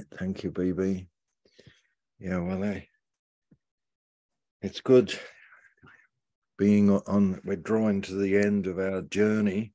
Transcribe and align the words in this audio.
right. 0.00 0.18
Thank 0.18 0.44
you, 0.44 0.50
BB. 0.50 1.06
Yeah, 2.18 2.38
well, 2.38 2.62
I, 2.64 2.86
it's 4.62 4.80
good 4.80 5.18
being 6.58 6.90
on, 6.90 7.40
we're 7.44 7.56
drawing 7.56 8.02
to 8.02 8.14
the 8.14 8.36
end 8.36 8.66
of 8.66 8.78
our 8.78 9.00
journey. 9.02 9.72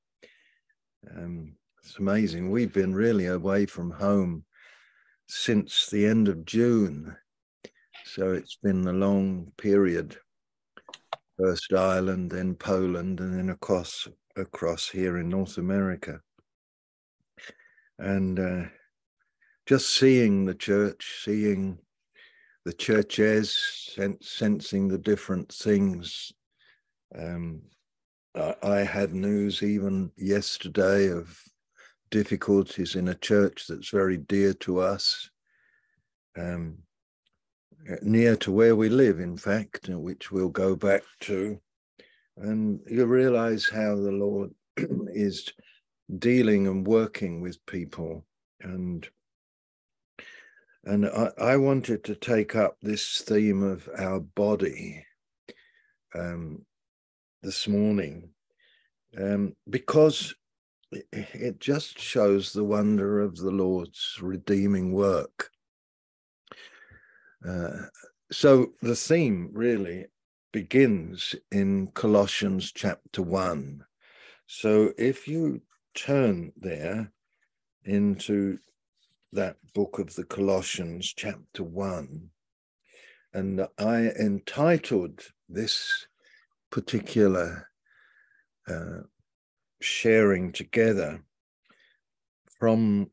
Um, 1.16 1.56
it's 1.84 1.98
amazing. 1.98 2.52
We've 2.52 2.74
been 2.74 2.94
really 2.94 3.26
away 3.28 3.66
from 3.66 3.92
home 3.92 4.46
since 5.28 5.88
the 5.88 6.06
end 6.06 6.28
of 6.28 6.46
June. 6.46 7.16
So 8.06 8.34
it's 8.34 8.58
been 8.62 8.88
a 8.88 8.94
long 8.94 9.52
period. 9.58 10.18
First 11.40 11.74
Ireland, 11.74 12.32
then 12.32 12.56
Poland, 12.56 13.20
and 13.20 13.38
then 13.38 13.50
across 13.50 14.08
across 14.38 14.90
here 14.90 15.18
in 15.18 15.30
North 15.30 15.58
America. 15.58 16.22
And 17.98 18.40
uh, 18.40 18.66
just 19.66 19.96
seeing 19.96 20.46
the 20.46 20.54
church, 20.54 21.22
seeing 21.24 21.80
the 22.66 22.74
churches, 22.74 23.98
sensing 24.22 24.88
the 24.88 24.98
different 24.98 25.52
things. 25.52 26.32
Um, 27.18 27.62
I, 28.36 28.56
I 28.62 28.78
had 28.80 29.14
news 29.14 29.64
even 29.64 30.12
yesterday 30.18 31.10
of 31.10 31.40
difficulties 32.12 32.96
in 32.96 33.08
a 33.08 33.16
church 33.16 33.66
that's 33.68 33.90
very 33.90 34.18
dear 34.18 34.54
to 34.54 34.80
us, 34.80 35.30
um, 36.38 36.78
near 38.02 38.36
to 38.38 38.52
where 38.52 38.76
we 38.76 38.90
live, 38.90 39.20
in 39.20 39.38
fact, 39.38 39.90
which 39.90 40.32
we'll 40.32 40.50
go 40.50 40.76
back 40.76 41.04
to. 41.22 41.60
And 42.38 42.82
you 42.88 43.06
realize 43.06 43.68
how 43.68 43.96
the 43.96 44.12
Lord 44.12 44.52
is 44.78 45.52
dealing 46.20 46.68
and 46.68 46.86
working 46.86 47.42
with 47.42 47.66
people. 47.66 48.26
And 48.62 49.08
and 50.86 51.08
I, 51.08 51.32
I 51.38 51.58
wanted 51.58 52.04
to 52.06 52.16
take 52.16 52.56
up 52.56 52.78
this 52.82 53.22
theme 53.22 53.64
of 53.64 53.90
our 53.98 54.20
body 54.20 55.06
um, 56.14 56.66
this 57.42 57.68
morning 57.68 58.30
um, 59.18 59.56
because 59.70 60.36
it 61.12 61.60
just 61.60 62.00
shows 62.00 62.54
the 62.54 62.64
wonder 62.64 63.20
of 63.20 63.38
the 63.38 63.52
Lord's 63.52 64.18
redeeming 64.22 64.94
work. 64.94 65.50
Uh, 67.46 67.88
so 68.32 68.74
the 68.82 68.96
theme 68.96 69.50
really 69.54 70.06
begins 70.54 71.36
in 71.52 71.88
Colossians 71.88 72.72
chapter 72.72 73.22
1. 73.22 73.84
So 74.48 74.94
if 74.98 75.28
you 75.28 75.62
turn 75.96 76.54
there 76.56 77.12
into 77.84 78.60
that 79.36 79.58
book 79.74 80.00
of 80.00 80.16
the 80.16 80.24
Colossians, 80.24 81.14
chapter 81.14 81.64
1. 81.64 82.30
And 83.34 83.68
I 83.78 84.12
entitled 84.18 85.28
this 85.50 86.08
particular 86.72 87.70
uh, 88.68 89.02
sharing 89.82 90.54
together 90.54 91.22
from 92.58 93.12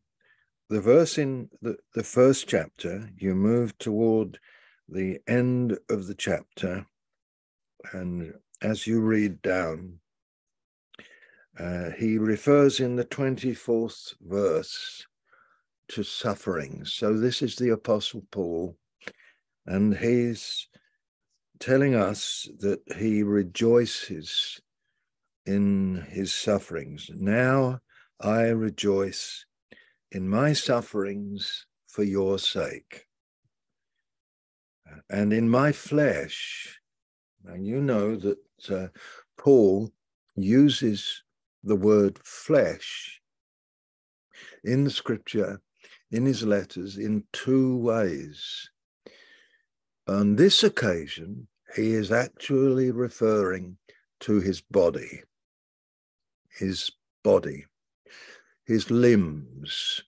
the 0.69 0.81
verse 0.81 1.19
in 1.19 1.51
the, 1.61 1.77
the 1.95 2.05
first 2.05 2.48
chapter, 2.48 3.11
you 3.19 3.34
move 3.34 3.77
toward 3.79 4.39
the 4.89 5.19
end 5.27 5.77
of 5.91 6.07
the 6.07 6.14
chapter. 6.14 6.86
And 7.92 8.34
as 8.62 8.86
you 8.86 9.01
read 9.01 9.42
down, 9.42 9.98
uh, 11.59 11.91
he 11.98 12.17
refers 12.17 12.79
in 12.79 12.95
the 12.95 13.05
24th 13.05 14.14
verse 14.20 15.05
to 15.88 16.02
suffering. 16.02 16.84
So 16.84 17.19
this 17.19 17.42
is 17.42 17.56
the 17.56 17.70
Apostle 17.70 18.25
Paul, 18.30 18.77
and 19.66 19.97
he's 19.97 20.69
telling 21.58 21.94
us 21.94 22.48
that 22.58 22.80
he 22.97 23.22
rejoices 23.22 24.61
in 25.46 26.05
his 26.08 26.34
sufferings. 26.34 27.11
Now 27.14 27.80
I 28.20 28.48
rejoice 28.48 29.45
in 30.11 30.29
my 30.29 30.52
sufferings 30.52 31.67
for 31.89 32.02
your 32.05 32.39
sake. 32.39 33.07
And 35.08 35.33
in 35.33 35.48
my 35.48 35.73
flesh, 35.73 36.78
and 37.45 37.67
you 37.67 37.80
know 37.80 38.17
that 38.17 38.39
uh, 38.70 38.89
Paul 39.39 39.90
uses 40.36 41.23
the 41.64 41.77
word 41.77 42.18
flesh 42.24 43.20
in 44.64 44.84
the 44.84 44.90
scripture 44.90 45.61
in 46.12 46.27
his 46.27 46.45
letters 46.45 46.98
in 46.98 47.24
two 47.33 47.78
ways. 47.78 48.70
On 50.06 50.36
this 50.36 50.62
occasion, 50.62 51.48
he 51.74 51.95
is 51.95 52.12
actually 52.12 52.90
referring 52.90 53.78
to 54.20 54.40
his 54.40 54.61
body, 54.61 55.22
his 56.58 56.90
body, 57.24 57.64
his 58.67 58.90
limbs, 58.90 60.02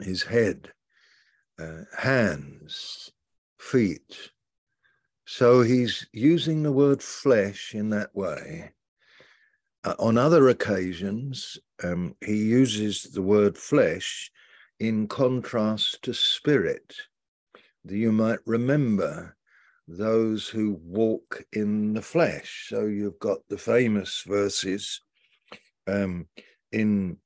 his 0.00 0.24
head, 0.24 0.72
uh, 1.58 1.82
hands, 1.96 3.12
feet. 3.58 4.30
So 5.24 5.62
he's 5.62 6.08
using 6.12 6.62
the 6.62 6.72
word 6.72 7.02
flesh 7.02 7.74
in 7.74 7.90
that 7.90 8.14
way. 8.14 8.72
Uh, 9.84 9.94
on 9.98 10.18
other 10.18 10.48
occasions, 10.48 11.58
um, 11.82 12.16
he 12.24 12.36
uses 12.36 13.04
the 13.04 13.22
word 13.22 13.56
flesh 13.56 14.30
in 14.80 15.06
contrast 15.06 16.02
to 16.02 16.14
spirit. 16.14 16.94
You 17.84 18.12
might 18.12 18.40
remember 18.46 19.36
those 19.86 20.48
who 20.48 20.80
walk 20.82 21.44
in 21.52 21.94
the 21.94 22.02
flesh. 22.02 22.66
So 22.68 22.86
you've 22.86 23.18
got 23.18 23.38
the 23.48 23.58
famous 23.58 24.24
verses 24.26 25.00
um, 25.86 26.26
in 26.72 27.18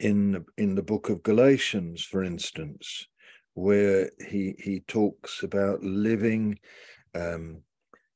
in 0.00 0.44
in 0.56 0.74
the 0.74 0.82
book 0.82 1.08
of 1.10 1.22
Galatians, 1.22 2.04
for 2.04 2.22
instance, 2.22 3.06
where 3.54 4.10
he 4.28 4.54
he 4.58 4.80
talks 4.86 5.42
about 5.42 5.82
living 5.82 6.58
um, 7.14 7.62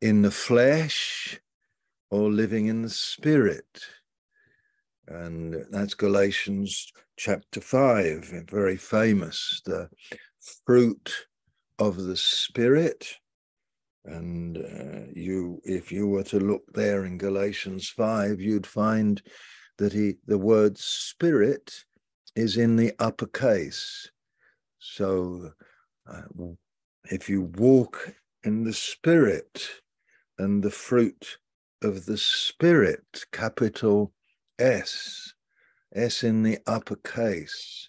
in 0.01 0.23
the 0.23 0.31
flesh 0.31 1.41
or 2.11 2.31
living 2.31 2.67
in 2.67 2.83
the 2.83 2.91
spirit. 2.91 3.85
And 5.09 5.67
that's 5.71 5.95
Galatians 5.95 6.93
chapter 7.17 7.61
5, 7.61 8.47
very 8.49 8.77
famous, 8.77 9.61
the 9.65 9.89
fruit 10.65 11.27
of 11.79 11.97
the 11.97 12.17
Spirit. 12.17 13.17
And 14.05 14.59
uh, 14.59 15.11
you, 15.15 15.61
if 15.65 15.93
you 15.93 16.09
were 16.09 16.25
to 16.25 16.41
look 16.41 16.63
there 16.73 17.05
in 17.05 17.19
Galatians 17.19 17.89
5, 17.89 18.41
you'd 18.41 18.67
find 18.67 19.23
that 19.79 19.93
he, 19.93 20.15
the 20.27 20.39
word 20.39 20.79
spirit 20.79 21.85
is 22.35 22.57
in 22.57 22.77
the 22.77 22.93
upper 22.99 23.27
case. 23.27 24.11
So 24.79 25.53
uh, 26.11 26.23
if 27.05 27.29
you 27.29 27.43
walk 27.43 28.15
in 28.45 28.65
the 28.65 28.73
spirit 28.73 29.69
and 30.39 30.63
the 30.63 30.71
fruit 30.71 31.39
of 31.83 32.07
the 32.07 32.19
spirit, 32.19 33.25
capital 33.33 34.13
S, 34.59 35.35
S 35.95 36.23
in 36.23 36.43
the 36.43 36.59
upper 36.67 36.97
case, 36.97 37.89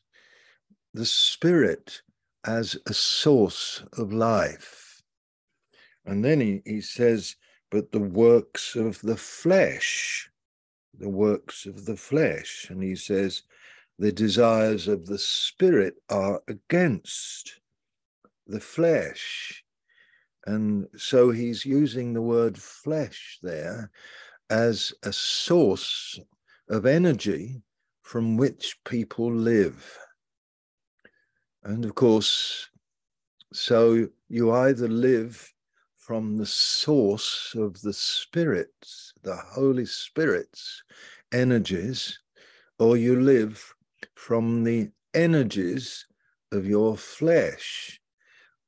the 0.94 1.06
spirit 1.06 2.02
as 2.46 2.78
a 2.88 2.94
source 2.94 3.84
of 3.98 4.14
life. 4.14 5.02
And 6.06 6.24
then 6.24 6.42
he, 6.42 6.62
he 6.66 6.82
says, 6.82 7.36
but 7.72 7.92
the 7.92 8.00
works 8.00 8.76
of 8.76 9.02
the 9.02 9.18
flesh, 9.18 10.30
the 10.98 11.10
works 11.10 11.66
of 11.66 11.86
the 11.86 11.96
flesh. 11.96 12.68
And 12.70 12.84
he 12.84 12.96
says, 12.96 13.44
the 13.98 14.12
desires 14.12 14.88
of 14.88 15.06
the 15.06 15.18
spirit 15.18 15.96
are 16.10 16.42
against 16.48 17.62
the 18.48 18.60
flesh. 18.60 19.64
And 20.46 20.88
so 20.98 21.32
he's 21.32 21.66
using 21.66 22.14
the 22.14 22.22
word 22.22 22.58
flesh 22.58 23.40
there 23.42 23.90
as 24.50 24.94
a 25.04 25.14
source 25.14 26.20
of 26.74 26.88
energy 26.88 27.62
from 28.02 28.36
which 28.36 28.80
people 28.84 29.32
live. 29.32 29.96
And 31.64 31.86
of 31.86 31.94
course, 31.94 32.68
so 33.54 34.08
you 34.28 34.52
either 34.52 34.88
live 34.88 35.54
from 35.96 36.36
the 36.36 36.48
source 36.48 37.54
of 37.56 37.80
the 37.82 37.94
Spirit's, 37.94 39.14
the 39.22 39.36
Holy 39.36 39.86
Spirit's 39.86 40.84
energies, 41.32 42.20
or 42.80 42.98
you 42.98 43.22
live 43.22 43.74
from 44.16 44.64
the 44.64 44.90
energies 45.14 46.08
of 46.52 46.66
your 46.66 46.98
flesh. 46.98 48.02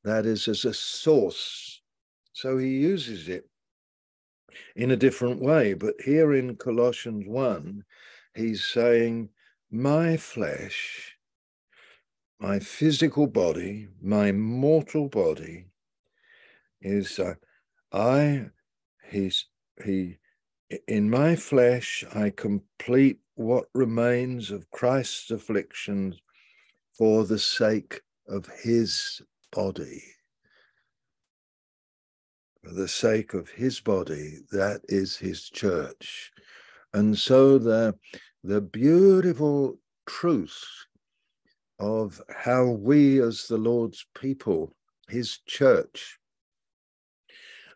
That 0.04 0.28
is 0.28 0.48
as 0.48 0.64
a 0.64 0.76
source. 0.76 1.82
So 2.34 2.60
he 2.60 2.70
uses 2.70 3.30
it 3.30 3.50
in 4.76 4.92
a 4.92 4.98
different 4.98 5.42
way. 5.42 5.74
But 5.74 5.96
here 6.04 6.34
in 6.34 6.56
Colossians 6.56 7.26
1, 7.28 7.84
he's 8.36 8.64
saying, 8.64 9.30
My 9.72 10.18
flesh 10.18 11.16
my 12.40 12.60
physical 12.60 13.28
body, 13.28 13.88
my 14.02 14.32
mortal 14.32 15.08
body, 15.08 15.66
is 16.82 17.18
uh, 17.18 17.36
I, 17.92 18.48
he's, 19.10 19.46
he, 19.84 20.18
in 20.88 21.10
my 21.10 21.36
flesh, 21.36 22.04
I 22.14 22.30
complete 22.30 23.20
what 23.36 23.66
remains 23.74 24.52
of 24.52 24.70
Christ's 24.72 25.32
afflictions 25.32 26.20
for 26.94 27.26
the 27.26 27.40
sake 27.40 28.02
of 28.28 28.48
his 28.64 29.22
body. 29.52 30.04
For 32.64 32.74
the 32.74 32.88
sake 32.88 33.34
of 33.34 33.50
his 33.50 33.80
body, 33.80 34.40
that 34.52 34.82
is 34.88 35.18
his 35.18 35.50
church. 35.50 36.32
And 36.96 37.18
so 37.20 37.58
the, 37.58 37.94
the 38.42 38.62
beautiful 38.62 39.78
truth 40.08 40.64
of 41.78 42.22
how 42.34 42.68
we, 42.68 43.22
as 43.22 43.48
the 43.48 43.58
Lord's 43.58 44.06
people, 44.18 44.74
his 45.10 45.40
church, 45.46 46.18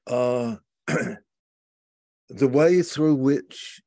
are 0.07 0.61
the 0.87 2.47
way 2.47 2.81
through 2.81 3.15
which 3.15 3.81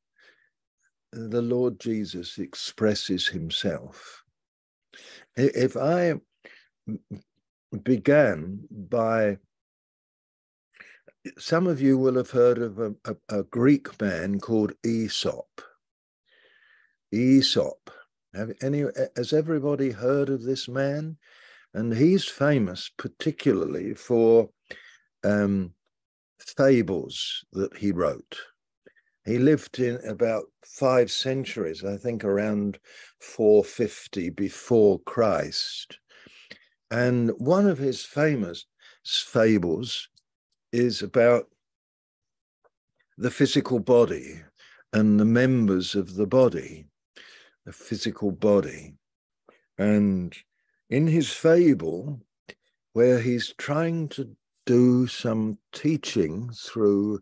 the 1.11 1.41
Lord 1.41 1.79
Jesus 1.79 2.37
expresses 2.37 3.27
himself. 3.27 4.23
If 5.35 5.75
I 5.75 6.13
began 7.81 8.67
by, 8.69 9.39
some 11.37 11.67
of 11.67 11.81
you 11.81 11.97
will 11.97 12.15
have 12.15 12.31
heard 12.31 12.57
of 12.57 12.79
a, 12.79 12.93
a, 13.05 13.15
a 13.39 13.43
Greek 13.43 13.99
man 14.01 14.39
called 14.39 14.73
Aesop. 14.85 15.61
Aesop. 17.13 17.91
Have 18.33 18.53
any, 18.61 18.85
has 19.15 19.31
everybody 19.31 19.91
heard 19.91 20.29
of 20.29 20.43
this 20.43 20.67
man? 20.67 21.17
And 21.73 21.95
he's 21.95 22.25
famous 22.25 22.91
particularly 22.97 23.93
for 23.93 24.49
um, 25.23 25.73
fables 26.39 27.45
that 27.53 27.77
he 27.77 27.91
wrote. 27.91 28.37
He 29.25 29.37
lived 29.37 29.79
in 29.79 29.99
about 30.05 30.45
five 30.65 31.09
centuries, 31.09 31.83
I 31.83 31.97
think 31.97 32.23
around 32.23 32.79
450 33.21 34.29
before 34.31 34.99
Christ. 34.99 35.99
And 36.91 37.31
one 37.37 37.67
of 37.67 37.77
his 37.77 38.03
famous 38.03 38.65
fables 39.05 40.09
is 40.73 41.03
about 41.03 41.47
the 43.17 43.31
physical 43.31 43.79
body 43.79 44.41
and 44.91 45.19
the 45.19 45.25
members 45.25 45.93
of 45.93 46.15
the 46.15 46.25
body, 46.27 46.87
the 47.65 47.71
physical 47.71 48.31
body. 48.31 48.95
And 49.77 50.35
in 50.89 51.07
his 51.07 51.31
fable, 51.31 52.19
where 52.93 53.19
he's 53.19 53.53
trying 53.57 54.09
to 54.09 54.35
do 54.65 55.07
some 55.07 55.57
teaching 55.71 56.49
through 56.51 57.21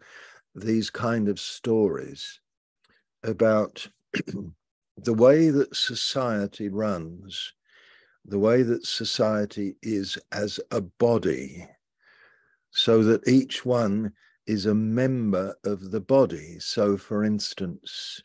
these 0.56 0.89
kind 0.89 1.27
of 1.27 1.39
stories 1.39 2.39
about 3.24 3.88
the 4.98 5.13
way 5.13 5.50
that 5.50 5.75
society 5.75 6.69
runs, 6.69 7.53
the 8.25 8.39
way 8.39 8.63
that 8.63 8.86
society 8.86 9.75
is 9.81 10.18
as 10.31 10.59
a 10.71 10.81
body, 10.81 11.68
so 12.71 13.03
that 13.03 13.27
each 13.27 13.65
one 13.65 14.13
is 14.47 14.65
a 14.65 14.75
member 14.75 15.56
of 15.63 15.91
the 15.91 16.01
body. 16.01 16.57
So, 16.59 16.97
for 16.97 17.23
instance, 17.23 18.21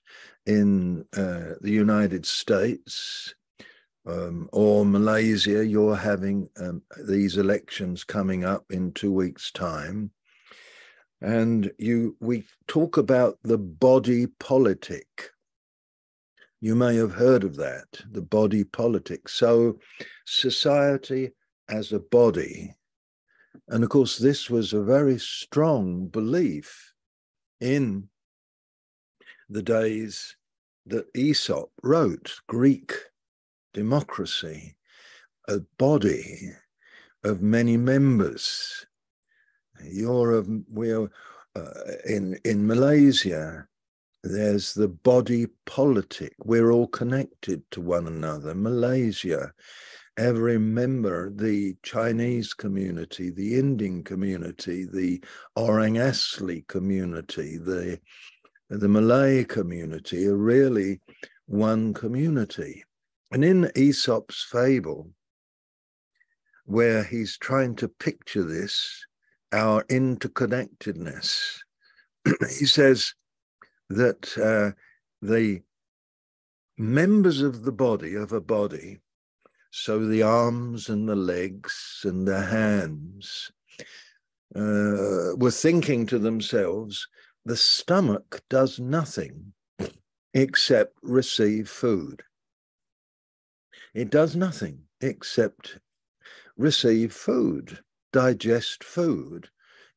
in 0.46 1.04
uh, 1.16 1.54
the 1.60 1.70
United 1.70 2.24
States, 2.24 3.34
um, 4.06 4.48
or 4.52 4.86
Malaysia, 4.86 5.66
you're 5.66 5.96
having 5.96 6.48
um, 6.60 6.82
these 7.04 7.36
elections 7.36 8.04
coming 8.04 8.44
up 8.44 8.64
in 8.70 8.92
two 8.92 9.12
weeks' 9.12 9.50
time, 9.50 10.10
and 11.20 11.70
you 11.78 12.16
we 12.20 12.44
talk 12.68 12.96
about 12.96 13.38
the 13.42 13.58
body 13.58 14.26
politic. 14.38 15.30
You 16.60 16.74
may 16.74 16.96
have 16.96 17.12
heard 17.12 17.44
of 17.44 17.56
that, 17.56 18.00
the 18.10 18.22
body 18.22 18.64
politic. 18.64 19.28
So, 19.28 19.78
society 20.24 21.32
as 21.68 21.92
a 21.92 21.98
body, 21.98 22.74
and 23.68 23.82
of 23.82 23.90
course, 23.90 24.18
this 24.18 24.48
was 24.48 24.72
a 24.72 24.82
very 24.82 25.18
strong 25.18 26.06
belief 26.06 26.94
in 27.60 28.08
the 29.48 29.62
days 29.62 30.36
that 30.86 31.06
Aesop 31.14 31.70
wrote 31.82 32.40
Greek 32.46 32.92
democracy, 33.74 34.76
a 35.48 35.60
body 35.78 36.50
of 37.24 37.42
many 37.42 37.76
members. 37.76 38.86
You're 39.82 40.44
we're 40.68 41.10
uh, 41.56 41.70
in, 42.06 42.38
in 42.44 42.66
Malaysia, 42.66 43.66
there's 44.22 44.74
the 44.74 44.88
body 44.88 45.46
politic. 45.64 46.34
We're 46.44 46.70
all 46.70 46.88
connected 46.88 47.62
to 47.72 47.80
one 47.80 48.06
another. 48.06 48.54
Malaysia, 48.54 49.52
every 50.16 50.58
member, 50.58 51.30
the 51.30 51.76
Chinese 51.82 52.54
community, 52.54 53.30
the 53.30 53.58
Indian 53.58 54.02
community, 54.02 54.84
the 54.84 55.22
Orang 55.56 55.94
Asli 55.94 56.66
community, 56.66 57.58
the, 57.58 58.00
the 58.70 58.88
Malay 58.88 59.44
community 59.44 60.26
are 60.26 60.36
really 60.36 61.00
one 61.46 61.92
community. 61.92 62.84
And 63.30 63.44
in 63.44 63.70
Aesop's 63.76 64.42
fable, 64.42 65.10
where 66.64 67.04
he's 67.04 67.36
trying 67.38 67.76
to 67.76 67.88
picture 67.88 68.42
this, 68.42 69.06
our 69.52 69.84
interconnectedness, 69.84 71.58
he 72.58 72.66
says 72.66 73.14
that 73.88 74.36
uh, 74.38 74.72
the 75.22 75.60
members 76.76 77.40
of 77.40 77.62
the 77.62 77.72
body, 77.72 78.14
of 78.14 78.32
a 78.32 78.40
body, 78.40 78.98
so 79.78 80.06
the 80.06 80.22
arms 80.22 80.88
and 80.88 81.06
the 81.06 81.14
legs 81.14 82.00
and 82.04 82.26
the 82.26 82.40
hands, 82.40 83.52
uh, 84.54 85.36
were 85.36 85.50
thinking 85.50 86.06
to 86.06 86.18
themselves, 86.18 87.06
the 87.44 87.58
stomach 87.58 88.40
does 88.48 88.80
nothing 88.80 89.52
except 90.32 90.94
receive 91.02 91.68
food. 91.68 92.22
It 93.92 94.08
does 94.08 94.34
nothing 94.34 94.84
except 95.02 95.78
receive 96.56 97.12
food, 97.12 97.80
digest 98.14 98.82
food, 98.82 99.50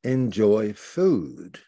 enjoy 0.04 0.74
food, 0.74 1.60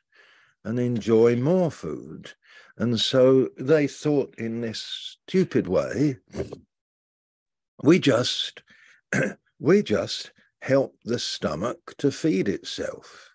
and 0.66 0.80
enjoy 0.80 1.38
more 1.38 1.72
food. 1.72 2.34
And 2.78 3.00
so 3.00 3.50
they 3.58 3.88
thought 3.88 4.36
in 4.38 4.60
this 4.60 4.82
stupid 4.82 5.68
way, 5.68 6.18
we 7.84 8.00
just 8.00 8.64
we 9.60 9.84
just 9.84 10.32
help 10.62 10.96
the 11.04 11.20
stomach 11.20 11.96
to 11.98 12.12
feed 12.12 12.48
itself. 12.48 13.30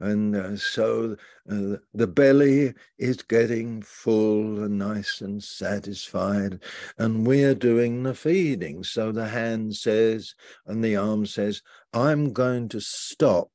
And 0.00 0.36
uh, 0.36 0.56
so 0.56 1.16
uh, 1.50 1.76
the 1.92 2.06
belly 2.06 2.74
is 2.98 3.22
getting 3.22 3.82
full 3.82 4.62
and 4.62 4.78
nice 4.78 5.20
and 5.20 5.42
satisfied, 5.42 6.60
and 6.98 7.26
we're 7.26 7.56
doing 7.56 8.04
the 8.04 8.14
feeding. 8.14 8.84
So 8.84 9.10
the 9.10 9.26
hand 9.26 9.74
says, 9.74 10.34
and 10.66 10.84
the 10.84 10.94
arm 10.94 11.26
says, 11.26 11.62
I'm 11.92 12.32
going 12.32 12.68
to 12.70 12.80
stop 12.80 13.50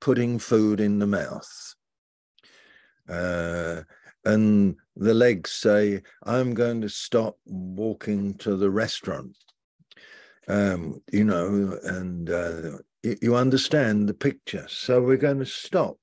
putting 0.00 0.38
food 0.38 0.78
in 0.78 1.00
the 1.00 1.08
mouth. 1.08 1.74
Uh, 3.08 3.82
and 4.24 4.76
the 4.96 5.14
legs 5.14 5.50
say, 5.50 6.02
I'm 6.24 6.54
going 6.54 6.80
to 6.82 6.88
stop 6.88 7.36
walking 7.46 8.34
to 8.38 8.56
the 8.56 8.70
restaurant. 8.70 9.36
Um, 10.48 11.02
you 11.10 11.24
know, 11.24 11.78
and 11.84 12.30
uh, 12.30 12.78
you 13.02 13.34
understand 13.34 14.08
the 14.08 14.14
picture. 14.14 14.66
So 14.68 15.00
we're 15.00 15.16
going 15.16 15.38
to 15.38 15.46
stop 15.46 15.96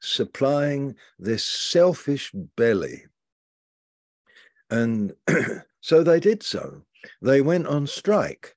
supplying 0.00 0.96
this 1.18 1.44
selfish 1.44 2.32
belly. 2.56 3.04
And 4.70 5.12
so 5.80 6.02
they 6.02 6.20
did 6.20 6.42
so. 6.42 6.82
They 7.20 7.40
went 7.40 7.66
on 7.66 7.86
strike 7.86 8.54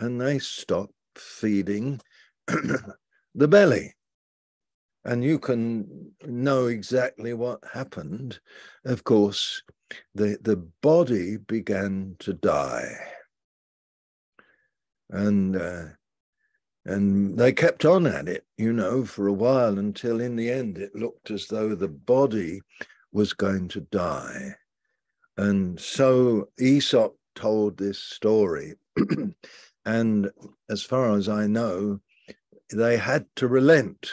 and 0.00 0.20
they 0.20 0.38
stopped 0.38 0.94
feeding 1.16 2.00
the 2.46 3.48
belly. 3.48 3.94
And 5.08 5.24
you 5.24 5.38
can 5.38 6.12
know 6.26 6.66
exactly 6.66 7.32
what 7.32 7.60
happened. 7.72 8.40
Of 8.84 9.04
course, 9.04 9.62
the, 10.14 10.36
the 10.42 10.56
body 10.82 11.38
began 11.38 12.16
to 12.18 12.34
die. 12.34 12.94
And 15.08 15.56
uh, 15.56 15.84
and 16.84 17.38
they 17.38 17.52
kept 17.54 17.86
on 17.86 18.06
at 18.06 18.28
it, 18.28 18.44
you 18.58 18.70
know, 18.74 19.06
for 19.06 19.28
a 19.28 19.32
while 19.32 19.78
until 19.78 20.20
in 20.20 20.36
the 20.36 20.50
end 20.50 20.76
it 20.76 20.94
looked 20.94 21.30
as 21.30 21.46
though 21.46 21.74
the 21.74 21.88
body 21.88 22.60
was 23.10 23.32
going 23.32 23.68
to 23.68 23.80
die. 23.80 24.56
And 25.38 25.80
so 25.80 26.50
Aesop 26.60 27.16
told 27.34 27.78
this 27.78 27.98
story 27.98 28.74
and 29.86 30.30
as 30.68 30.82
far 30.82 31.16
as 31.16 31.30
I 31.30 31.46
know, 31.46 32.00
they 32.70 32.98
had 32.98 33.24
to 33.36 33.48
relent. 33.48 34.10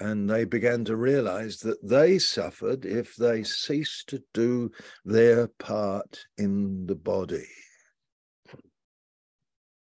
And 0.00 0.30
they 0.30 0.44
began 0.44 0.84
to 0.84 0.96
realize 0.96 1.58
that 1.60 1.82
they 1.82 2.18
suffered 2.18 2.84
if 2.84 3.16
they 3.16 3.42
ceased 3.42 4.08
to 4.10 4.22
do 4.32 4.70
their 5.04 5.48
part 5.48 6.26
in 6.36 6.86
the 6.86 6.94
body 6.94 7.48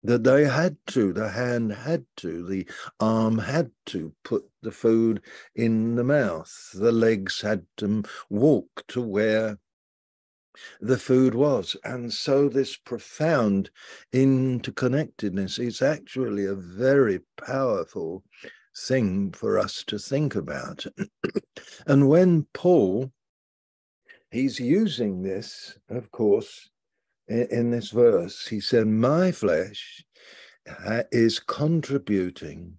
that 0.03 0.24
they 0.24 0.46
had 0.46 0.77
to, 0.88 1.13
the 1.13 1.29
hand 1.29 1.72
had 1.72 2.05
to, 2.17 2.46
the 2.46 2.67
arm 3.00 3.38
had 3.38 3.72
to 3.86 4.13
put 4.24 4.43
the 4.62 4.72
food 4.72 5.22
in 5.55 5.96
the 5.96 6.03
mouth, 6.03 6.70
the 6.74 6.91
legs 6.91 7.41
had 7.41 7.65
to 7.77 8.03
walk 8.29 8.84
to 8.89 9.01
where 9.01 9.58
the 10.82 10.98
food 10.98 11.34
was. 11.34 11.75
And 11.84 12.12
so 12.13 12.50
this 12.50 12.75
profound 12.75 13.70
interconnectedness 14.12 15.58
is 15.58 15.82
actually 15.82 16.46
a 16.46 16.53
very 16.53 17.22
powerful 17.38 18.24
thing 18.75 19.32
for 19.32 19.60
us 19.60 19.84
to 19.88 19.98
think 20.00 20.36
about. 20.36 20.86
and 21.88 22.10
when 22.10 22.48
Paul, 22.53 23.12
he's 24.32 24.60
using 24.60 25.22
this, 25.22 25.77
of 25.89 26.12
course, 26.12 26.70
in 27.27 27.72
this 27.72 27.89
verse. 27.89 28.48
He 28.48 28.60
said, 28.60 28.88
My 28.88 29.32
flesh 29.32 30.03
is 31.12 31.39
contributing 31.39 32.77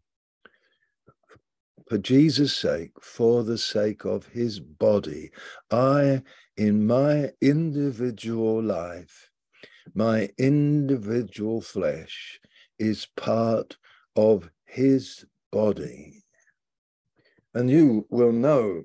for 1.88 1.98
Jesus' 1.98 2.56
sake, 2.56 2.92
for 3.02 3.42
the 3.42 3.58
sake 3.58 4.04
of 4.04 4.26
his 4.26 4.58
body. 4.60 5.30
I, 5.70 6.22
in 6.56 6.86
my 6.86 7.32
individual 7.40 8.62
life, 8.62 9.30
my 9.94 10.30
individual 10.38 11.60
flesh 11.60 12.40
is 12.78 13.06
part 13.16 13.76
of 14.16 14.50
his 14.64 15.26
body. 15.54 16.24
And 17.54 17.70
you 17.70 18.06
will 18.10 18.32
know 18.32 18.82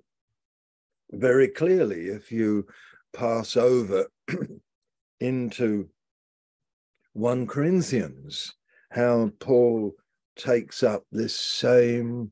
very 1.11 1.47
clearly 1.47 2.09
if 2.09 2.31
you 2.31 2.67
pass 3.11 3.57
over 3.57 4.05
into 5.19 5.89
1 7.13 7.47
Corinthians, 7.47 8.53
how 8.91 9.31
Paul 9.39 9.95
takes 10.35 10.83
up 10.83 11.05
this 11.11 11.35
same 11.35 12.31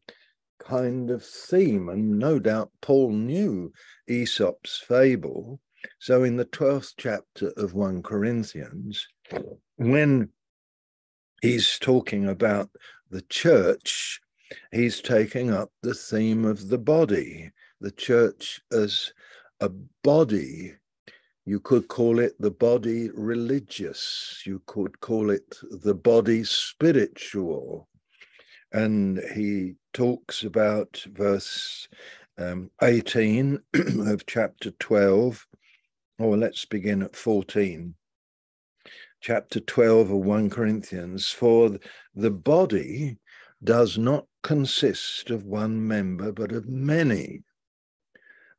kind 0.60 1.10
of 1.10 1.26
theme. 1.26 1.90
And 1.90 2.20
no 2.20 2.38
doubt 2.38 2.70
Paul 2.80 3.14
knew 3.14 3.74
Aesop's 4.08 4.78
fable. 4.78 5.60
So 5.98 6.24
in 6.24 6.36
the 6.36 6.46
12th 6.46 6.94
chapter 6.96 7.52
of 7.58 7.74
1 7.74 8.04
Corinthians, 8.04 9.08
when 9.78 10.30
he's 11.42 11.80
talking 11.80 12.28
about 12.28 12.70
the 13.10 13.22
church, 13.24 14.22
he's 14.72 15.02
taking 15.02 15.52
up 15.52 15.72
the 15.82 15.94
theme 15.94 16.46
of 16.46 16.70
the 16.70 16.78
body, 16.78 17.52
the 17.82 17.92
church 17.92 18.62
as 18.72 19.14
a 19.60 19.70
body 20.04 20.76
you 21.48 21.62
could 21.62 21.88
call 21.88 22.20
it 22.20 22.34
the 22.42 22.52
body 22.52 23.10
religious. 23.12 24.44
You 24.46 24.62
could 24.66 25.00
call 25.00 25.30
it 25.30 25.56
the 25.72 25.96
body 25.96 26.44
spiritual. 26.44 27.88
And 28.74 29.18
he 29.34 29.76
talks 29.94 30.44
about 30.44 31.02
verse 31.08 31.88
um, 32.38 32.70
18 32.84 33.62
of 34.08 34.26
chapter 34.26 34.72
12, 34.72 35.48
or 36.20 36.36
let's 36.36 36.66
begin 36.66 37.02
at 37.02 37.16
14. 37.16 37.96
Chapter 39.22 39.62
12 39.62 40.12
of 40.12 40.18
1 40.18 40.50
Corinthians 40.50 41.30
For 41.30 41.80
the 42.14 42.32
body 42.32 43.20
does 43.64 43.98
not 43.98 44.26
consist 44.44 45.30
of 45.30 45.46
one 45.46 45.88
member, 45.88 46.32
but 46.32 46.52
of 46.52 46.68
many. 46.68 47.42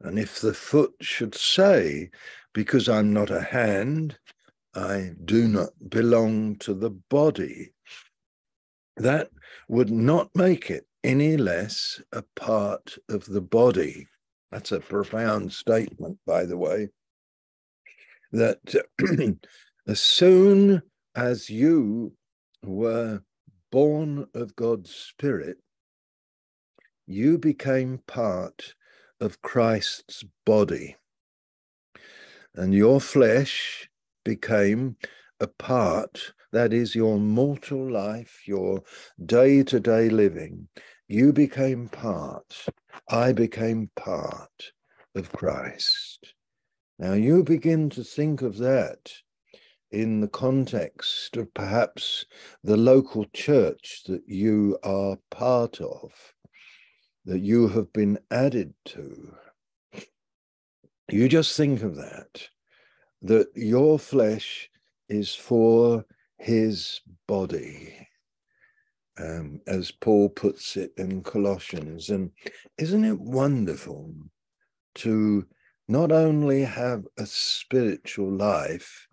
And 0.00 0.18
if 0.18 0.40
the 0.40 0.54
foot 0.54 0.92
should 1.00 1.34
say, 1.34 2.10
because 2.52 2.88
I'm 2.88 3.12
not 3.12 3.30
a 3.30 3.40
hand, 3.40 4.18
I 4.74 5.12
do 5.24 5.48
not 5.48 5.70
belong 5.88 6.56
to 6.60 6.74
the 6.74 6.90
body. 6.90 7.72
That 8.96 9.30
would 9.68 9.90
not 9.90 10.30
make 10.34 10.70
it 10.70 10.86
any 11.04 11.36
less 11.36 12.00
a 12.12 12.22
part 12.36 12.96
of 13.08 13.24
the 13.26 13.40
body. 13.40 14.06
That's 14.50 14.72
a 14.72 14.80
profound 14.80 15.52
statement, 15.52 16.18
by 16.26 16.44
the 16.44 16.56
way. 16.56 16.88
That 18.32 18.58
as 19.86 20.00
soon 20.00 20.82
as 21.14 21.48
you 21.48 22.12
were 22.62 23.22
born 23.70 24.26
of 24.34 24.56
God's 24.56 24.94
Spirit, 24.94 25.58
you 27.06 27.38
became 27.38 28.02
part 28.06 28.75
of 29.20 29.42
Christ's 29.42 30.25
body 30.44 30.96
and 32.58 32.75
your 32.75 33.00
flesh 33.00 33.88
became 34.25 34.96
a 35.40 35.46
part, 35.46 36.32
that 36.50 36.72
is, 36.72 36.94
your 36.94 37.18
mortal 37.18 37.90
life, 37.90 38.42
your 38.46 38.82
day 39.25 39.62
to 39.62 39.78
day 39.78 40.08
living. 40.08 40.66
You 41.06 41.32
became 41.32 41.88
part, 41.88 42.66
I 43.08 43.32
became 43.32 43.90
part 43.94 44.72
of 45.14 45.30
Christ. 45.30 46.34
Now 46.98 47.12
you 47.12 47.44
begin 47.44 47.90
to 47.90 48.02
think 48.02 48.42
of 48.42 48.58
that 48.58 49.12
in 49.90 50.21
the 50.21 50.28
context 50.28 51.37
of 51.37 51.52
perhaps 51.54 52.26
the 52.62 52.76
local 52.76 53.25
church 53.33 54.02
that 54.07 54.23
you 54.26 54.78
are 54.83 55.16
part 55.30 55.80
of, 55.80 56.12
that 57.25 57.40
you 57.40 57.68
have 57.68 57.92
been 57.92 58.18
added 58.30 58.75
to. 58.85 59.35
You 61.11 61.28
just 61.28 61.57
think 61.57 61.83
of 61.83 61.97
that, 61.97 62.49
that 63.23 63.49
your 63.54 63.99
flesh 63.99 64.68
is 65.09 65.35
for 65.35 66.04
his 66.37 67.00
body, 67.26 68.07
um, 69.18 69.61
as 69.66 69.90
Paul 69.90 70.28
puts 70.28 70.76
it 70.76 70.92
in 70.97 71.23
Colossians. 71.23 72.11
And 72.11 72.30
isn't 72.76 73.04
it 73.04 73.18
wonderful 73.18 74.14
to 74.97 75.47
not 75.88 76.12
only 76.12 76.62
have 76.62 77.04
a 77.16 77.25
spiritual 77.25 78.30
life, 78.30 79.07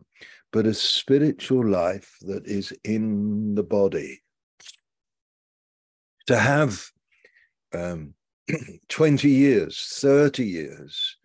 but 0.55 0.65
a 0.65 0.73
spiritual 0.73 1.67
life 1.67 2.15
that 2.21 2.47
is 2.47 2.73
in 2.85 3.55
the 3.55 3.63
body? 3.63 4.23
To 6.27 6.37
have 6.39 6.81
um, 7.73 8.13
20 8.89 9.29
years, 9.29 9.99
30 10.01 10.45
years 10.45 11.17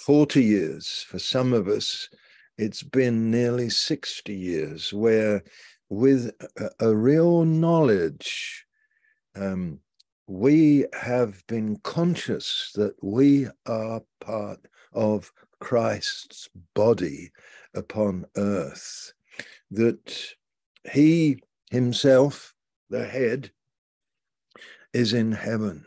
40 0.00 0.42
years. 0.42 1.04
For 1.08 1.18
some 1.18 1.52
of 1.52 1.68
us, 1.68 2.08
it's 2.56 2.82
been 2.82 3.30
nearly 3.30 3.68
60 3.68 4.34
years 4.34 4.92
where, 4.92 5.42
with 5.88 6.30
a, 6.56 6.70
a 6.88 6.96
real 6.96 7.44
knowledge, 7.44 8.64
um, 9.36 9.80
we 10.26 10.86
have 10.98 11.46
been 11.48 11.76
conscious 11.82 12.72
that 12.76 12.94
we 13.02 13.48
are 13.66 14.00
part 14.20 14.60
of 14.92 15.32
Christ's 15.60 16.48
body 16.74 17.30
upon 17.74 18.26
earth, 18.36 19.12
that 19.70 20.34
he 20.92 21.42
himself, 21.70 22.54
the 22.88 23.04
head, 23.04 23.50
is 24.92 25.12
in 25.12 25.32
heaven 25.32 25.86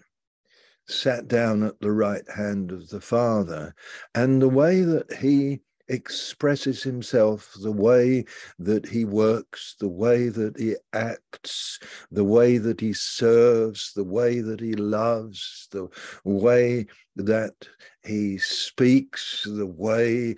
sat 0.88 1.28
down 1.28 1.64
at 1.64 1.80
the 1.80 1.92
right 1.92 2.30
hand 2.30 2.72
of 2.72 2.90
the 2.90 3.02
Father. 3.02 3.74
And 4.16 4.42
the 4.42 4.50
way 4.50 4.82
that 4.82 5.14
he 5.14 5.62
expresses 5.90 6.82
himself, 6.82 7.54
the 7.62 7.72
way 7.72 8.26
that 8.60 8.88
he 8.88 9.06
works, 9.06 9.76
the 9.80 9.90
way 9.90 10.30
that 10.30 10.58
he 10.58 10.76
acts, 10.94 11.80
the 12.12 12.24
way 12.24 12.58
that 12.58 12.80
he 12.80 12.94
serves, 12.94 13.94
the 13.94 14.04
way 14.04 14.40
that 14.40 14.60
he 14.60 14.74
loves, 14.74 15.68
the 15.72 15.90
way 16.24 16.86
that 17.16 17.68
he 18.04 18.38
speaks, 18.38 19.44
the 19.46 19.68
way, 19.68 20.36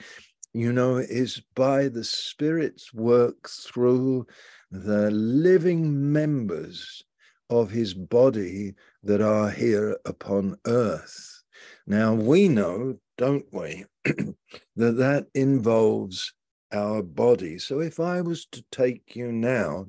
you 0.56 0.72
know, 0.72 0.96
is 0.98 1.42
by 1.54 1.90
the 1.90 2.04
Spirit's 2.04 2.94
work 2.94 3.50
through 3.50 4.26
the 4.72 5.12
living 5.12 6.14
members 6.14 7.04
of 7.50 7.70
his 7.70 7.94
body 7.94 8.74
that 9.04 9.20
are 9.20 9.50
here 9.50 9.98
upon 10.06 10.56
earth. 10.66 11.44
Now 11.86 12.14
we 12.14 12.48
know, 12.48 13.00
don't 13.18 13.46
we, 13.52 13.84
that 14.06 14.36
that 14.76 15.28
involves 15.34 16.34
our 16.72 17.04
body. 17.04 17.60
So 17.60 17.82
if 17.82 18.00
I 18.00 18.22
was 18.22 18.46
to 18.54 18.64
take 18.72 19.14
you 19.14 19.34
now 19.34 19.88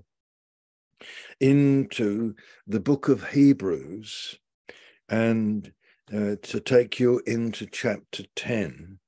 into 1.40 2.34
the 2.66 2.80
book 2.80 3.08
of 3.08 3.28
Hebrews 3.28 4.38
and 5.08 5.72
uh, 6.12 6.36
to 6.42 6.60
take 6.60 6.98
you 6.98 7.22
into 7.24 7.66
chapter 7.66 8.24
10, 8.34 8.98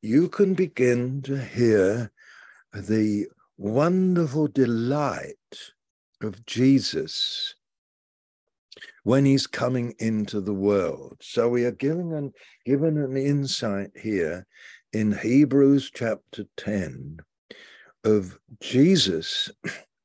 you 0.00 0.28
can 0.28 0.54
begin 0.54 1.22
to 1.22 1.42
hear 1.42 2.10
the 2.72 3.26
wonderful 3.56 4.46
delight 4.46 5.34
of 6.22 6.46
Jesus 6.46 7.54
when 9.02 9.24
he's 9.24 9.46
coming 9.46 9.94
into 9.98 10.40
the 10.40 10.54
world. 10.54 11.16
So 11.20 11.48
we 11.48 11.64
are 11.64 11.72
given 11.72 12.12
an, 12.12 12.32
given 12.64 12.96
an 12.96 13.16
insight 13.16 13.90
here 14.00 14.46
in 14.92 15.18
Hebrews 15.18 15.90
chapter 15.92 16.44
10 16.56 17.18
of 18.04 18.38
Jesus, 18.60 19.50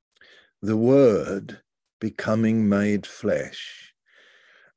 the 0.62 0.78
Word, 0.78 1.60
becoming 2.00 2.68
made 2.68 3.06
flesh 3.06 3.94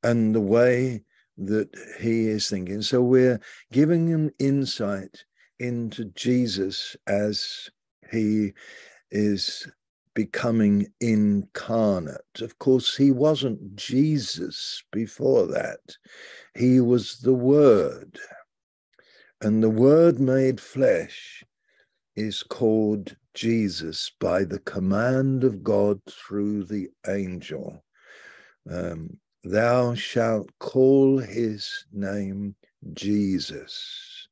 and 0.03 0.35
the 0.35 0.41
way 0.41 1.03
that 1.37 1.69
he 1.99 2.27
is 2.27 2.49
thinking. 2.49 2.81
So 2.81 3.01
we're 3.01 3.39
giving 3.71 4.13
an 4.13 4.31
insight 4.39 5.23
into 5.59 6.05
Jesus 6.05 6.95
as 7.07 7.69
he 8.11 8.53
is 9.11 9.67
becoming 10.13 10.87
incarnate. 10.99 12.41
Of 12.41 12.57
course, 12.57 12.95
he 12.95 13.11
wasn't 13.11 13.75
Jesus 13.75 14.83
before 14.91 15.45
that, 15.47 15.97
he 16.55 16.79
was 16.79 17.19
the 17.19 17.33
Word. 17.33 18.19
And 19.41 19.61
the 19.61 19.69
Word 19.69 20.19
made 20.19 20.59
flesh 20.59 21.43
is 22.15 22.41
called 22.41 23.15
Jesus 23.35 24.11
by 24.19 24.43
the 24.43 24.59
command 24.59 25.43
of 25.43 25.63
God 25.63 26.01
through 26.09 26.63
the 26.63 26.89
angel. 27.07 27.83
Um, 28.69 29.19
Thou 29.49 29.93
shalt 29.93 30.51
call 30.59 31.19
his 31.19 31.85
name 31.93 32.55
Jesus. 32.93 34.27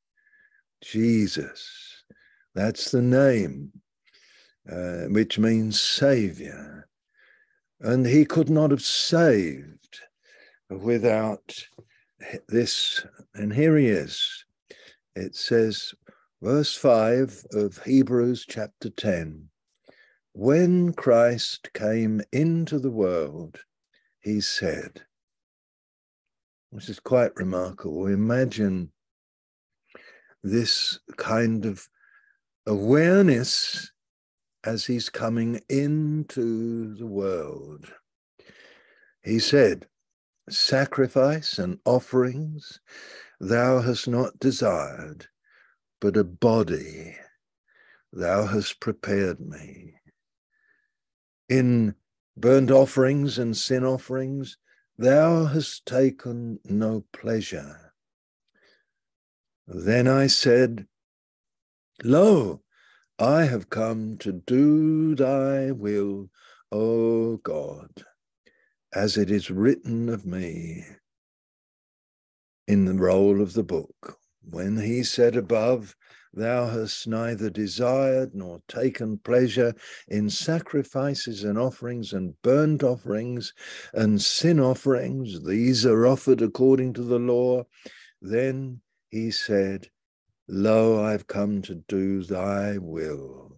Jesus. 0.84 2.04
That's 2.54 2.92
the 2.92 3.02
name, 3.02 3.72
uh, 4.70 5.06
which 5.08 5.40
means 5.40 5.80
Savior. 5.80 6.90
And 7.80 8.06
he 8.06 8.26
could 8.26 8.50
not 8.50 8.72
have 8.72 8.82
saved 8.82 10.02
without 10.70 11.66
this. 12.50 13.06
And 13.34 13.54
here 13.54 13.78
he 13.78 13.88
is. 13.88 14.44
It 15.16 15.34
says, 15.38 15.94
verse 16.42 16.76
5 16.76 17.46
of 17.54 17.82
Hebrews 17.84 18.46
chapter 18.50 18.90
10 18.90 19.48
When 20.34 20.92
Christ 20.92 21.72
came 21.74 22.22
into 22.34 22.80
the 22.80 22.92
world, 22.92 23.62
he 24.26 24.42
said, 24.42 25.04
which 26.72 26.90
is 26.90 27.00
quite 27.00 27.36
remarkable. 27.36 28.08
Imagine 28.08 28.92
this 30.44 30.98
kind 31.16 31.64
of 31.64 31.88
awareness 32.66 33.92
as 34.64 34.84
he's 34.84 35.10
coming 35.10 35.62
into 35.70 36.96
the 36.96 37.06
world. 37.06 37.94
He 39.24 39.38
said, 39.38 39.86
Sacrifice 40.50 41.60
and 41.60 41.78
offerings 41.86 42.80
thou 43.40 43.82
hast 43.82 44.08
not 44.08 44.40
desired, 44.40 45.28
but 46.02 46.18
a 46.18 46.24
body 46.24 47.16
thou 48.12 48.48
hast 48.48 48.80
prepared 48.80 49.40
me. 49.40 49.94
In 51.48 51.94
burnt 52.38 52.72
offerings 52.72 53.38
and 53.38 53.56
sin 53.56 53.84
offerings 53.84 54.58
thou 54.98 55.46
hast 55.46 55.86
taken 55.86 56.60
no 56.66 57.06
pleasure. 57.12 57.94
Then 59.68 60.08
I 60.08 60.28
said, 60.28 60.88
Lo, 62.04 62.62
I 63.18 63.46
have 63.46 63.70
come 63.70 64.18
to 64.20 64.32
do 64.32 65.16
thy 65.16 65.72
will, 65.72 66.30
O 66.72 67.38
God, 67.38 68.06
as 68.94 69.18
it 69.18 69.32
is 69.32 69.50
written 69.50 70.10
of 70.10 70.26
me 70.26 70.86
in 72.68 72.86
the 72.86 72.94
roll 72.94 73.42
of 73.42 73.54
the 73.54 73.64
book. 73.64 74.18
When 74.48 74.78
he 74.78 75.04
said 75.04 75.36
above, 75.36 75.96
Thou 76.36 76.68
hast 76.68 77.08
neither 77.08 77.50
desired 77.50 78.36
nor 78.36 78.62
taken 78.68 79.20
pleasure 79.20 79.74
in 80.10 80.30
sacrifices 80.30 81.46
and 81.46 81.58
offerings 81.58 82.12
and 82.12 82.40
burnt 82.42 82.84
offerings 82.84 83.54
and 83.94 84.22
sin 84.22 84.60
offerings. 84.60 85.46
These 85.46 85.86
are 85.86 86.06
offered 86.06 86.42
according 86.42 86.92
to 86.94 87.04
the 87.04 87.20
law. 87.20 87.64
Then 88.22 88.82
he 89.10 89.32
said, 89.32 89.88
Lo, 90.50 91.02
I've 91.02 91.26
come 91.26 91.62
to 91.64 91.76
do 91.88 92.22
thy 92.24 92.80
will. 92.80 93.56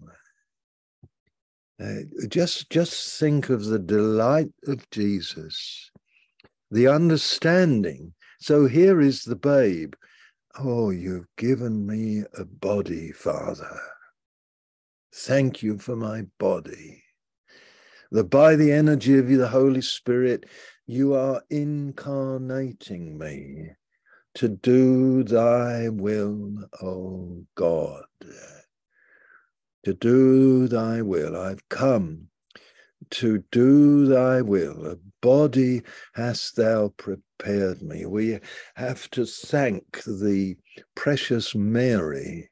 Uh, 1.84 2.02
just, 2.28 2.70
just 2.70 3.20
think 3.20 3.50
of 3.50 3.66
the 3.66 3.80
delight 3.80 4.52
of 4.68 4.88
Jesus, 4.92 5.92
the 6.70 6.88
understanding. 6.88 8.14
So 8.40 8.68
here 8.68 9.02
is 9.02 9.24
the 9.24 9.36
babe 9.36 9.96
Oh, 10.60 10.90
you've 10.90 11.28
given 11.38 11.86
me 11.86 12.24
a 12.38 12.46
body, 12.46 13.12
Father. 13.12 13.80
Thank 15.14 15.62
you 15.64 15.78
for 15.78 15.96
my 15.96 16.24
body. 16.40 17.04
That 18.12 18.26
by 18.26 18.56
the 18.56 18.72
energy 18.72 19.20
of 19.20 19.28
the 19.28 19.48
Holy 19.48 19.82
Spirit, 19.82 20.46
you 20.86 21.14
are 21.14 21.44
incarnating 21.50 23.18
me 23.18 23.72
to 24.36 24.50
do 24.50 25.24
thy 25.24 25.90
will, 25.90 26.54
O 26.82 27.46
God. 27.56 28.06
To 29.86 29.94
do 29.94 30.68
thy 30.68 31.02
will. 31.02 31.36
I've 31.36 31.68
come 31.70 32.30
to 33.12 33.44
do 33.52 34.06
thy 34.06 34.42
will. 34.42 34.86
A 34.86 34.98
body 35.22 35.84
hast 36.14 36.56
thou 36.56 36.90
prepared 36.98 37.82
me. 37.82 38.06
We 38.06 38.40
have 38.76 39.10
to 39.12 39.26
thank 39.26 40.04
the 40.04 40.58
precious 40.96 41.56
Mary, 41.56 42.50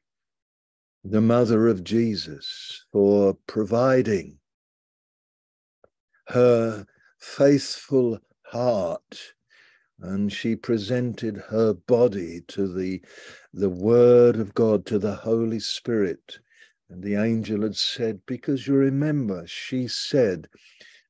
the 1.04 1.20
mother 1.20 1.68
of 1.68 1.84
Jesus, 1.84 2.84
for 2.92 3.36
providing 3.46 4.38
her 6.28 6.86
faithful 7.18 8.20
heart 8.46 9.32
and 10.00 10.32
she 10.32 10.54
presented 10.54 11.36
her 11.48 11.72
body 11.72 12.42
to 12.48 12.72
the 12.72 13.00
the 13.52 13.70
word 13.70 14.36
of 14.36 14.54
god 14.54 14.84
to 14.84 14.98
the 14.98 15.14
holy 15.14 15.60
spirit 15.60 16.38
and 16.88 17.02
the 17.02 17.16
angel 17.16 17.62
had 17.62 17.76
said, 17.76 18.20
Because 18.26 18.66
you 18.66 18.74
remember, 18.74 19.46
she 19.46 19.88
said, 19.88 20.48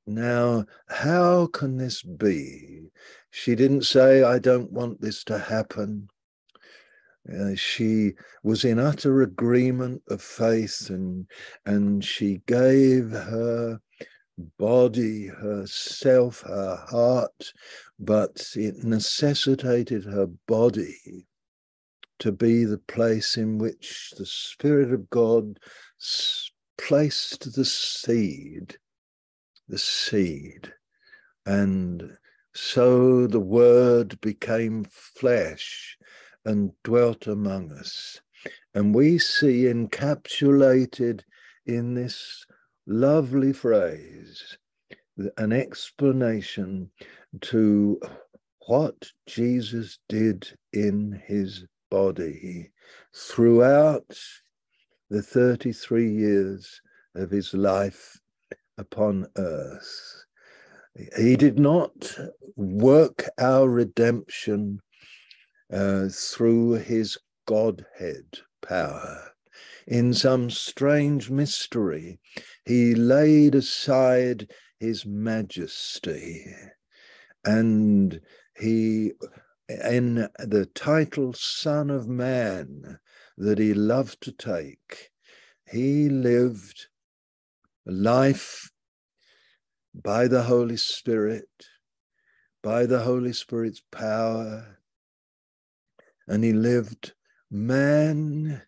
Now, 0.06 0.64
how 0.88 1.46
can 1.48 1.76
this 1.76 2.02
be? 2.02 2.90
She 3.30 3.54
didn't 3.54 3.82
say, 3.82 4.22
I 4.22 4.38
don't 4.38 4.72
want 4.72 5.00
this 5.00 5.22
to 5.24 5.38
happen. 5.38 6.08
Uh, 7.30 7.54
she 7.56 8.12
was 8.42 8.64
in 8.64 8.78
utter 8.78 9.20
agreement 9.20 10.02
of 10.08 10.22
faith 10.22 10.88
and, 10.90 11.26
and 11.66 12.04
she 12.04 12.40
gave 12.46 13.10
her 13.10 13.80
body, 14.58 15.26
herself, 15.26 16.42
her 16.42 16.76
heart, 16.88 17.52
but 17.98 18.52
it 18.54 18.84
necessitated 18.84 20.04
her 20.04 20.26
body 20.26 21.26
to 22.18 22.32
be 22.32 22.64
the 22.64 22.78
place 22.78 23.36
in 23.36 23.58
which 23.58 24.12
the 24.16 24.26
Spirit 24.26 24.92
of 24.92 25.10
God 25.10 25.58
placed 26.78 27.54
the 27.54 27.64
seed, 27.64 28.76
the 29.68 29.78
seed. 29.78 30.72
And 31.44 32.16
so 32.54 33.26
the 33.26 33.40
Word 33.40 34.20
became 34.20 34.84
flesh 34.84 35.96
and 36.44 36.72
dwelt 36.82 37.26
among 37.26 37.72
us. 37.72 38.20
And 38.74 38.94
we 38.94 39.18
see 39.18 39.64
encapsulated 39.64 41.22
in 41.66 41.94
this 41.94 42.46
lovely 42.86 43.52
phrase 43.52 44.56
an 45.36 45.52
explanation 45.52 46.90
to 47.40 48.00
what 48.66 49.12
Jesus 49.26 49.98
did 50.08 50.56
in 50.72 51.22
his 51.26 51.64
body 51.90 52.70
throughout 53.14 54.18
the 55.10 55.22
33 55.22 56.10
years 56.10 56.80
of 57.14 57.30
his 57.30 57.54
life 57.54 58.20
upon 58.78 59.26
earth. 59.36 60.24
He 61.16 61.36
did 61.36 61.58
not 61.58 62.18
work 62.56 63.24
our 63.38 63.68
redemption 63.68 64.80
uh, 65.72 66.08
through 66.10 66.72
his 66.74 67.18
Godhead 67.46 68.38
power. 68.62 69.32
In 69.86 70.14
some 70.14 70.50
strange 70.50 71.30
mystery, 71.30 72.18
he 72.64 72.94
laid 72.94 73.54
aside 73.54 74.50
his 74.78 75.06
majesty 75.06 76.44
and 77.44 78.20
he 78.58 79.12
in 79.68 80.28
the 80.38 80.66
title 80.74 81.32
Son 81.32 81.90
of 81.90 82.08
Man 82.08 82.98
that 83.36 83.58
he 83.58 83.74
loved 83.74 84.22
to 84.22 84.32
take, 84.32 85.10
he 85.68 86.08
lived 86.08 86.86
a 87.86 87.92
life 87.92 88.70
by 89.94 90.28
the 90.28 90.42
Holy 90.42 90.76
Spirit, 90.76 91.48
by 92.62 92.86
the 92.86 93.00
Holy 93.00 93.32
Spirit's 93.32 93.82
power. 93.90 94.78
And 96.28 96.44
he 96.44 96.52
lived 96.52 97.14
man 97.50 98.62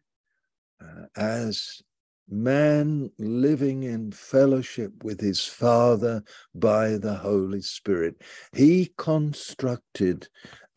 uh, 0.80 1.06
as 1.16 1.82
man 2.28 3.10
living 3.18 3.84
in 3.84 4.12
fellowship 4.12 4.92
with 5.02 5.20
his 5.20 5.44
Father 5.44 6.22
by 6.54 6.98
the 6.98 7.14
Holy 7.14 7.62
Spirit. 7.62 8.22
He 8.52 8.92
constructed 8.98 10.28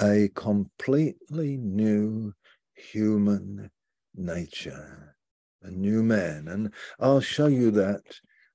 a 0.02 0.30
completely 0.34 1.58
new 1.58 2.34
human 2.74 3.70
nature, 4.16 5.16
a 5.62 5.70
new 5.70 6.02
man. 6.02 6.48
And 6.48 6.74
I'll 7.00 7.22
show 7.22 7.48
you 7.48 7.72
that 7.72 8.02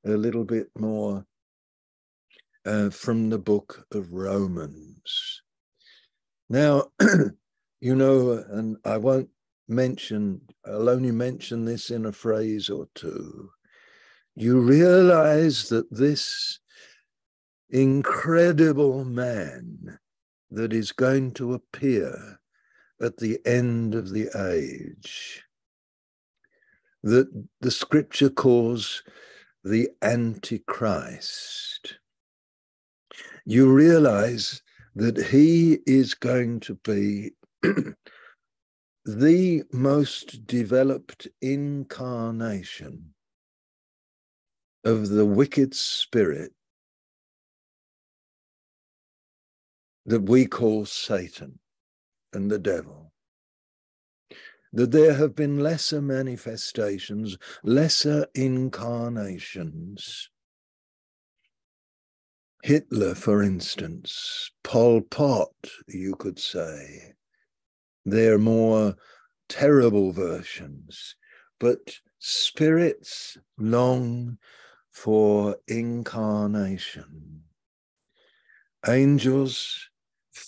a 0.04 0.10
little 0.10 0.44
bit 0.44 0.68
more 0.76 1.24
uh, 2.64 2.90
from 2.90 3.30
the 3.30 3.38
book 3.38 3.86
of 3.92 4.12
Romans. 4.12 5.42
Now, 6.48 6.88
you 7.80 7.94
know, 7.94 8.44
and 8.50 8.76
I 8.84 8.96
won't 8.98 9.28
mention, 9.68 10.40
I'll 10.64 10.88
only 10.88 11.12
mention 11.12 11.64
this 11.64 11.90
in 11.90 12.06
a 12.06 12.12
phrase 12.12 12.68
or 12.68 12.88
two. 12.94 13.50
You 14.34 14.60
realize 14.60 15.68
that 15.68 15.90
this 15.90 16.58
incredible 17.70 19.04
man 19.04 19.98
that 20.50 20.72
is 20.72 20.92
going 20.92 21.32
to 21.32 21.54
appear 21.54 22.38
at 23.00 23.18
the 23.18 23.38
end 23.44 23.94
of 23.94 24.10
the 24.10 24.28
age, 24.36 25.44
that 27.02 27.28
the 27.60 27.70
scripture 27.70 28.30
calls 28.30 29.02
the 29.64 29.88
Antichrist. 30.02 31.98
You 33.44 33.72
realize 33.72 34.62
that 34.94 35.26
he 35.26 35.78
is 35.86 36.14
going 36.14 36.60
to 36.60 36.74
be 36.76 37.32
the 39.04 39.62
most 39.72 40.46
developed 40.46 41.28
incarnation 41.42 43.14
of 44.84 45.08
the 45.08 45.26
wicked 45.26 45.74
spirit 45.74 46.55
that 50.06 50.22
we 50.22 50.46
call 50.46 50.86
Satan 50.86 51.58
and 52.32 52.50
the 52.50 52.58
devil. 52.58 53.12
That 54.72 54.92
there 54.92 55.14
have 55.14 55.34
been 55.34 55.60
lesser 55.60 56.00
manifestations, 56.00 57.38
lesser 57.62 58.26
incarnations. 58.34 60.30
Hitler, 62.62 63.14
for 63.14 63.42
instance, 63.42 64.50
Pol 64.64 65.00
Pot, 65.02 65.54
you 65.86 66.14
could 66.14 66.38
say. 66.38 67.14
They're 68.04 68.38
more 68.38 68.96
terrible 69.48 70.12
versions, 70.12 71.16
but 71.58 72.00
spirits 72.18 73.36
long 73.58 74.38
for 74.90 75.56
incarnation. 75.68 77.42
Angels 78.86 79.90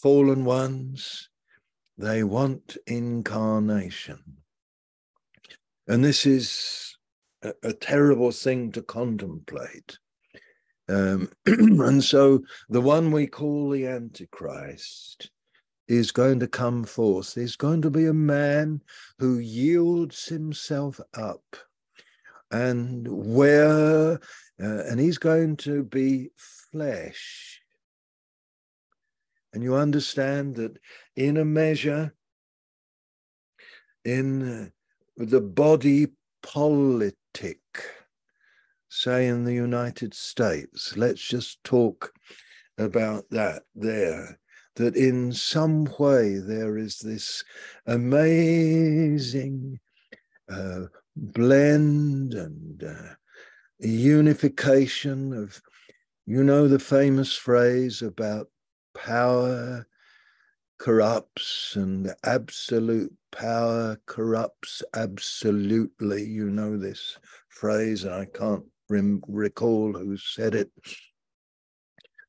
fallen 0.02 0.44
ones, 0.44 1.28
they 1.96 2.22
want 2.22 2.76
incarnation. 2.86 4.22
And 5.86 6.04
this 6.04 6.26
is 6.26 6.96
a, 7.42 7.52
a 7.62 7.72
terrible 7.72 8.30
thing 8.30 8.72
to 8.72 8.82
contemplate. 8.82 9.98
Um, 10.88 11.30
and 11.46 12.02
so 12.02 12.42
the 12.68 12.80
one 12.80 13.10
we 13.10 13.26
call 13.26 13.70
the 13.70 13.86
Antichrist 13.86 15.30
is 15.88 16.12
going 16.12 16.40
to 16.40 16.48
come 16.48 16.84
forth. 16.84 17.34
There's 17.34 17.56
going 17.56 17.82
to 17.82 17.90
be 17.90 18.06
a 18.06 18.14
man 18.14 18.82
who 19.18 19.38
yields 19.38 20.26
himself 20.26 21.00
up 21.14 21.42
and 22.50 23.06
where, 23.08 24.12
uh, 24.12 24.18
and 24.58 25.00
he's 25.00 25.18
going 25.18 25.56
to 25.58 25.82
be 25.82 26.30
flesh 26.36 27.57
and 29.52 29.62
you 29.62 29.74
understand 29.74 30.56
that 30.56 30.78
in 31.16 31.36
a 31.36 31.44
measure, 31.44 32.14
in 34.04 34.72
the 35.16 35.40
body 35.40 36.08
politic, 36.42 37.58
say 38.88 39.26
in 39.26 39.44
the 39.44 39.54
United 39.54 40.14
States, 40.14 40.96
let's 40.96 41.22
just 41.22 41.62
talk 41.64 42.12
about 42.78 43.24
that 43.30 43.62
there, 43.74 44.38
that 44.76 44.96
in 44.96 45.32
some 45.32 45.88
way 45.98 46.38
there 46.38 46.76
is 46.76 46.98
this 46.98 47.42
amazing 47.86 49.78
uh, 50.50 50.84
blend 51.16 52.34
and 52.34 52.84
uh, 52.84 53.14
unification 53.80 55.32
of, 55.32 55.60
you 56.26 56.44
know, 56.44 56.68
the 56.68 56.78
famous 56.78 57.34
phrase 57.34 58.02
about 58.02 58.48
power 59.04 59.86
corrupts 60.78 61.74
and 61.76 62.14
absolute 62.24 63.12
power 63.32 64.00
corrupts 64.06 64.82
absolutely. 64.94 66.24
You 66.24 66.50
know 66.50 66.76
this 66.76 67.18
phrase, 67.48 68.04
and 68.04 68.14
I 68.14 68.26
can't 68.26 68.64
rem- 68.88 69.22
recall 69.28 69.92
who 69.92 70.16
said 70.16 70.54
it. 70.54 70.70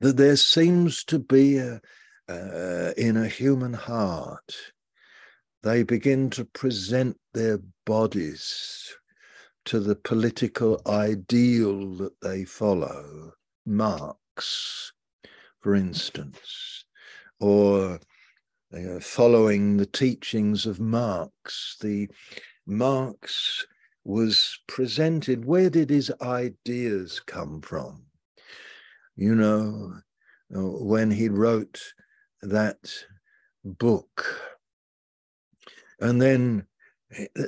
That 0.01 0.17
there 0.17 0.38
seems 0.38 1.03
to 1.05 1.19
be 1.19 1.58
a, 1.58 1.82
uh, 2.27 2.93
in 2.97 3.17
a 3.17 3.27
human 3.27 3.73
heart, 3.73 4.55
they 5.63 5.84
begin 5.84 6.29
to 6.32 6.45
present 6.45 7.17
their 7.34 7.60
bodies 7.86 8.95
to 9.65 9.79
the 9.79 9.95
political 9.95 10.82
ideal 10.88 11.95
that 11.95 12.21
they 12.21 12.45
follow. 12.45 13.34
Marx, 13.65 14.93
for 15.62 15.76
instance, 15.76 16.86
or 17.39 18.00
uh, 18.74 19.00
following 19.00 19.78
the 19.78 19.86
teachings 19.86 20.65
of 20.65 20.80
Marx. 20.80 21.78
The 21.82 22.08
Marx 22.65 23.65
was 24.04 24.60
presented. 24.67 25.45
Where 25.45 25.69
did 25.69 25.89
his 25.89 26.12
ideas 26.22 27.19
come 27.19 27.62
from? 27.62 28.06
You 29.15 29.36
know, 29.36 29.93
when 30.50 31.12
he 31.12 31.30
wrote 31.30 31.93
that 32.41 32.93
book, 33.63 34.26
and 36.00 36.22
then 36.22 36.65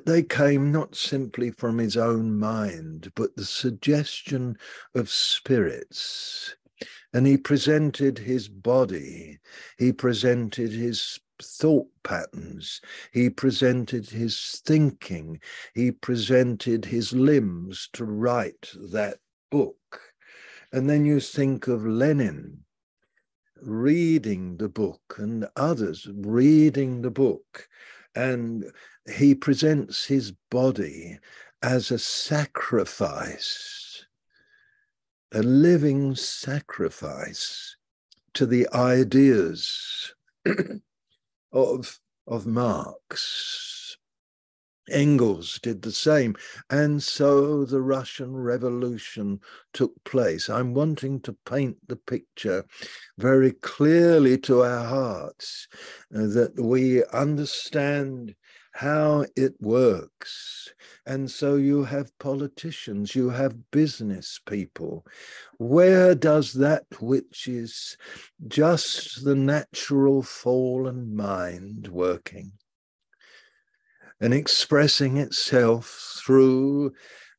they 0.06 0.24
came 0.24 0.72
not 0.72 0.96
simply 0.96 1.52
from 1.52 1.78
his 1.78 1.96
own 1.96 2.38
mind, 2.38 3.12
but 3.16 3.36
the 3.36 3.46
suggestion 3.46 4.58
of 4.96 5.10
spirits 5.10 6.56
and 7.14 7.28
he 7.28 7.38
presented 7.38 8.20
his 8.20 8.48
body, 8.48 9.40
he 9.78 9.92
presented 9.92 10.72
his 10.72 11.20
thought 11.42 11.88
patterns, 12.04 12.82
he 13.12 13.30
presented 13.30 14.10
his 14.10 14.62
thinking, 14.66 15.40
he 15.74 15.92
presented 15.92 16.86
his 16.86 17.14
limbs 17.14 17.90
to 17.94 18.06
write 18.06 18.72
that 18.92 19.18
book. 19.50 20.02
And 20.72 20.90
then 20.90 21.06
you 21.06 21.20
think 21.20 21.68
of 21.68 21.86
Lenin 21.86 22.64
reading 23.62 24.58
the 24.58 24.70
book 24.70 25.16
and 25.18 25.48
others 25.56 26.08
reading 26.14 27.02
the 27.02 27.12
book, 27.12 27.68
and 28.16 28.66
he 29.14 29.36
presents 29.36 30.06
his 30.06 30.32
body 30.50 31.20
as 31.62 31.92
a 31.92 32.00
sacrifice 32.00 33.81
a 35.34 35.42
living 35.42 36.16
sacrifice 36.16 37.76
to 38.34 38.46
the 38.46 38.68
ideas 38.74 40.14
of, 41.52 42.00
of 42.28 42.46
Marx. 42.46 43.98
Engels 44.90 45.60
did 45.62 45.82
the 45.82 45.92
same. 45.92 46.36
And 46.70 47.02
so 47.02 47.64
the 47.66 47.82
Russian 47.82 48.36
Revolution 48.36 49.40
took 49.74 49.92
place. 50.04 50.50
I'm 50.50 50.74
wanting 50.74 51.22
to 51.22 51.38
paint 51.46 51.78
the 51.88 51.96
picture 51.96 52.66
very 53.18 53.52
clearly 53.52 54.38
to 54.40 54.64
our 54.64 54.86
hearts 54.86 55.68
uh, 56.14 56.28
that 56.28 56.54
we 56.58 57.06
understand 57.06 58.36
how 58.74 59.26
it 59.36 59.54
works. 59.60 60.74
And 61.06 61.30
so 61.30 61.56
you 61.56 61.84
have 61.84 62.18
politicians, 62.20 63.16
you 63.16 63.30
have 63.30 63.72
business 63.72 64.40
people. 64.46 65.06
Where 65.58 66.16
does 66.16 66.54
that 66.54 66.86
which 67.00 67.48
is 67.48 67.98
just 68.48 69.24
the 69.24 69.36
natural 69.36 70.24
fallen 70.24 71.16
mind 71.16 71.88
working 71.90 72.54
and 74.22 74.34
expressing 74.34 75.18
itself 75.18 76.16
through 76.24 76.94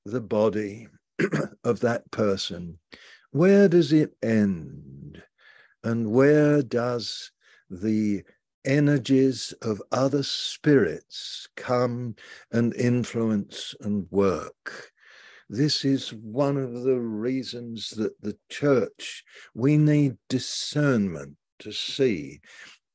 the 0.04 0.20
body 0.20 0.88
of 1.64 1.80
that 1.80 2.10
person, 2.10 2.78
where 3.30 3.68
does 3.68 3.92
it 3.92 4.14
end? 4.22 5.22
And 5.84 6.12
where 6.12 6.62
does 6.62 7.30
the 7.70 8.24
energies 8.64 9.52
of 9.62 9.82
other 9.92 10.22
spirits 10.22 11.48
come 11.56 12.16
and 12.50 12.74
influence 12.74 13.74
and 13.80 14.06
work? 14.10 14.92
This 15.48 15.84
is 15.84 16.14
one 16.14 16.56
of 16.56 16.82
the 16.82 16.98
reasons 16.98 17.90
that 17.90 18.20
the 18.22 18.38
church, 18.48 19.22
we 19.54 19.76
need 19.76 20.16
discernment 20.28 21.36
to 21.58 21.72
see. 21.72 22.40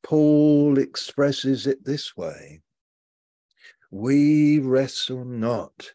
Paul 0.04 0.80
expresses 0.80 1.68
it 1.68 1.86
this 1.86 2.18
way 2.18 2.62
We 3.92 4.60
wrestle 4.60 5.26
not 5.26 5.92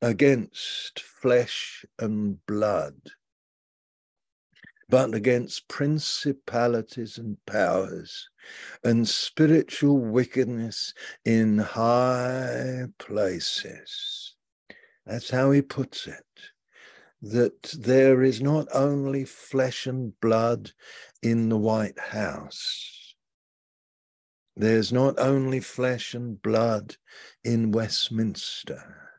against 0.00 1.00
flesh 1.00 1.84
and 1.98 2.44
blood, 2.46 2.94
but 4.88 5.14
against 5.14 5.68
principalities 5.68 7.18
and 7.18 7.36
powers 7.46 8.28
and 8.84 9.08
spiritual 9.08 9.98
wickedness 9.98 10.94
in 11.24 11.58
high 11.58 12.84
places. 12.98 14.34
That's 15.04 15.30
how 15.30 15.50
he 15.50 15.62
puts 15.62 16.06
it. 16.06 16.24
That 17.22 17.62
there 17.78 18.22
is 18.22 18.40
not 18.40 18.68
only 18.72 19.24
flesh 19.24 19.86
and 19.86 20.18
blood 20.20 20.70
in 21.22 21.48
the 21.48 21.56
White 21.56 21.98
House, 21.98 23.14
there's 24.56 24.92
not 24.92 25.18
only 25.18 25.60
flesh 25.60 26.14
and 26.14 26.40
blood 26.40 26.96
in 27.42 27.72
Westminster, 27.72 29.10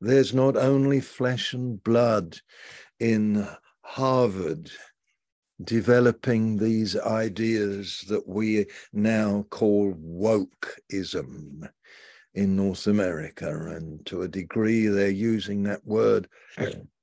there's 0.00 0.34
not 0.34 0.56
only 0.56 1.00
flesh 1.00 1.54
and 1.54 1.82
blood 1.82 2.40
in 2.98 3.48
Harvard 3.84 4.70
developing 5.62 6.56
these 6.56 6.96
ideas 6.96 8.04
that 8.08 8.26
we 8.26 8.66
now 8.92 9.44
call 9.50 9.94
wokeism 9.94 11.68
in 12.34 12.56
North 12.56 12.86
America. 12.86 13.48
And 13.48 14.04
to 14.06 14.22
a 14.22 14.28
degree, 14.28 14.86
they're 14.86 15.10
using 15.10 15.62
that 15.64 15.86
word 15.86 16.28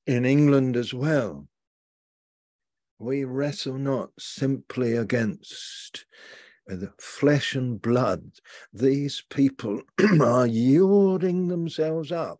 in 0.05 0.25
England 0.25 0.75
as 0.75 0.93
well. 0.93 1.47
We 2.99 3.23
wrestle 3.23 3.77
not 3.77 4.09
simply 4.19 4.93
against 4.97 6.05
the 6.67 6.91
flesh 6.99 7.55
and 7.55 7.81
blood. 7.81 8.31
These 8.73 9.23
people 9.29 9.81
are 10.21 10.47
yielding 10.47 11.47
themselves 11.47 12.11
up 12.11 12.39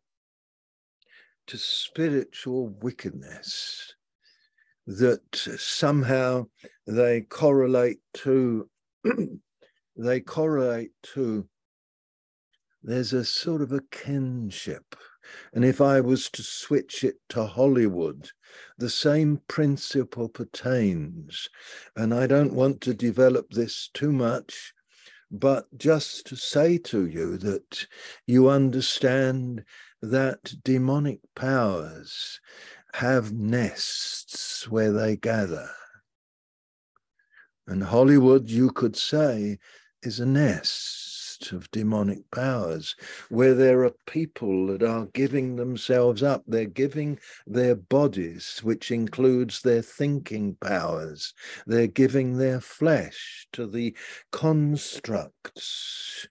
to 1.48 1.58
spiritual 1.58 2.68
wickedness 2.68 3.96
that 5.00 5.36
somehow 5.58 6.46
they 6.86 7.22
correlate 7.22 8.00
to 8.14 8.70
they 9.96 10.20
correlate 10.20 10.92
to 11.02 11.48
there's 12.84 13.14
a 13.14 13.24
sort 13.24 13.62
of 13.62 13.72
a 13.72 13.82
kinship. 13.92 14.96
And 15.54 15.64
if 15.64 15.80
i 15.80 16.02
was 16.02 16.30
to 16.32 16.44
switch 16.44 17.04
it 17.04 17.18
to 17.30 17.46
hollywood 17.46 18.32
the 18.78 18.90
same 18.90 19.42
principle 19.48 20.28
pertains. 20.28 21.48
And 21.96 22.14
i 22.14 22.28
don't 22.28 22.54
want 22.54 22.82
to 22.82 22.94
develop 22.94 23.52
this 23.52 23.90
too 23.94 24.12
much 24.12 24.74
but 25.32 25.66
just 25.78 26.28
to 26.28 26.36
say 26.36 26.78
to 26.78 27.06
you 27.06 27.38
that 27.38 27.88
you 28.28 28.50
understand 28.50 29.64
that 30.02 30.54
demonic 30.64 31.20
powers 31.36 32.42
have 32.94 33.32
nests 33.34 34.68
where 34.70 34.92
they 34.92 35.16
gather. 35.16 35.70
And 37.68 37.84
Hollywood, 37.84 38.50
you 38.50 38.72
could 38.72 38.96
say, 38.96 39.60
is 40.04 40.20
a 40.20 40.26
nest 40.26 41.52
of 41.52 41.72
demonic 41.72 42.30
powers 42.32 42.96
where 43.30 43.54
there 43.56 43.84
are 43.84 43.94
people 44.06 44.68
that 44.68 44.84
are 44.84 45.08
giving 45.14 45.56
themselves 45.56 46.22
up. 46.22 46.44
They're 46.48 46.66
giving 46.66 47.20
their 47.48 47.76
bodies, 47.76 48.60
which 48.62 48.92
includes 48.92 49.62
their 49.62 49.82
thinking 49.82 50.56
powers. 50.62 51.34
They're 51.66 51.88
giving 51.88 52.38
their 52.38 52.62
flesh 52.62 53.48
to 53.54 53.66
the 53.66 53.96
constructs 54.32 56.28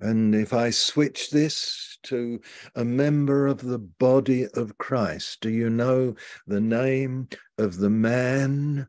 and 0.00 0.34
if 0.34 0.52
I 0.52 0.70
switch 0.70 1.30
this 1.30 1.98
to 2.04 2.40
a 2.74 2.84
member 2.84 3.46
of 3.46 3.62
the 3.62 3.78
body 3.78 4.46
of 4.54 4.78
Christ, 4.78 5.40
do 5.40 5.50
you 5.50 5.70
know 5.70 6.14
the 6.46 6.60
name 6.60 7.28
of 7.58 7.78
the 7.78 7.90
man 7.90 8.88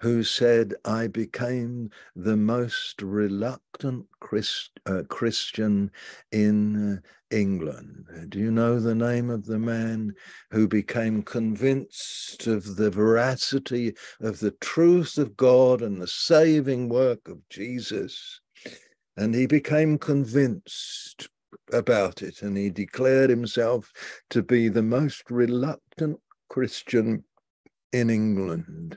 who 0.00 0.22
said, 0.22 0.74
I 0.84 1.06
became 1.06 1.90
the 2.16 2.36
most 2.36 3.00
reluctant 3.00 4.06
Christ, 4.20 4.70
uh, 4.86 5.02
Christian 5.08 5.90
in 6.32 6.94
uh, 6.94 7.00
England. 7.30 8.06
Do 8.28 8.38
you 8.38 8.50
know 8.50 8.80
the 8.80 8.94
name 8.94 9.30
of 9.30 9.46
the 9.46 9.58
man 9.58 10.14
who 10.50 10.66
became 10.66 11.22
convinced 11.22 12.46
of 12.46 12.76
the 12.76 12.90
veracity 12.90 13.94
of 14.20 14.40
the 14.40 14.52
truth 14.52 15.18
of 15.18 15.36
God 15.36 15.82
and 15.82 16.00
the 16.00 16.08
saving 16.08 16.88
work 16.88 17.28
of 17.28 17.48
Jesus? 17.48 18.40
And 19.18 19.34
he 19.34 19.46
became 19.46 19.98
convinced 19.98 21.28
about 21.72 22.22
it 22.22 22.40
and 22.40 22.56
he 22.56 22.70
declared 22.70 23.30
himself 23.30 23.92
to 24.30 24.44
be 24.44 24.68
the 24.68 24.82
most 24.82 25.28
reluctant 25.28 26.20
Christian 26.48 27.24
in 27.92 28.10
England. 28.10 28.96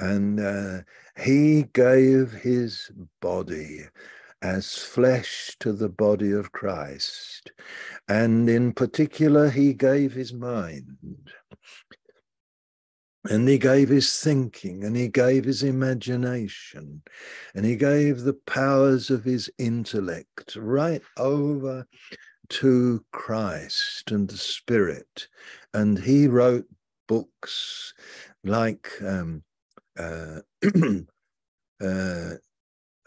And 0.00 0.40
uh, 0.40 0.80
he 1.16 1.66
gave 1.72 2.32
his 2.32 2.90
body 3.20 3.84
as 4.42 4.74
flesh 4.74 5.56
to 5.60 5.72
the 5.72 5.88
body 5.88 6.32
of 6.32 6.50
Christ. 6.50 7.52
And 8.08 8.50
in 8.50 8.72
particular, 8.72 9.50
he 9.50 9.72
gave 9.72 10.14
his 10.14 10.32
mind. 10.32 10.96
And 13.28 13.46
he 13.46 13.58
gave 13.58 13.90
his 13.90 14.18
thinking 14.18 14.84
and 14.84 14.96
he 14.96 15.08
gave 15.08 15.44
his 15.44 15.62
imagination 15.62 17.02
and 17.54 17.66
he 17.66 17.76
gave 17.76 18.22
the 18.22 18.38
powers 18.46 19.10
of 19.10 19.24
his 19.24 19.50
intellect 19.58 20.56
right 20.56 21.02
over 21.18 21.86
to 22.48 23.04
Christ 23.12 24.10
and 24.10 24.28
the 24.28 24.38
Spirit. 24.38 25.28
And 25.74 25.98
he 25.98 26.26
wrote 26.26 26.66
books 27.06 27.92
like 28.44 28.90
um, 29.02 29.42
uh, 29.98 30.40
uh, 31.82 32.34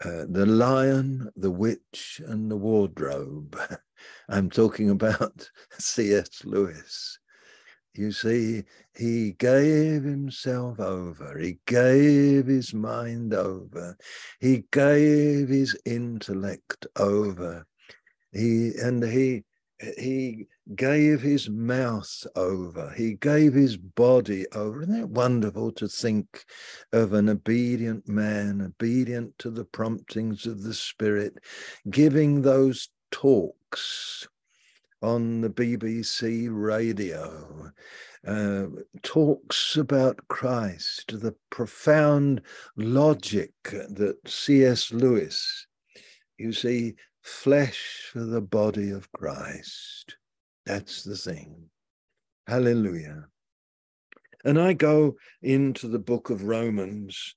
uh, 0.04 0.24
The 0.28 0.46
Lion, 0.46 1.30
the 1.36 1.50
Witch, 1.50 2.20
and 2.26 2.50
the 2.50 2.56
Wardrobe. 2.56 3.58
I'm 4.28 4.50
talking 4.50 4.90
about 4.90 5.50
C.S. 5.78 6.44
Lewis. 6.44 7.18
You 7.94 8.12
see, 8.12 8.64
he 8.94 9.32
gave 9.32 10.04
himself 10.04 10.80
over, 10.80 11.38
he 11.38 11.58
gave 11.66 12.46
his 12.46 12.72
mind 12.72 13.34
over, 13.34 13.98
he 14.40 14.64
gave 14.70 15.48
his 15.48 15.76
intellect 15.84 16.86
over, 16.96 17.66
he 18.32 18.72
and 18.80 19.02
he 19.04 19.44
he 19.98 20.46
gave 20.74 21.20
his 21.20 21.50
mouth 21.50 22.24
over, 22.34 22.94
he 22.96 23.14
gave 23.14 23.52
his 23.52 23.76
body 23.76 24.46
over. 24.52 24.82
Isn't 24.82 24.94
it 24.94 25.08
wonderful 25.08 25.72
to 25.72 25.88
think 25.88 26.44
of 26.92 27.12
an 27.12 27.28
obedient 27.28 28.08
man, 28.08 28.62
obedient 28.62 29.38
to 29.38 29.50
the 29.50 29.64
promptings 29.64 30.46
of 30.46 30.62
the 30.62 30.74
Spirit, 30.74 31.34
giving 31.90 32.42
those 32.42 32.88
talks 33.10 34.28
on 35.02 35.40
the 35.40 35.50
BBC 35.50 36.48
radio, 36.50 37.72
uh, 38.26 38.66
talks 39.02 39.76
about 39.76 40.20
Christ, 40.28 41.20
the 41.20 41.34
profound 41.50 42.42
logic 42.76 43.52
that 43.64 44.16
C.S. 44.26 44.92
Lewis, 44.92 45.66
you 46.38 46.52
see, 46.52 46.94
flesh 47.22 48.10
for 48.12 48.20
the 48.20 48.40
body 48.40 48.90
of 48.90 49.10
Christ. 49.12 50.16
That's 50.66 51.02
the 51.02 51.16
thing. 51.16 51.70
Hallelujah. 52.46 53.26
And 54.44 54.60
I 54.60 54.72
go 54.72 55.16
into 55.42 55.88
the 55.88 55.98
book 55.98 56.30
of 56.30 56.44
Romans 56.44 57.34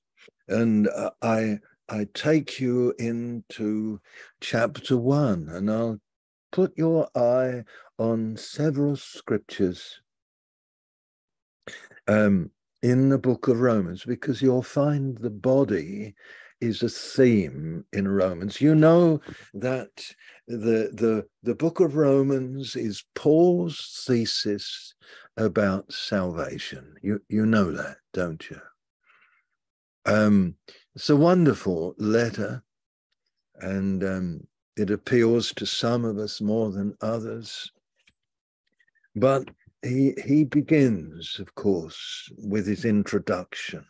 and 0.48 0.88
uh, 0.88 1.10
I 1.22 1.58
I 1.88 2.08
take 2.14 2.58
you 2.58 2.94
into 2.98 4.00
chapter 4.40 4.96
one, 4.96 5.48
and 5.48 5.70
I'll 5.70 6.00
put 6.52 6.76
your 6.76 7.08
eye 7.14 7.64
on 7.98 8.36
several 8.36 8.96
scriptures 8.96 10.00
um, 12.08 12.50
in 12.82 13.08
the 13.08 13.18
book 13.18 13.48
of 13.48 13.60
Romans 13.60 14.04
because 14.04 14.40
you'll 14.42 14.62
find 14.62 15.16
the 15.18 15.30
body 15.30 16.14
is 16.60 16.82
a 16.82 16.88
theme 16.88 17.84
in 17.92 18.08
Romans. 18.08 18.60
You 18.60 18.74
know 18.74 19.20
that 19.54 19.90
the, 20.48 20.90
the, 20.92 21.26
the 21.42 21.54
book 21.54 21.80
of 21.80 21.96
Romans 21.96 22.76
is 22.76 23.04
Paul's 23.14 24.04
thesis 24.06 24.94
about 25.36 25.92
salvation. 25.92 26.94
You, 27.02 27.20
you 27.28 27.44
know 27.44 27.72
that, 27.72 27.98
don't 28.14 28.48
you? 28.48 28.60
Um, 30.06 30.54
it's 30.94 31.10
a 31.10 31.16
wonderful 31.16 31.94
letter, 31.98 32.62
and 33.56 34.02
um, 34.04 34.46
it 34.76 34.90
appeals 34.90 35.52
to 35.54 35.66
some 35.66 36.04
of 36.04 36.18
us 36.18 36.40
more 36.40 36.70
than 36.70 36.96
others. 37.00 37.70
But 39.14 39.50
he, 39.82 40.14
he 40.26 40.44
begins, 40.44 41.38
of 41.38 41.54
course, 41.54 42.30
with 42.36 42.66
his 42.66 42.84
introduction, 42.84 43.84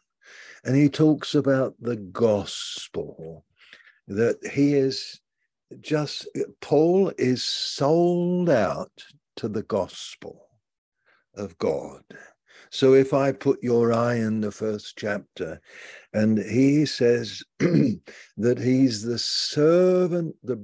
and 0.65 0.77
he 0.77 0.89
talks 0.89 1.35
about 1.35 1.75
the 1.81 1.97
gospel 1.97 3.45
that 4.09 4.39
he 4.53 4.75
is 4.75 5.21
just, 5.81 6.29
Paul 6.61 7.13
is 7.19 7.43
sold 7.43 8.49
out 8.51 8.93
to 9.37 9.49
the 9.49 9.65
gospel 9.65 10.49
of 11.35 11.59
God. 11.59 12.03
So 12.71 12.95
if 12.95 13.15
I 13.15 13.33
put 13.33 13.63
your 13.63 13.93
eye 13.93 14.17
in 14.17 14.41
the 14.41 14.51
first 14.51 14.97
chapter, 14.97 15.61
and 16.13 16.39
he 16.39 16.87
says 16.87 17.43
that 17.59 18.59
he's 18.59 19.03
the 19.03 19.19
servant, 19.19 20.37
the 20.43 20.63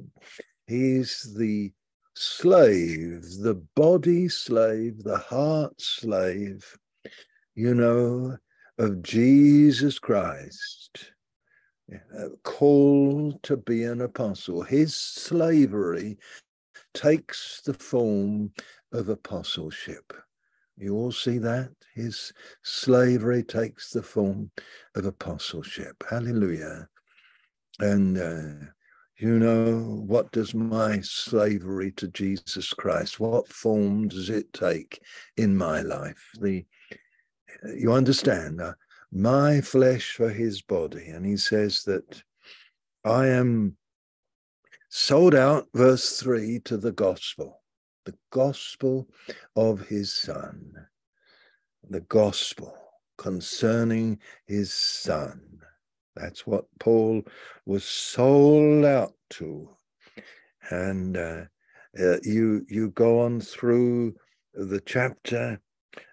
he's 0.66 1.34
the 1.36 1.72
slave, 2.14 3.22
the 3.40 3.62
body 3.74 4.28
slave, 4.28 5.02
the 5.02 5.18
heart 5.18 5.80
slave, 5.80 6.76
you 7.54 7.74
know, 7.74 8.36
of 8.78 9.02
Jesus 9.02 9.98
Christ, 9.98 11.12
uh, 12.18 12.28
called 12.42 13.42
to 13.42 13.56
be 13.56 13.84
an 13.84 14.00
apostle. 14.00 14.62
His 14.62 14.94
slavery 14.94 16.18
takes 16.94 17.60
the 17.62 17.74
form 17.74 18.52
of 18.92 19.08
apostleship. 19.08 20.12
You 20.82 20.96
all 20.96 21.12
see 21.12 21.38
that? 21.38 21.70
His 21.94 22.32
slavery 22.64 23.44
takes 23.44 23.90
the 23.90 24.02
form 24.02 24.50
of 24.96 25.06
apostleship. 25.06 26.02
Hallelujah. 26.10 26.88
And 27.78 28.18
uh, 28.18 28.66
you 29.16 29.38
know, 29.38 30.02
what 30.04 30.32
does 30.32 30.54
my 30.54 31.00
slavery 31.02 31.92
to 31.92 32.08
Jesus 32.08 32.72
Christ, 32.72 33.20
what 33.20 33.46
form 33.46 34.08
does 34.08 34.28
it 34.28 34.52
take 34.52 35.00
in 35.36 35.56
my 35.56 35.82
life? 35.82 36.30
The 36.40 36.64
you 37.76 37.92
understand, 37.92 38.60
uh, 38.60 38.74
my 39.12 39.60
flesh 39.60 40.14
for 40.14 40.30
his 40.30 40.62
body. 40.62 41.06
And 41.10 41.24
he 41.24 41.36
says 41.36 41.84
that 41.84 42.24
I 43.04 43.28
am 43.28 43.76
sold 44.88 45.36
out, 45.36 45.68
verse 45.72 46.18
3, 46.18 46.58
to 46.64 46.76
the 46.76 46.92
gospel 46.92 47.61
the 48.04 48.14
gospel 48.30 49.08
of 49.56 49.86
his 49.88 50.12
son, 50.12 50.74
the 51.88 52.00
gospel 52.00 52.76
concerning 53.18 54.18
his 54.46 54.72
son. 54.72 55.60
That's 56.16 56.46
what 56.46 56.66
Paul 56.78 57.22
was 57.66 57.84
sold 57.84 58.84
out 58.84 59.14
to. 59.30 59.70
And 60.70 61.16
uh, 61.16 61.44
uh, 61.98 62.18
you 62.22 62.64
you 62.68 62.90
go 62.90 63.20
on 63.20 63.40
through 63.40 64.14
the 64.54 64.80
chapter, 64.80 65.60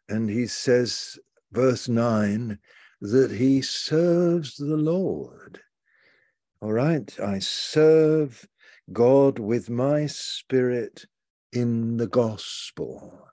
and 0.07 0.29
he 0.29 0.47
says, 0.47 1.19
verse 1.51 1.87
nine, 1.87 2.59
that 3.01 3.31
he 3.31 3.61
serves 3.61 4.55
the 4.57 4.77
Lord. 4.77 5.59
All 6.61 6.73
right, 6.73 7.17
I 7.19 7.39
serve 7.39 8.47
God 8.91 9.39
with 9.39 9.69
my 9.69 10.07
spirit 10.07 11.05
in 11.53 11.97
the 11.97 12.07
gospel 12.07 13.27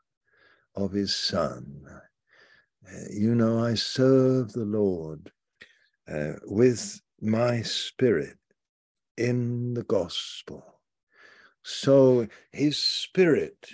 of 0.75 0.93
his 0.93 1.15
Son. 1.15 1.85
Uh, 1.89 2.91
you 3.11 3.35
know, 3.35 3.65
I 3.65 3.75
serve 3.75 4.53
the 4.53 4.65
Lord 4.65 5.33
uh, 6.09 6.35
with 6.45 7.01
my 7.21 7.63
spirit 7.63 8.39
in 9.17 9.75
the 9.75 9.83
gospel. 9.85 10.81
So 11.63 12.29
his 12.53 12.79
spirit 12.79 13.69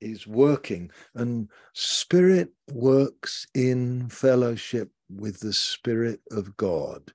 is 0.00 0.26
working, 0.26 0.90
and 1.14 1.48
spirit 1.72 2.50
works 2.72 3.46
in 3.54 4.08
fellowship 4.08 4.90
with 5.10 5.40
the 5.40 5.52
spirit 5.52 6.20
of 6.30 6.56
God. 6.56 7.12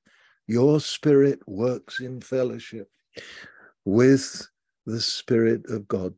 Your 0.47 0.81
spirit 0.81 1.39
works 1.47 1.99
in 2.01 2.21
fellowship 2.21 2.89
with 3.85 4.47
the 4.85 5.01
Spirit 5.01 5.65
of 5.69 5.87
God. 5.87 6.13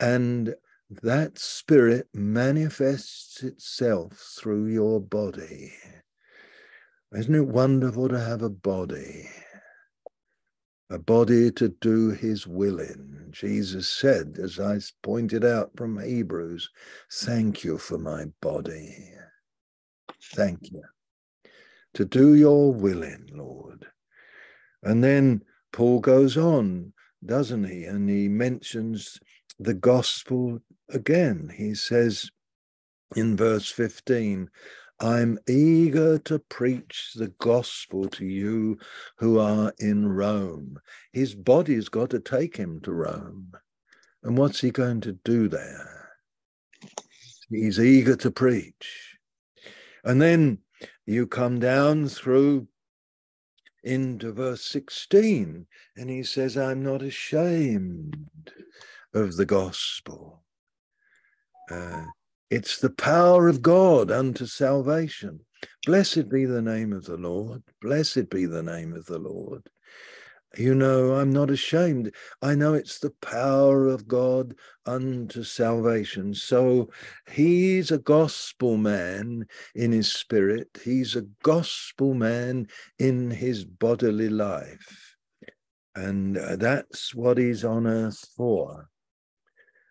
And 0.00 0.54
that 1.02 1.38
Spirit 1.38 2.08
manifests 2.14 3.42
itself 3.42 4.12
through 4.38 4.66
your 4.66 5.00
body. 5.00 5.72
Isn't 7.14 7.34
it 7.34 7.46
wonderful 7.46 8.08
to 8.08 8.20
have 8.20 8.42
a 8.42 8.50
body? 8.50 9.28
A 10.90 10.98
body 10.98 11.50
to 11.52 11.68
do 11.68 12.10
his 12.10 12.46
will 12.46 12.78
in. 12.78 13.28
Jesus 13.30 13.88
said, 13.88 14.38
as 14.42 14.60
I 14.60 14.78
pointed 15.02 15.44
out 15.44 15.70
from 15.76 15.98
Hebrews, 15.98 16.68
thank 17.10 17.64
you 17.64 17.78
for 17.78 17.96
my 17.96 18.26
body. 18.42 18.94
Thank 20.34 20.70
you. 20.70 20.82
To 21.94 22.04
do 22.04 22.34
your 22.34 22.72
will 22.72 23.02
in, 23.02 23.26
Lord. 23.32 23.86
And 24.82 25.02
then 25.02 25.42
Paul 25.72 26.00
goes 26.00 26.36
on 26.36 26.92
doesn't 27.24 27.64
he? 27.64 27.84
And 27.84 28.08
he 28.08 28.28
mentions 28.28 29.18
the 29.58 29.74
gospel 29.74 30.60
again. 30.90 31.52
He 31.56 31.74
says 31.74 32.30
in 33.14 33.36
verse 33.36 33.70
15, 33.70 34.48
I'm 35.00 35.38
eager 35.48 36.18
to 36.20 36.38
preach 36.38 37.12
the 37.16 37.32
gospel 37.40 38.08
to 38.10 38.24
you 38.24 38.78
who 39.18 39.38
are 39.38 39.72
in 39.78 40.08
Rome. 40.08 40.78
His 41.12 41.34
body's 41.34 41.88
got 41.88 42.10
to 42.10 42.20
take 42.20 42.56
him 42.56 42.80
to 42.82 42.92
Rome. 42.92 43.52
And 44.22 44.38
what's 44.38 44.60
he 44.60 44.70
going 44.70 45.00
to 45.02 45.18
do 45.24 45.48
there? 45.48 46.10
He's 47.50 47.80
eager 47.80 48.16
to 48.16 48.30
preach. 48.30 49.18
And 50.04 50.22
then 50.22 50.58
you 51.04 51.26
come 51.26 51.58
down 51.58 52.08
through 52.08 52.68
into 53.82 54.32
verse 54.32 54.62
16, 54.64 55.66
and 55.96 56.10
he 56.10 56.22
says, 56.22 56.56
I'm 56.56 56.82
not 56.82 57.02
ashamed 57.02 58.52
of 59.14 59.36
the 59.36 59.46
gospel. 59.46 60.42
Uh, 61.70 62.04
it's 62.50 62.78
the 62.78 62.90
power 62.90 63.48
of 63.48 63.62
God 63.62 64.10
unto 64.10 64.46
salvation. 64.46 65.40
Blessed 65.86 66.28
be 66.28 66.44
the 66.44 66.62
name 66.62 66.92
of 66.92 67.04
the 67.04 67.16
Lord. 67.16 67.62
Blessed 67.80 68.30
be 68.30 68.46
the 68.46 68.62
name 68.62 68.92
of 68.92 69.06
the 69.06 69.18
Lord. 69.18 69.68
You 70.56 70.74
know, 70.74 71.14
I'm 71.14 71.30
not 71.30 71.50
ashamed. 71.50 72.14
I 72.42 72.54
know 72.54 72.74
it's 72.74 72.98
the 72.98 73.14
power 73.22 73.86
of 73.86 74.06
God 74.06 74.54
unto 74.84 75.44
salvation. 75.44 76.34
So 76.34 76.90
he's 77.30 77.90
a 77.90 77.98
gospel 77.98 78.76
man 78.76 79.46
in 79.74 79.92
his 79.92 80.12
spirit, 80.12 80.68
he's 80.84 81.16
a 81.16 81.26
gospel 81.42 82.12
man 82.12 82.68
in 82.98 83.30
his 83.30 83.64
bodily 83.64 84.28
life. 84.28 85.16
And 85.94 86.36
uh, 86.36 86.56
that's 86.56 87.14
what 87.14 87.38
he's 87.38 87.64
on 87.64 87.86
earth 87.86 88.26
for. 88.36 88.88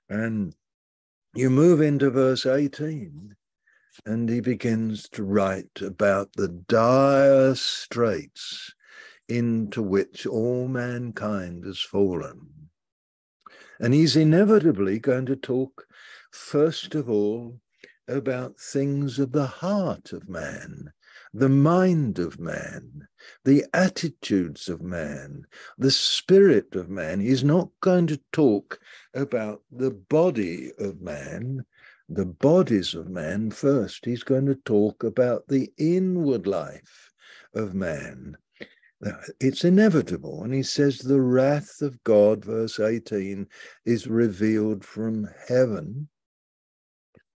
And 0.09 0.53
you 1.33 1.49
move 1.49 1.81
into 1.81 2.09
verse 2.09 2.45
18, 2.45 3.35
and 4.05 4.29
he 4.29 4.41
begins 4.41 5.09
to 5.09 5.23
write 5.23 5.81
about 5.81 6.33
the 6.33 6.49
dire 6.49 7.55
straits 7.55 8.73
into 9.31 9.81
which 9.81 10.25
all 10.25 10.67
mankind 10.67 11.65
has 11.65 11.79
fallen. 11.79 12.69
And 13.79 13.93
he's 13.93 14.15
inevitably 14.15 14.99
going 14.99 15.25
to 15.27 15.35
talk, 15.35 15.85
first 16.31 16.93
of 16.95 17.09
all, 17.09 17.59
about 18.07 18.59
things 18.59 19.19
of 19.19 19.31
the 19.31 19.47
heart 19.47 20.11
of 20.11 20.27
man, 20.27 20.91
the 21.33 21.49
mind 21.49 22.19
of 22.19 22.39
man, 22.39 23.07
the 23.45 23.63
attitudes 23.73 24.67
of 24.67 24.81
man, 24.81 25.45
the 25.77 25.91
spirit 25.91 26.75
of 26.75 26.89
man. 26.89 27.21
He's 27.21 27.43
not 27.43 27.69
going 27.79 28.07
to 28.07 28.19
talk 28.33 28.79
about 29.13 29.61
the 29.71 29.91
body 29.91 30.71
of 30.77 31.01
man, 31.01 31.65
the 32.09 32.25
bodies 32.25 32.93
of 32.93 33.07
man 33.07 33.51
first. 33.51 34.05
He's 34.05 34.23
going 34.23 34.45
to 34.47 34.55
talk 34.55 35.03
about 35.05 35.47
the 35.47 35.71
inward 35.77 36.45
life 36.45 37.11
of 37.55 37.73
man, 37.73 38.35
it's 39.39 39.63
inevitable. 39.63 40.43
And 40.43 40.53
he 40.53 40.63
says, 40.63 40.99
the 40.99 41.21
wrath 41.21 41.81
of 41.81 42.03
God, 42.03 42.45
verse 42.45 42.79
18, 42.79 43.47
is 43.85 44.07
revealed 44.07 44.85
from 44.85 45.27
heaven 45.47 46.09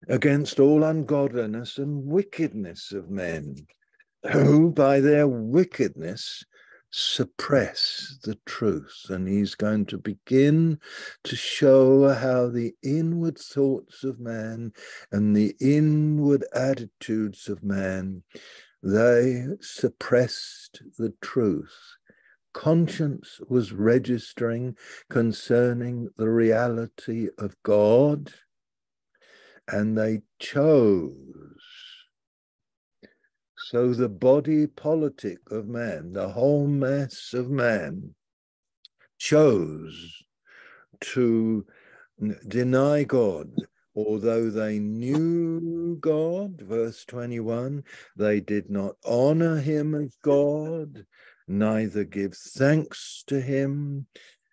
against 0.09 0.61
all 0.61 0.85
ungodliness 0.85 1.79
and 1.79 2.05
wickedness 2.05 2.93
of 2.93 3.11
men, 3.11 3.57
who 4.31 4.71
by 4.71 5.01
their 5.01 5.27
wickedness 5.27 6.45
suppress 6.91 8.19
the 8.23 8.39
truth. 8.47 9.07
And 9.09 9.27
he's 9.27 9.55
going 9.55 9.87
to 9.87 9.99
begin 9.99 10.79
to 11.25 11.35
show 11.35 12.11
how 12.11 12.49
the 12.49 12.73
inward 12.83 13.39
thoughts 13.39 14.05
of 14.05 14.21
man 14.21 14.73
and 15.11 15.35
the 15.35 15.57
inward 15.61 16.45
attitudes 16.55 17.49
of 17.49 17.65
man, 17.65 18.23
they 18.85 19.47
suppressed 19.61 20.83
the 20.99 21.15
truth. 21.21 21.97
Conscience 22.53 23.41
was 23.49 23.73
registering 23.73 24.77
concerning 25.11 26.11
the 26.17 26.29
reality 26.29 27.29
of 27.39 27.57
God, 27.63 28.33
and 29.67 29.99
they 29.99 30.23
chose 30.39 31.65
so 33.71 33.95
the 33.95 34.11
body 34.11 34.67
politic 34.67 35.39
of 35.51 35.67
man, 35.67 36.13
the 36.13 36.29
whole 36.29 36.67
mass 36.67 37.33
of 37.33 37.51
man, 37.51 38.15
chose 39.19 40.23
to 41.01 41.67
deny 42.47 43.05
God, 43.05 43.49
although 43.95 44.51
they 44.51 44.79
knew 44.79 45.97
God, 46.01 46.61
verse 46.61 47.05
21, 47.05 47.85
they 48.17 48.41
did 48.41 48.71
not 48.71 48.97
honor 49.05 49.57
him 49.59 49.95
as 49.95 50.17
God, 50.23 51.07
neither 51.47 52.05
give 52.05 52.35
thanks 52.35 53.23
to 53.27 53.41
him, 53.41 54.07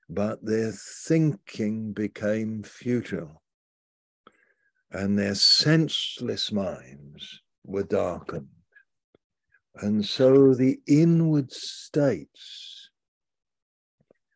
but 0.09 0.43
their 0.45 0.71
thinking 0.71 1.93
became 1.93 2.63
futile, 2.63 3.41
and 4.91 5.17
their 5.17 5.35
senseless 5.35 6.51
minds 6.51 7.41
were 7.63 7.83
darkened. 7.83 8.47
And 9.75 10.05
so 10.05 10.53
the 10.53 10.79
inward 10.85 11.51
states 11.51 12.89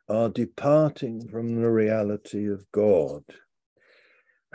are 0.08 0.30
departing 0.30 1.28
from 1.28 1.56
the 1.56 1.70
reality 1.70 2.50
of 2.50 2.72
God. 2.72 3.24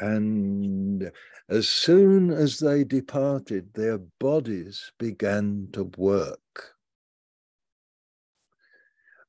And 0.01 1.13
as 1.49 1.69
soon 1.69 2.31
as 2.31 2.59
they 2.59 2.85
departed, 2.85 3.75
their 3.75 3.99
bodies 3.99 4.93
began 4.99 5.69
to 5.73 5.85
work. 5.97 6.75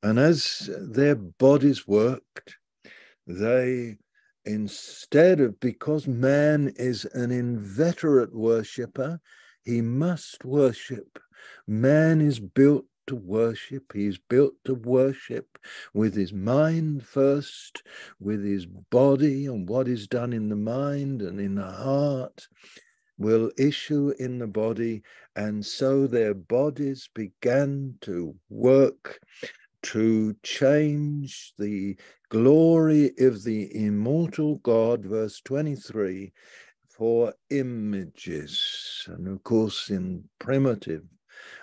And 0.02 0.18
as 0.18 0.70
their 0.80 1.16
bodies 1.16 1.88
worked, 1.88 2.56
they, 3.28 3.98
instead 4.46 5.40
of, 5.40 5.60
because 5.60 6.08
man 6.08 6.74
is 6.78 7.06
an 7.06 7.32
inveterate 7.32 8.34
worshipper, 8.34 9.20
he 9.64 9.82
must 9.82 10.44
worship 10.44 11.20
Man 11.68 12.22
is 12.22 12.40
built 12.40 12.86
to 13.08 13.16
worship. 13.16 13.92
He's 13.94 14.18
built 14.18 14.54
to 14.66 14.74
worship 14.74 15.58
with 15.94 16.16
his 16.16 16.34
mind 16.34 17.06
first, 17.06 17.84
with 18.20 18.44
his 18.44 18.66
body, 18.66 19.46
and 19.46 19.68
what 19.68 19.88
is 19.88 20.08
done 20.08 20.34
in 20.34 20.50
the 20.50 20.56
mind 20.56 21.22
and 21.22 21.40
in 21.40 21.56
the 21.56 21.72
heart 21.72 22.48
will 23.18 23.52
issue 23.58 24.14
in 24.20 24.40
the 24.40 24.48
body. 24.48 25.04
And 25.36 25.66
so 25.66 26.08
their 26.08 26.34
bodies 26.34 27.10
began 27.14 27.96
to 28.02 28.36
work 28.50 29.20
to 29.84 30.36
change 30.44 31.54
the 31.58 31.98
glory 32.30 33.12
of 33.20 33.44
the 33.44 33.76
immortal 33.76 34.58
God, 34.58 35.06
verse 35.06 35.42
23, 35.42 36.32
for 36.90 37.34
images. 37.50 39.08
And 39.08 39.28
of 39.28 39.44
course, 39.44 39.90
in 39.90 40.26
primitive 40.40 41.04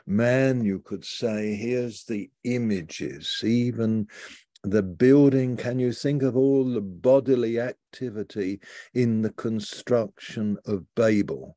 man, 0.06 0.64
you 0.64 0.80
could 0.80 1.04
say, 1.04 1.54
here's 1.54 2.04
the 2.04 2.30
images, 2.44 3.42
even 3.44 4.08
the 4.62 4.82
building. 4.82 5.56
Can 5.56 5.78
you 5.78 5.92
think 5.92 6.22
of 6.22 6.36
all 6.36 6.64
the 6.64 6.80
bodily 6.80 7.60
activity 7.60 8.60
in 8.94 9.22
the 9.22 9.32
construction 9.32 10.58
of 10.66 10.84
Babel? 10.94 11.56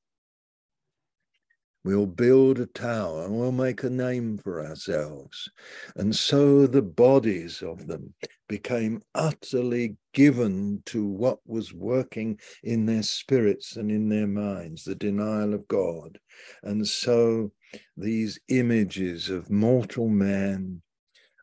We'll 1.83 2.05
build 2.05 2.59
a 2.59 2.67
tower 2.67 3.25
and 3.25 3.39
we'll 3.39 3.51
make 3.51 3.81
a 3.81 3.89
name 3.89 4.37
for 4.37 4.63
ourselves. 4.63 5.49
And 5.95 6.15
so 6.15 6.67
the 6.67 6.83
bodies 6.83 7.63
of 7.63 7.87
them 7.87 8.13
became 8.47 9.01
utterly 9.15 9.95
given 10.13 10.83
to 10.85 11.03
what 11.03 11.39
was 11.47 11.73
working 11.73 12.39
in 12.63 12.85
their 12.85 13.01
spirits 13.01 13.77
and 13.77 13.89
in 13.89 14.09
their 14.09 14.27
minds, 14.27 14.83
the 14.83 14.93
denial 14.93 15.55
of 15.55 15.67
God. 15.67 16.19
And 16.61 16.87
so 16.87 17.51
these 17.95 18.39
images 18.47 19.29
of 19.29 19.49
mortal 19.49 20.07
man, 20.07 20.81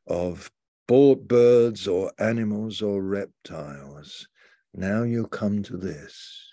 of 0.06 0.50
birds 0.88 1.86
or 1.86 2.12
animals 2.18 2.80
or 2.80 3.02
reptiles. 3.02 4.26
Now 4.74 5.02
you 5.02 5.26
come 5.26 5.62
to 5.64 5.76
this. 5.76 6.44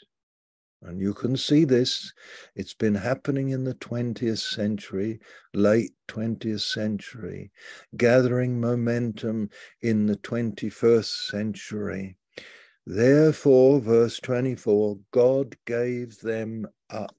And 0.82 1.01
you 1.01 1.13
can 1.13 1.36
see 1.36 1.65
this. 1.65 2.13
It's 2.55 2.76
been 2.76 2.95
happening 2.95 3.49
in 3.49 3.63
the 3.63 3.73
20th 3.76 4.38
century, 4.38 5.19
late 5.53 5.93
20th 6.07 6.61
century, 6.61 7.51
gathering 7.97 8.59
momentum 8.59 9.49
in 9.82 10.05
the 10.05 10.17
21st 10.17 11.30
century. 11.30 12.17
Therefore, 12.86 13.80
verse 13.80 14.19
24 14.19 14.99
God 15.11 15.55
gave 15.65 16.19
them 16.19 16.67
up 16.91 17.15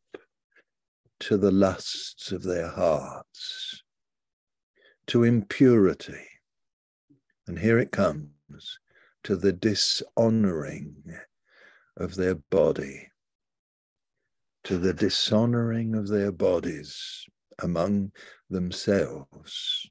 to 1.20 1.36
the 1.36 1.50
lusts 1.50 2.32
of 2.32 2.42
their 2.42 2.68
hearts, 2.68 3.82
to 5.06 5.22
impurity. 5.22 6.26
And 7.46 7.58
here 7.58 7.78
it 7.78 7.92
comes 7.92 8.78
to 9.24 9.36
the 9.36 9.52
dishonoring 9.52 11.16
of 11.96 12.14
their 12.16 12.34
body, 12.34 13.10
to 14.64 14.78
the 14.78 14.92
dishonoring 14.92 15.94
of 15.94 16.08
their 16.08 16.32
bodies 16.32 17.24
among 17.62 18.12
themselves, 18.50 19.88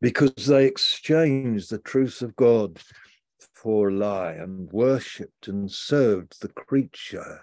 because 0.00 0.34
they 0.34 0.66
exchanged 0.66 1.70
the 1.70 1.78
truth 1.78 2.22
of 2.22 2.36
God 2.36 2.78
for 3.54 3.88
a 3.88 3.92
lie 3.94 4.32
and 4.32 4.70
worshipped 4.70 5.48
and 5.48 5.70
served 5.70 6.40
the 6.40 6.48
creature 6.48 7.40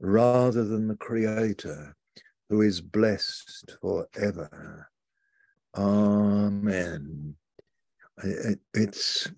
rather 0.00 0.64
than 0.64 0.88
the 0.88 0.96
Creator 0.96 1.94
who 2.48 2.62
is 2.62 2.80
blessed 2.80 3.76
forever. 3.80 4.88
Amen. 5.76 7.36
it's 8.74 9.28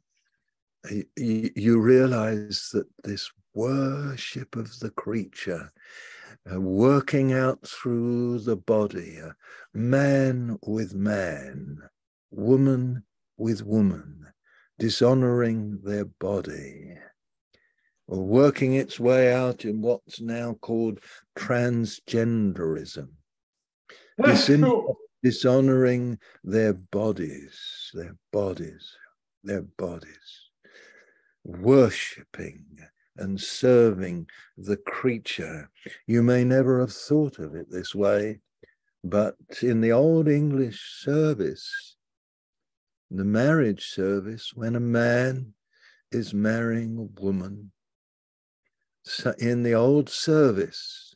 you 1.17 1.81
realize 1.81 2.71
that 2.73 2.87
this 3.05 3.31
worship 3.55 4.57
of 4.57 4.81
the 4.81 4.91
creature, 4.91 5.71
uh, 6.51 6.61
working 6.61 7.33
out 7.33 7.65
through 7.65 8.41
the 8.41 8.57
body, 8.57 9.21
uh, 9.21 9.31
man 9.75 10.59
with 10.67 10.95
man, 10.95 11.79
woman 12.31 13.05
with 13.37 13.63
woman, 13.63 14.27
dishonoring 14.79 15.79
their 15.85 16.07
body 16.07 16.97
working 18.21 18.75
its 18.75 19.01
way 19.01 19.33
out 19.33 19.65
in 19.65 19.81
what's 19.81 20.21
now 20.21 20.55
called 20.61 21.01
transgenderism. 21.39 23.09
Dis- 24.23 24.51
dishonoring 25.23 26.19
their 26.43 26.73
bodies, 26.73 27.91
their 27.95 28.17
bodies, 28.33 28.97
their 29.45 29.63
bodies, 29.63 30.51
worshipping 31.45 32.67
and 33.17 33.41
serving 33.41 34.27
the 34.57 34.77
creature. 34.77 35.71
You 36.07 36.23
may 36.23 36.45
never 36.45 36.81
have 36.81 36.93
thought 36.93 37.39
of 37.39 37.55
it 37.55 37.71
this 37.71 37.95
way, 37.95 38.41
but 39.05 39.37
in 39.63 39.81
the 39.81 39.93
Old 39.93 40.29
English 40.29 41.01
service, 41.01 41.97
the 43.11 43.25
marriage 43.25 43.87
service, 43.87 44.53
when 44.55 44.75
a 44.75 44.81
man 44.81 45.55
is 46.11 46.33
marrying 46.35 46.97
a 46.97 47.21
woman, 47.21 47.73
in 49.39 49.63
the 49.63 49.75
old 49.75 50.09
service, 50.09 51.15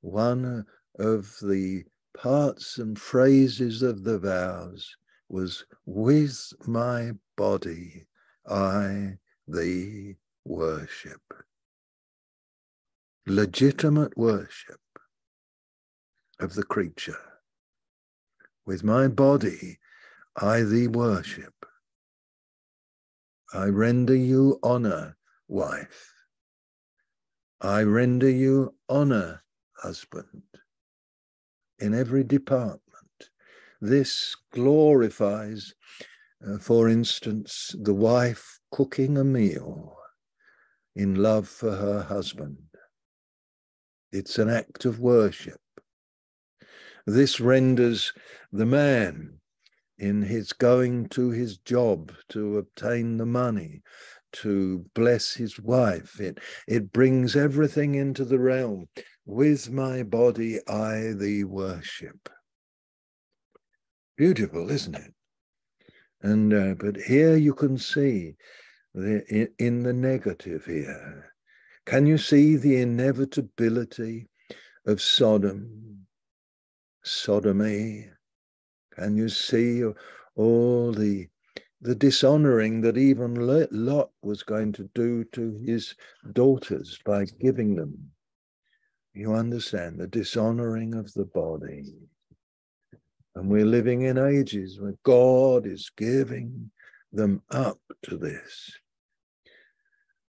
one 0.00 0.66
of 0.98 1.36
the 1.42 1.84
parts 2.16 2.78
and 2.78 2.98
phrases 2.98 3.82
of 3.82 4.04
the 4.04 4.18
vows 4.18 4.96
was, 5.28 5.64
With 5.86 6.54
my 6.66 7.12
body 7.36 8.06
I 8.48 9.18
thee 9.46 10.16
worship. 10.44 11.22
Legitimate 13.26 14.16
worship 14.16 14.80
of 16.38 16.54
the 16.54 16.64
creature. 16.64 17.20
With 18.66 18.82
my 18.82 19.08
body 19.08 19.78
I 20.36 20.62
thee 20.62 20.88
worship. 20.88 21.54
I 23.52 23.66
render 23.66 24.14
you 24.14 24.58
honor, 24.62 25.16
wife. 25.48 26.09
I 27.60 27.82
render 27.82 28.30
you 28.30 28.74
honor, 28.88 29.42
husband, 29.76 30.42
in 31.78 31.92
every 31.94 32.24
department. 32.24 32.80
this 33.82 34.36
glorifies, 34.52 35.74
uh, 36.46 36.58
for 36.58 36.88
instance, 36.88 37.74
the 37.78 37.94
wife 37.94 38.60
cooking 38.70 39.18
a 39.18 39.24
meal 39.24 39.96
in 40.96 41.16
love 41.16 41.48
for 41.48 41.76
her 41.76 42.02
husband. 42.02 42.58
It's 44.12 44.38
an 44.38 44.48
act 44.48 44.84
of 44.84 45.00
worship. 45.00 45.60
This 47.06 47.40
renders 47.40 48.12
the 48.52 48.66
man 48.66 49.40
in 49.98 50.22
his 50.22 50.52
going 50.54 51.08
to 51.10 51.30
his 51.30 51.58
job 51.58 52.12
to 52.30 52.56
obtain 52.58 53.18
the 53.18 53.26
money, 53.26 53.82
to 54.32 54.84
bless 54.94 55.34
his 55.34 55.58
wife. 55.58 56.20
It, 56.20 56.38
it 56.66 56.92
brings 56.92 57.36
everything 57.36 57.94
into 57.94 58.24
the 58.24 58.38
realm. 58.38 58.88
With 59.26 59.70
my 59.70 60.02
body, 60.02 60.58
I 60.68 61.12
thee 61.16 61.44
worship. 61.44 62.28
Beautiful, 64.16 64.70
isn't 64.70 64.94
it? 64.94 65.14
And 66.22 66.52
uh, 66.52 66.74
but 66.74 66.96
here 66.96 67.36
you 67.36 67.54
can 67.54 67.78
see 67.78 68.34
the, 68.94 69.24
in, 69.28 69.48
in 69.58 69.82
the 69.82 69.92
negative 69.92 70.64
here. 70.64 71.32
Can 71.86 72.06
you 72.06 72.18
see 72.18 72.56
the 72.56 72.80
inevitability 72.80 74.28
of 74.86 75.00
Sodom, 75.00 76.06
sodomy? 77.02 78.10
Can 78.94 79.16
you 79.16 79.28
see 79.28 79.82
all 80.36 80.92
the 80.92 81.28
the 81.82 81.94
dishonoring 81.94 82.82
that 82.82 82.98
even 82.98 83.34
Lot 83.34 84.10
was 84.22 84.42
going 84.42 84.72
to 84.74 84.88
do 84.94 85.24
to 85.32 85.52
his 85.64 85.94
daughters 86.32 86.98
by 87.04 87.24
giving 87.40 87.74
them. 87.74 88.10
You 89.14 89.34
understand 89.34 89.98
the 89.98 90.06
dishonoring 90.06 90.94
of 90.94 91.12
the 91.14 91.24
body. 91.24 91.84
And 93.34 93.48
we're 93.48 93.64
living 93.64 94.02
in 94.02 94.18
ages 94.18 94.78
where 94.80 94.96
God 95.04 95.66
is 95.66 95.90
giving 95.96 96.70
them 97.12 97.42
up 97.50 97.80
to 98.02 98.16
this. 98.16 98.72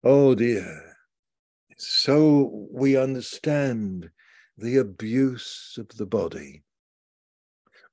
Oh 0.02 0.34
dear. 0.34 0.96
So 1.76 2.68
we 2.70 2.96
understand 2.96 4.10
the 4.56 4.78
abuse 4.78 5.76
of 5.78 5.88
the 5.96 6.06
body 6.06 6.63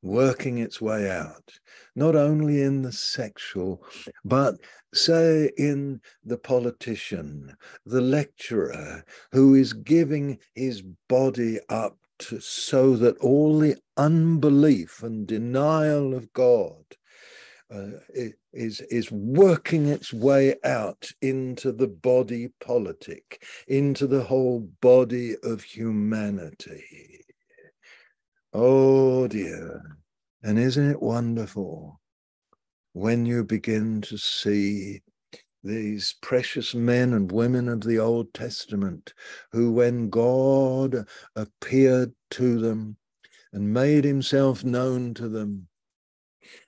working 0.01 0.57
its 0.57 0.81
way 0.81 1.09
out, 1.09 1.59
not 1.95 2.15
only 2.15 2.61
in 2.61 2.81
the 2.81 2.91
sexual, 2.91 3.83
but 4.25 4.55
say 4.93 5.51
in 5.57 6.01
the 6.23 6.37
politician, 6.37 7.55
the 7.85 8.01
lecturer 8.01 9.03
who 9.31 9.55
is 9.55 9.73
giving 9.73 10.39
his 10.55 10.81
body 11.07 11.59
up 11.69 11.97
to, 12.19 12.39
so 12.39 12.95
that 12.95 13.17
all 13.17 13.59
the 13.59 13.75
unbelief 13.97 15.03
and 15.03 15.27
denial 15.27 16.13
of 16.13 16.31
God 16.33 16.83
uh, 17.73 17.91
is 18.53 18.81
is 18.81 19.11
working 19.11 19.87
its 19.87 20.11
way 20.11 20.55
out 20.63 21.09
into 21.21 21.71
the 21.71 21.87
body 21.87 22.49
politic, 22.59 23.43
into 23.67 24.07
the 24.07 24.23
whole 24.23 24.59
body 24.81 25.35
of 25.43 25.63
humanity. 25.63 27.20
Oh 28.53 29.27
dear. 29.27 29.97
And 30.43 30.59
isn't 30.59 30.89
it 30.91 31.01
wonderful 31.01 32.01
when 32.91 33.25
you 33.25 33.45
begin 33.45 34.01
to 34.01 34.17
see 34.17 35.03
these 35.63 36.15
precious 36.21 36.75
men 36.75 37.13
and 37.13 37.31
women 37.31 37.69
of 37.69 37.81
the 37.81 37.99
Old 37.99 38.33
Testament 38.33 39.13
who, 39.51 39.71
when 39.71 40.09
God 40.09 41.07
appeared 41.35 42.13
to 42.31 42.59
them 42.59 42.97
and 43.53 43.73
made 43.73 44.03
himself 44.03 44.65
known 44.65 45.13
to 45.13 45.29
them, 45.29 45.67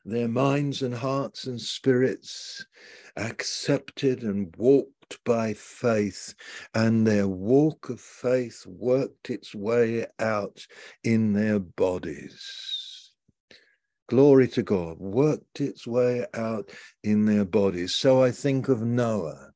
their 0.06 0.30
minds 0.30 0.82
and 0.82 0.94
hearts 0.94 1.48
and 1.48 1.60
spirits 1.60 2.66
accepted 3.16 4.24
and 4.24 4.54
walked 4.58 5.24
by 5.24 5.54
faith, 5.54 6.34
and 6.74 7.06
their 7.06 7.28
walk 7.28 7.90
of 7.90 8.02
faith 8.02 8.66
worked 8.66 9.30
its 9.30 9.54
way 9.54 10.06
out 10.20 10.66
in 11.04 11.34
their 11.34 11.60
bodies. 11.60 13.12
Glory 14.08 14.48
to 14.50 14.64
God, 14.64 15.00
worked 15.00 15.62
its 15.62 15.88
way 15.88 16.26
out 16.34 16.70
in 17.04 17.26
their 17.26 17.46
bodies. 17.46 17.96
So 17.96 18.22
I 18.22 18.32
think 18.32 18.68
of 18.68 18.82
Noah. 18.82 19.52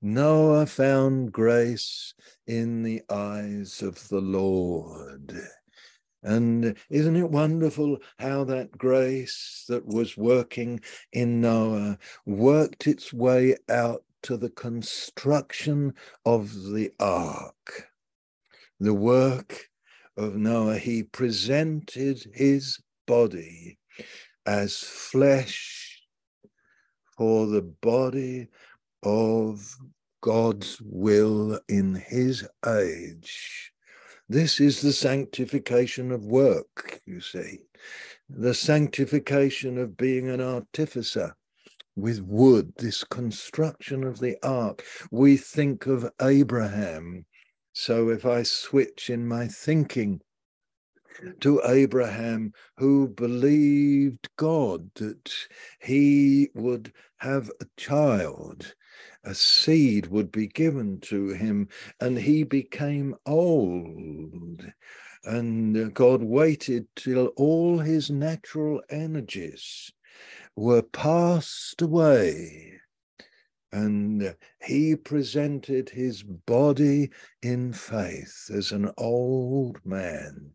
Noah 0.00 0.66
found 0.66 1.30
grace 1.30 2.14
in 2.46 2.82
the 2.82 3.02
eyes 3.08 3.82
of 3.82 4.08
the 4.08 4.20
Lord. 4.20 5.40
And 6.22 6.76
isn't 6.88 7.16
it 7.16 7.30
wonderful 7.30 7.98
how 8.18 8.44
that 8.44 8.78
grace 8.78 9.64
that 9.68 9.86
was 9.86 10.16
working 10.16 10.80
in 11.12 11.40
Noah 11.40 11.98
worked 12.24 12.86
its 12.86 13.12
way 13.12 13.56
out 13.68 14.04
to 14.22 14.36
the 14.36 14.50
construction 14.50 15.94
of 16.24 16.52
the 16.72 16.92
ark? 17.00 17.88
The 18.78 18.94
work 18.94 19.68
of 20.16 20.36
Noah, 20.36 20.78
he 20.78 21.02
presented 21.02 22.24
his 22.32 22.78
body 23.06 23.78
as 24.46 24.78
flesh 24.78 26.02
for 27.16 27.46
the 27.46 27.62
body 27.62 28.48
of 29.02 29.76
God's 30.20 30.80
will 30.80 31.58
in 31.68 31.96
his 31.96 32.46
age 32.64 33.71
this 34.28 34.60
is 34.60 34.80
the 34.80 34.92
sanctification 34.92 36.10
of 36.12 36.24
work, 36.24 37.00
you 37.06 37.20
see, 37.20 37.60
the 38.28 38.54
sanctification 38.54 39.78
of 39.78 39.96
being 39.96 40.28
an 40.28 40.40
artificer 40.40 41.34
with 41.96 42.20
wood, 42.22 42.72
this 42.78 43.04
construction 43.04 44.04
of 44.04 44.18
the 44.18 44.36
ark. 44.42 44.84
We 45.10 45.36
think 45.36 45.86
of 45.86 46.10
Abraham. 46.20 47.26
So 47.72 48.08
if 48.08 48.24
I 48.24 48.42
switch 48.42 49.10
in 49.10 49.26
my 49.26 49.48
thinking 49.48 50.20
to 51.40 51.60
Abraham, 51.64 52.52
who 52.78 53.08
believed 53.08 54.28
God 54.36 54.90
that 54.94 55.30
he 55.80 56.48
would 56.54 56.92
have 57.18 57.50
a 57.60 57.66
child 57.76 58.74
a 59.24 59.34
seed 59.34 60.06
would 60.08 60.30
be 60.30 60.46
given 60.46 61.00
to 61.00 61.28
him, 61.28 61.68
and 62.00 62.18
he 62.18 62.42
became 62.42 63.14
old. 63.26 64.64
And 65.24 65.94
God 65.94 66.22
waited 66.22 66.86
till 66.96 67.26
all 67.36 67.78
his 67.78 68.10
natural 68.10 68.82
energies 68.90 69.92
were 70.56 70.82
passed 70.82 71.80
away. 71.80 72.80
And 73.72 74.36
he 74.62 74.96
presented 74.96 75.88
his 75.88 76.22
body 76.22 77.10
in 77.42 77.72
faith 77.72 78.50
as 78.52 78.70
an 78.70 78.90
old 78.98 79.78
man 79.84 80.50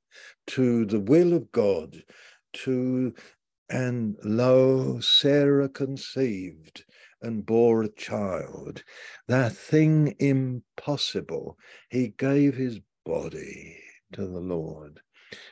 to 0.47 0.85
the 0.85 0.99
will 0.99 1.33
of 1.33 1.51
God, 1.51 2.03
to 2.53 3.13
and 3.69 4.15
lo, 4.23 4.99
Sarah 4.99 5.69
conceived 5.69 6.85
and 7.21 7.45
bore 7.45 7.83
a 7.83 7.89
child. 7.89 8.83
That 9.27 9.53
thing 9.53 10.15
impossible, 10.19 11.57
he 11.89 12.09
gave 12.09 12.55
his 12.55 12.79
body 13.05 13.77
to 14.13 14.21
the 14.21 14.39
Lord. 14.39 14.99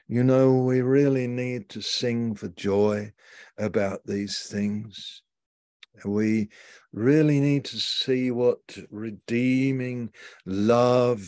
You 0.07 0.23
know, 0.23 0.53
we 0.53 0.81
really 0.81 1.27
need 1.27 1.69
to 1.69 1.81
sing 1.81 2.35
for 2.35 2.47
joy 2.49 3.13
about 3.57 4.01
these 4.05 4.47
things. 4.49 5.21
We 6.03 6.49
really 6.93 7.39
need 7.39 7.65
to 7.65 7.79
see 7.79 8.31
what 8.31 8.77
redeeming 8.89 10.11
love 10.45 11.25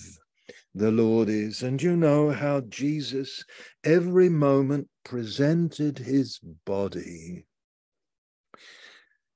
the 0.76 0.92
Lord 0.92 1.30
is. 1.30 1.64
And 1.64 1.82
you 1.82 1.96
know 1.96 2.32
how 2.32 2.62
Jesus 2.62 3.44
every 3.84 4.30
moment 4.30 4.90
presented 5.04 5.98
his 5.98 6.40
body 6.66 7.46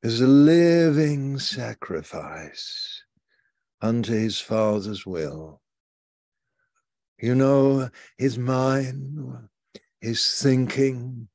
is 0.04 0.20
a 0.20 0.28
living 0.28 1.38
sacrifice 1.38 3.04
unto 3.82 4.14
his 4.14 4.40
Father's 4.40 5.06
will. 5.06 5.62
You 7.20 7.36
know, 7.36 7.90
his 8.18 8.38
mind, 8.38 9.48
his 10.00 10.28
thinking, 10.42 11.28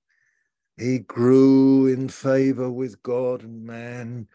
he 0.76 0.98
grew 0.98 1.86
in 1.86 2.08
favor 2.08 2.70
with 2.70 3.02
God 3.02 3.42
and 3.42 3.64
man. 3.64 4.26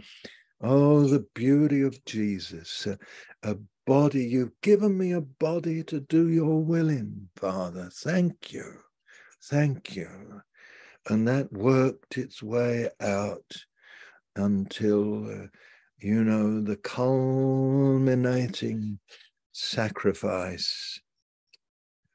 Oh, 0.62 1.04
the 1.08 1.26
beauty 1.36 1.82
of 1.82 2.04
Jesus, 2.06 2.88
a, 2.88 2.98
a 3.44 3.58
body. 3.86 4.24
You've 4.24 4.60
given 4.62 4.98
me 4.98 5.12
a 5.12 5.22
body 5.22 5.84
to 5.84 6.00
do 6.00 6.30
your 6.30 6.64
will 6.64 6.90
in, 6.90 7.30
Father. 7.36 7.90
Thank 7.94 8.54
you. 8.54 8.80
Thank 9.44 9.96
you. 9.96 10.42
And 11.10 11.28
that 11.28 11.52
worked 11.52 12.18
its 12.18 12.42
way 12.42 12.90
out 13.02 13.66
until, 14.36 15.30
uh, 15.30 15.48
you 16.00 16.24
know, 16.24 16.62
the 16.62 16.78
culminating 16.78 19.00
sacrifice, 19.52 21.00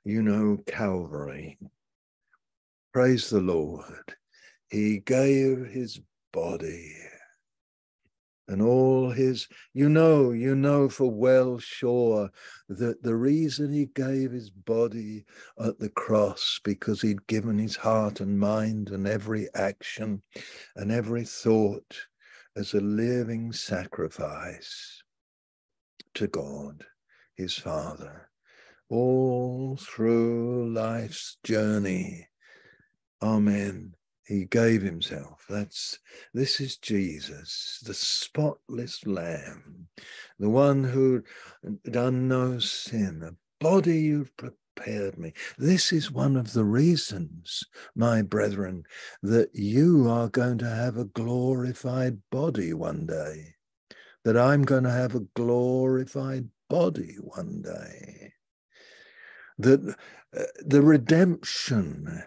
you 0.04 0.22
know, 0.22 0.58
Calvary. 0.66 1.58
Praise 2.92 3.30
the 3.30 3.40
Lord. 3.40 4.14
He 4.70 4.98
gave 4.98 5.66
his 5.66 6.00
body 6.32 6.92
and 8.48 8.62
all 8.62 9.10
his, 9.10 9.48
you 9.74 9.88
know, 9.88 10.30
you 10.30 10.54
know 10.54 10.88
for 10.88 11.10
well 11.10 11.58
sure 11.58 12.30
that 12.68 13.02
the 13.02 13.14
reason 13.14 13.72
he 13.72 13.86
gave 13.86 14.30
his 14.30 14.50
body 14.50 15.24
at 15.60 15.78
the 15.78 15.88
cross, 15.88 16.60
because 16.64 17.02
he'd 17.02 17.26
given 17.26 17.58
his 17.58 17.76
heart 17.76 18.20
and 18.20 18.38
mind 18.38 18.90
and 18.90 19.06
every 19.06 19.48
action 19.54 20.22
and 20.76 20.92
every 20.92 21.24
thought 21.24 22.06
as 22.56 22.72
a 22.74 22.80
living 22.80 23.52
sacrifice 23.52 25.02
to 26.14 26.26
God, 26.26 26.84
his 27.34 27.54
Father, 27.54 28.30
all 28.88 29.76
through 29.76 30.72
life's 30.72 31.36
journey. 31.42 32.28
Amen 33.22 33.94
he 34.26 34.44
gave 34.44 34.82
himself. 34.82 35.44
That's 35.48 35.98
this 36.34 36.60
is 36.60 36.76
jesus 36.76 37.82
the 37.84 37.94
spotless 37.94 39.06
lamb 39.06 39.88
the 40.38 40.48
one 40.48 40.84
who 40.84 41.22
done 41.90 42.28
no 42.28 42.58
sin 42.58 43.22
a 43.22 43.32
body 43.62 43.98
you've 43.98 44.36
prepared 44.36 45.18
me. 45.18 45.32
This 45.56 45.92
is 45.92 46.10
one 46.10 46.36
of 46.36 46.52
the 46.52 46.64
reasons 46.64 47.64
my 47.94 48.22
brethren 48.22 48.84
that 49.22 49.50
you 49.54 50.08
are 50.10 50.28
going 50.28 50.58
to 50.58 50.68
have 50.68 50.96
a 50.96 51.04
glorified 51.04 52.18
body 52.30 52.74
one 52.74 53.06
day 53.06 53.54
that 54.24 54.36
i'm 54.36 54.64
going 54.64 54.84
to 54.84 54.90
have 54.90 55.14
a 55.14 55.26
glorified 55.34 56.48
body 56.68 57.16
one 57.20 57.62
day. 57.62 58.32
That 59.58 59.96
uh, 60.36 60.42
the 60.64 60.82
redemption 60.82 62.24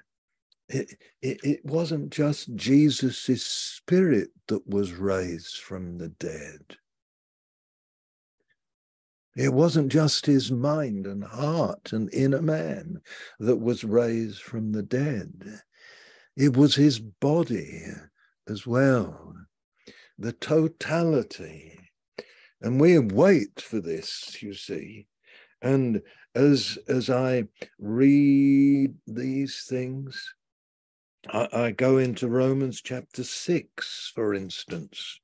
it, 0.70 0.98
it, 1.22 1.40
it 1.44 1.66
wasn't 1.66 2.12
just 2.12 2.56
Jesus' 2.56 3.46
spirit 3.46 4.30
that 4.48 4.68
was 4.68 4.94
raised 4.94 5.58
from 5.58 5.98
the 5.98 6.10
dead. 6.10 6.78
It 9.36 9.54
wasn't 9.54 9.92
just 9.92 10.26
his 10.26 10.52
mind 10.52 11.08
and 11.08 11.24
heart 11.24 11.94
and 11.94 12.14
inner 12.14 12.42
man 12.42 13.02
that 13.40 13.58
was 13.58 13.84
raised 13.84 14.42
from 14.42 14.72
the 14.72 14.84
dead. 14.84 15.62
It 16.36 16.56
was 16.56 16.76
his 16.76 17.00
body 17.00 17.84
as 18.48 18.68
well, 18.68 19.34
the 20.18 20.34
totality. 20.34 21.80
And 22.62 22.80
we 22.80 23.00
wait 23.00 23.62
for 23.62 23.80
this, 23.80 24.42
you 24.42 24.54
see. 24.54 25.08
And 25.62 26.02
as, 26.36 26.78
as 26.88 27.10
I 27.10 27.46
read 27.80 28.96
these 29.08 29.66
things, 29.68 30.34
I, 31.28 31.48
I 31.52 31.72
go 31.72 31.98
into 31.98 32.28
Romans 32.28 32.82
chapter 32.82 33.24
6, 33.24 34.12
for 34.16 34.34
instance, 34.34 35.20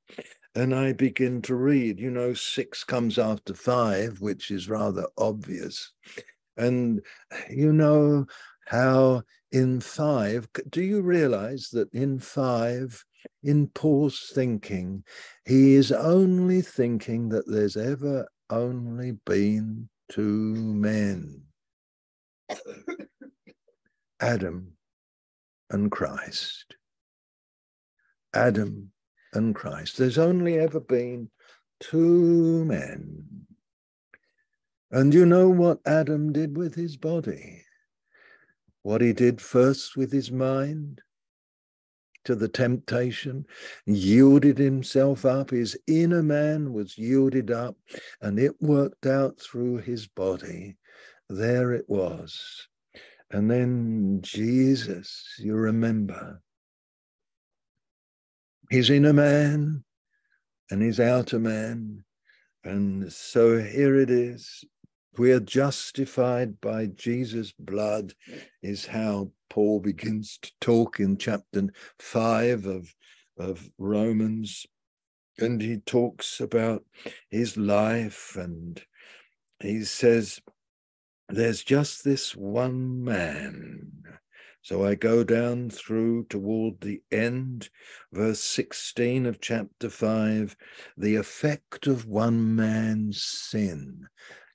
and 0.54 0.74
I 0.74 0.92
begin 0.92 1.42
to 1.42 1.54
read. 1.54 1.98
You 1.98 2.10
know, 2.10 2.34
six 2.34 2.84
comes 2.84 3.18
after 3.18 3.54
five, 3.54 4.20
which 4.20 4.50
is 4.50 4.68
rather 4.68 5.06
obvious. 5.16 5.92
And 6.56 7.00
you 7.50 7.72
know 7.72 8.26
how 8.66 9.22
in 9.52 9.80
five, 9.80 10.48
do 10.70 10.82
you 10.82 11.02
realize 11.02 11.68
that 11.72 11.92
in 11.92 12.18
five, 12.18 13.04
in 13.42 13.68
Paul's 13.68 14.30
thinking, 14.34 15.04
he 15.44 15.74
is 15.74 15.92
only 15.92 16.62
thinking 16.62 17.28
that 17.30 17.46
there's 17.46 17.76
ever 17.76 18.26
only 18.50 19.12
been 19.24 19.88
two 20.08 20.54
men 20.54 21.42
Adam 24.20 24.75
and 25.70 25.90
Christ. 25.90 26.76
Adam 28.34 28.92
and 29.32 29.54
Christ. 29.54 29.96
There's 29.96 30.18
only 30.18 30.58
ever 30.58 30.80
been 30.80 31.30
two 31.80 32.64
men. 32.64 33.46
And 34.90 35.12
you 35.12 35.26
know 35.26 35.48
what 35.48 35.80
Adam 35.86 36.32
did 36.32 36.56
with 36.56 36.74
his 36.74 36.96
body? 36.96 37.62
What 38.82 39.00
he 39.00 39.12
did 39.12 39.40
first 39.40 39.96
with 39.96 40.12
his 40.12 40.30
mind 40.30 41.00
to 42.26 42.34
the 42.34 42.48
temptation, 42.48 43.46
yielded 43.86 44.58
himself 44.58 45.24
up. 45.24 45.50
His 45.50 45.78
inner 45.86 46.22
man 46.22 46.72
was 46.72 46.98
yielded 46.98 47.50
up, 47.50 47.76
and 48.20 48.38
it 48.38 48.60
worked 48.60 49.06
out 49.06 49.40
through 49.40 49.78
his 49.78 50.06
body. 50.06 50.76
There 51.28 51.72
it 51.72 51.88
was. 51.88 52.68
And 53.30 53.50
then 53.50 54.20
Jesus, 54.22 55.34
you 55.38 55.54
remember, 55.54 56.40
his 58.70 58.90
inner 58.90 59.12
man 59.12 59.84
and 60.70 60.82
his 60.82 61.00
outer 61.00 61.38
man. 61.38 62.04
And 62.64 63.12
so 63.12 63.58
here 63.58 63.98
it 63.98 64.10
is. 64.10 64.64
We 65.18 65.32
are 65.32 65.40
justified 65.40 66.60
by 66.60 66.86
Jesus' 66.86 67.52
blood, 67.58 68.12
is 68.62 68.86
how 68.86 69.30
Paul 69.48 69.80
begins 69.80 70.38
to 70.42 70.52
talk 70.60 71.00
in 71.00 71.16
chapter 71.16 71.68
five 71.98 72.66
of, 72.66 72.94
of 73.38 73.70
Romans. 73.78 74.66
And 75.38 75.60
he 75.60 75.78
talks 75.78 76.40
about 76.40 76.84
his 77.30 77.56
life 77.56 78.36
and 78.36 78.82
he 79.60 79.84
says, 79.84 80.40
there's 81.28 81.62
just 81.62 82.04
this 82.04 82.36
one 82.36 83.02
man. 83.02 83.92
So 84.62 84.84
I 84.84 84.96
go 84.96 85.22
down 85.22 85.70
through 85.70 86.24
toward 86.24 86.80
the 86.80 87.00
end, 87.12 87.68
verse 88.12 88.40
16 88.40 89.26
of 89.26 89.40
chapter 89.40 89.88
5, 89.88 90.56
the 90.96 91.16
effect 91.16 91.86
of 91.86 92.06
one 92.06 92.56
man's 92.56 93.22
sin 93.22 94.08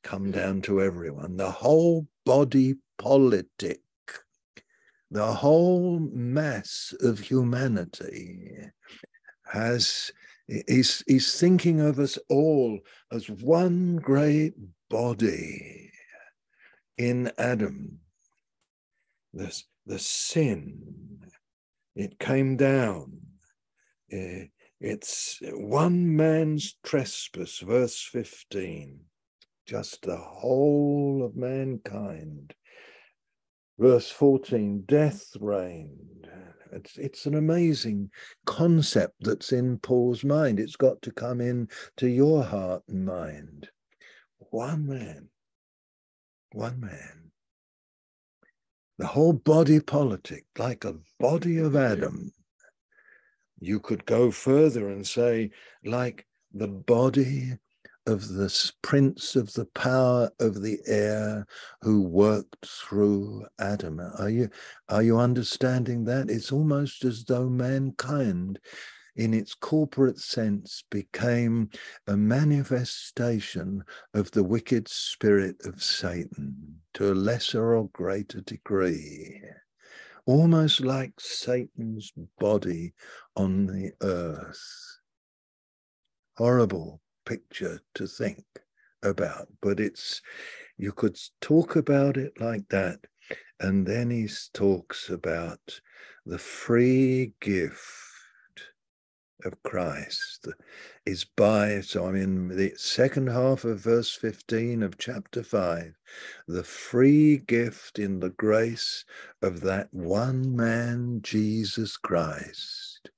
come 0.04 0.26
hmm. 0.26 0.32
down 0.32 0.62
to 0.64 0.82
everyone. 0.82 1.38
The 1.38 1.52
whole 1.52 2.08
body 2.26 2.76
politic, 2.98 3.82
the 5.10 5.34
whole 5.34 6.00
mass 6.00 6.94
of 7.02 7.20
humanity 7.20 8.52
has 9.46 10.12
is, 10.48 11.04
is 11.08 11.40
thinking 11.40 11.80
of 11.80 12.00
us 12.00 12.18
all 12.30 12.80
as 13.12 13.30
one 13.30 13.96
great 13.98 14.54
body 14.90 15.91
in 17.02 17.32
Adam. 17.38 18.00
The, 19.34 19.62
the 19.86 20.00
sin, 20.00 21.20
it 21.96 22.20
came 22.20 22.58
down. 22.58 23.22
Uh, 24.14 24.46
it's 24.80 25.40
one 25.42 26.16
man's 26.16 26.76
trespass, 26.84 27.60
verse 27.60 28.02
15, 28.12 29.00
just 29.68 30.02
the 30.04 30.18
whole 30.18 31.24
of 31.24 31.36
mankind. 31.36 32.54
Verse 33.78 34.10
14, 34.10 34.84
death 34.88 35.30
reigned. 35.40 36.28
It's, 36.72 36.98
it's 36.98 37.26
an 37.26 37.36
amazing 37.36 38.10
concept 38.46 39.16
that's 39.22 39.52
in 39.52 39.78
Paul's 39.80 40.24
mind. 40.24 40.60
It's 40.60 40.76
got 40.76 41.02
to 41.04 41.12
come 41.12 41.42
in 41.42 41.68
to 41.98 42.08
your 42.08 42.44
heart 42.44 42.84
and 42.88 43.06
mind. 43.06 43.70
One 44.52 44.88
man 44.88 45.30
one 46.54 46.80
man. 46.80 47.32
The 48.98 49.08
whole 49.08 49.34
body 49.34 49.80
politic, 49.80 50.46
like 50.58 50.86
a 50.86 50.96
body 51.20 51.58
of 51.58 51.76
Adam. 51.76 52.32
You 53.60 53.80
could 53.80 54.06
go 54.06 54.32
further 54.32 54.90
and 54.90 55.06
say, 55.06 55.52
like 55.84 56.28
the 56.54 56.68
body 56.68 57.58
of 58.08 58.28
the 58.28 58.72
prince 58.82 59.36
of 59.36 59.54
the 59.54 59.66
power 59.66 60.30
of 60.40 60.62
the 60.62 60.80
air 60.88 61.46
who 61.82 62.02
worked 62.02 62.66
through 62.66 63.46
Adam. 63.60 64.00
Are 64.00 64.30
you 64.30 64.50
are 64.90 65.04
you 65.04 65.20
understanding 65.20 66.06
that? 66.06 66.30
It's 66.30 66.52
almost 66.52 67.06
as 67.06 67.24
though 67.26 67.50
mankind 67.50 68.60
in 69.16 69.34
its 69.34 69.54
corporate 69.54 70.20
sense, 70.20 70.84
became 70.90 71.70
a 72.08 72.16
manifestation 72.16 73.84
of 74.14 74.32
the 74.32 74.44
wicked 74.44 74.88
spirit 74.88 75.56
of 75.66 75.84
Satan 75.84 76.82
to 76.94 77.12
a 77.12 77.16
lesser 77.16 77.76
or 77.76 77.90
greater 77.90 78.42
degree, 78.42 79.42
almost 80.26 80.82
like 80.82 81.14
Satan's 81.20 82.14
body 82.40 82.94
on 83.36 83.66
the 83.66 83.92
earth. 84.02 85.00
Horrible 86.38 87.02
picture 87.26 87.82
to 87.96 88.08
think 88.08 88.46
about, 89.04 89.48
but 89.62 89.80
it's 89.80 90.22
you 90.78 90.92
could 90.92 91.18
talk 91.42 91.76
about 91.76 92.18
it 92.18 92.34
like 92.40 92.68
that. 92.70 93.00
And 93.60 93.86
then 93.86 94.10
he 94.10 94.28
talks 94.54 95.10
about 95.10 95.80
the 96.26 96.40
free 96.40 97.34
gift 97.40 98.11
of 99.46 99.62
Christ 99.64 100.48
is 101.06 101.24
by, 101.24 101.82
so 101.82 102.06
I'm 102.06 102.16
in 102.16 102.48
the 102.50 102.74
second 102.76 103.28
half 103.28 103.64
of 103.64 103.80
verse 103.80 104.16
15 104.16 104.84
of 104.84 104.98
chapter 104.98 105.44
5, 105.44 105.94
the 106.48 106.64
free 106.64 107.38
gift 107.38 108.00
in 108.00 108.20
the 108.20 108.30
grace 108.30 109.06
of 109.42 109.62
that 109.62 109.88
one 109.92 110.56
man, 110.56 111.20
Jesus 111.22 111.98
Christ, 111.98 113.10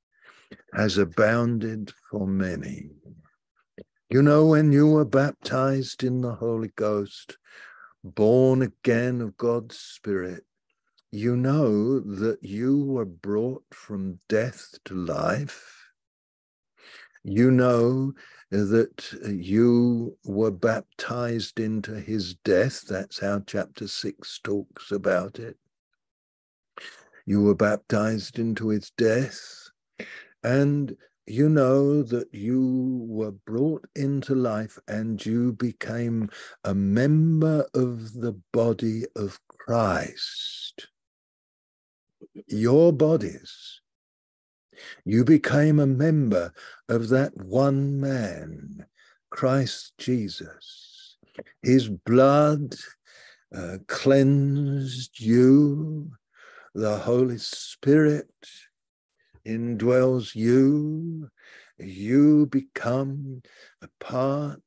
has 0.73 0.97
abounded 0.97 1.91
for 2.09 2.27
many. 2.27 2.89
You 4.09 4.21
know, 4.21 4.45
when 4.45 4.71
you 4.71 4.87
were 4.87 5.05
baptized 5.05 6.03
in 6.03 6.21
the 6.21 6.35
Holy 6.35 6.71
Ghost, 6.75 7.37
born 8.03 8.61
again 8.61 9.21
of 9.21 9.37
God's 9.37 9.77
Spirit, 9.77 10.43
you 11.11 11.35
know 11.35 11.99
that 11.99 12.39
you 12.41 12.83
were 12.83 13.05
brought 13.05 13.63
from 13.71 14.19
death 14.27 14.79
to 14.85 14.95
life. 14.95 15.82
You 17.23 17.51
know 17.51 18.13
that 18.51 19.13
you 19.25 20.17
were 20.25 20.51
baptized 20.51 21.59
into 21.59 21.99
his 21.99 22.35
death. 22.35 22.85
That's 22.87 23.19
how 23.19 23.41
chapter 23.45 23.87
6 23.87 24.39
talks 24.43 24.91
about 24.91 25.39
it. 25.39 25.57
You 27.25 27.41
were 27.41 27.55
baptized 27.55 28.39
into 28.39 28.69
his 28.69 28.91
death. 28.97 29.41
And 30.43 30.95
you 31.25 31.47
know 31.47 32.03
that 32.03 32.33
you 32.33 33.05
were 33.07 33.31
brought 33.31 33.87
into 33.95 34.35
life 34.35 34.77
and 34.89 35.25
you 35.25 35.53
became 35.53 36.29
a 36.65 36.75
member 36.75 37.65
of 37.73 38.13
the 38.13 38.37
body 38.51 39.05
of 39.15 39.39
Christ 39.47 40.89
your 42.47 42.93
bodies. 42.93 43.81
You 45.05 45.23
became 45.23 45.79
a 45.79 45.87
member 45.87 46.53
of 46.89 47.09
that 47.09 47.35
one 47.37 47.99
man, 47.99 48.85
Christ 49.29 49.93
Jesus. 49.97 51.17
His 51.61 51.89
blood 51.89 52.75
uh, 53.55 53.77
cleansed 53.87 55.19
you. 55.19 56.11
The 56.75 56.97
Holy 56.97 57.37
Spirit 57.37 58.27
indwells 59.45 60.35
you. 60.35 61.29
You 61.77 62.47
become 62.47 63.41
a 63.81 63.89
part 63.99 64.61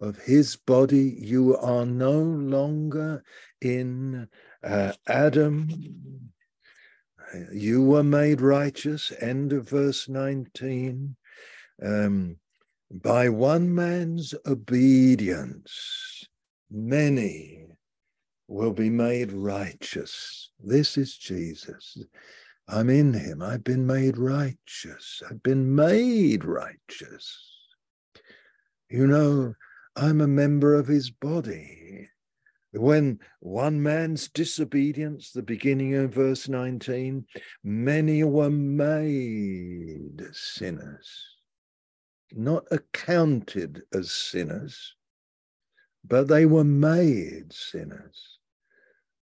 of 0.00 0.18
his 0.18 0.56
body. 0.56 1.16
You 1.18 1.56
are 1.56 1.86
no 1.86 2.20
longer 2.20 3.22
in 3.60 4.28
uh, 4.62 4.92
Adam 5.06 5.68
you 7.52 7.82
were 7.82 8.02
made 8.02 8.40
righteous, 8.40 9.12
end 9.20 9.52
of 9.52 9.68
verse 9.68 10.08
19, 10.08 11.16
um, 11.82 12.36
by 12.90 13.28
one 13.28 13.74
man's 13.74 14.34
obedience, 14.46 16.26
many 16.70 17.66
will 18.48 18.72
be 18.72 18.88
made 18.90 19.32
righteous. 19.32 20.50
This 20.58 20.96
is 20.96 21.16
Jesus. 21.16 21.98
I'm 22.66 22.90
in 22.90 23.12
him. 23.12 23.42
I've 23.42 23.64
been 23.64 23.86
made 23.86 24.16
righteous. 24.16 25.22
I've 25.28 25.42
been 25.42 25.74
made 25.74 26.44
righteous. 26.44 27.50
You 28.90 29.06
know, 29.06 29.54
I'm 29.96 30.20
a 30.20 30.26
member 30.26 30.74
of 30.74 30.86
his 30.86 31.10
body 31.10 32.08
when 32.72 33.18
one 33.40 33.82
man's 33.82 34.28
disobedience, 34.28 35.32
the 35.32 35.42
beginning 35.42 35.94
of 35.94 36.12
verse 36.12 36.48
19, 36.48 37.24
many 37.64 38.24
were 38.24 38.50
made 38.50 40.22
sinners, 40.32 41.36
not 42.32 42.64
accounted 42.70 43.82
as 43.92 44.10
sinners, 44.12 44.94
but 46.04 46.28
they 46.28 46.46
were 46.46 46.64
made 46.64 47.52
sinners. 47.52 48.38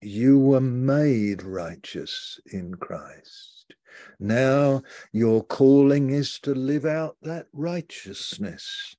You 0.00 0.38
were 0.38 0.60
made 0.60 1.42
righteous 1.42 2.40
in 2.46 2.74
Christ. 2.74 3.74
Now 4.18 4.82
your 5.12 5.42
calling 5.44 6.10
is 6.10 6.38
to 6.40 6.54
live 6.54 6.84
out 6.84 7.16
that 7.22 7.46
righteousness 7.52 8.96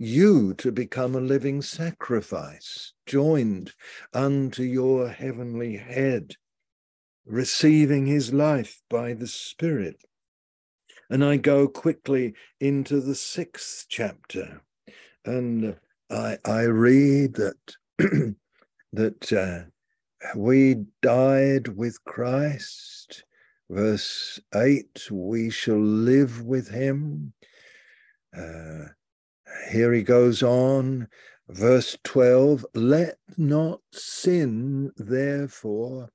you 0.00 0.54
to 0.54 0.70
become 0.70 1.14
a 1.14 1.20
living 1.20 1.60
sacrifice, 1.60 2.92
joined 3.06 3.72
unto 4.12 4.62
your 4.62 5.08
heavenly 5.08 5.76
head, 5.76 6.36
receiving 7.26 8.06
his 8.06 8.32
life 8.32 8.80
by 8.88 9.12
the 9.12 9.26
Spirit. 9.26 9.96
And 11.10 11.24
I 11.24 11.36
go 11.36 11.66
quickly 11.66 12.34
into 12.60 13.00
the 13.00 13.14
sixth 13.14 13.86
chapter, 13.88 14.62
and 15.24 15.76
I, 16.10 16.38
I 16.44 16.62
read 16.62 17.34
that 17.34 17.76
that 18.92 19.32
uh, 19.32 19.70
we 20.36 20.84
died 21.02 21.68
with 21.68 22.04
Christ. 22.04 23.24
Verse 23.70 24.40
8, 24.54 25.08
we 25.10 25.50
shall 25.50 25.80
live 25.80 26.42
with 26.42 26.70
him. 26.70 27.34
Uh, 28.34 28.86
here 29.70 29.92
he 29.92 30.02
goes 30.02 30.42
on, 30.42 31.08
verse 31.48 31.96
12 32.04 32.64
let 32.74 33.18
not 33.36 33.80
sin, 33.92 34.92
therefore, 34.96 36.10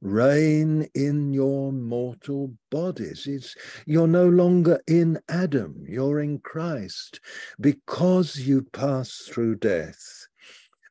reign 0.00 0.88
in 0.94 1.32
your 1.32 1.72
mortal 1.72 2.54
bodies. 2.70 3.26
It's, 3.26 3.54
you're 3.86 4.06
no 4.06 4.28
longer 4.28 4.80
in 4.86 5.18
Adam, 5.28 5.84
you're 5.86 6.20
in 6.20 6.38
Christ 6.38 7.20
because 7.60 8.36
you 8.36 8.62
pass 8.72 9.28
through 9.28 9.56
death. 9.56 10.26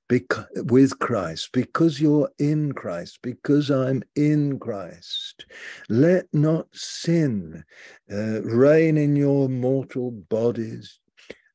Because, 0.10 0.45
with 0.56 1.00
Christ, 1.00 1.50
because 1.52 2.00
you're 2.00 2.30
in 2.39 2.72
Christ, 2.72 3.20
because 3.22 3.70
I'm 3.70 4.04
in 4.16 4.58
Christ. 4.58 5.45
Let 5.89 6.28
not 6.32 6.68
sin 6.72 7.66
uh, 8.10 8.41
reign 8.43 8.98
in 8.98 9.18
your 9.18 9.50
mortal 9.50 10.12
bodies 10.12 11.02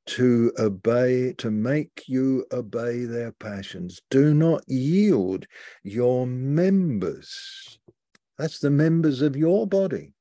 to 0.07 0.53
obey, 0.59 1.33
to 1.35 1.51
make 1.51 2.03
you 2.07 2.45
obey 2.53 3.05
their 3.05 3.33
passions. 3.33 4.01
Do 4.11 4.35
not 4.35 4.63
yield 4.69 5.47
your 5.83 6.27
members, 6.27 7.79
that's 8.39 8.59
the 8.59 8.71
members 8.71 9.23
of 9.23 9.37
your 9.37 9.67
body, 9.67 10.13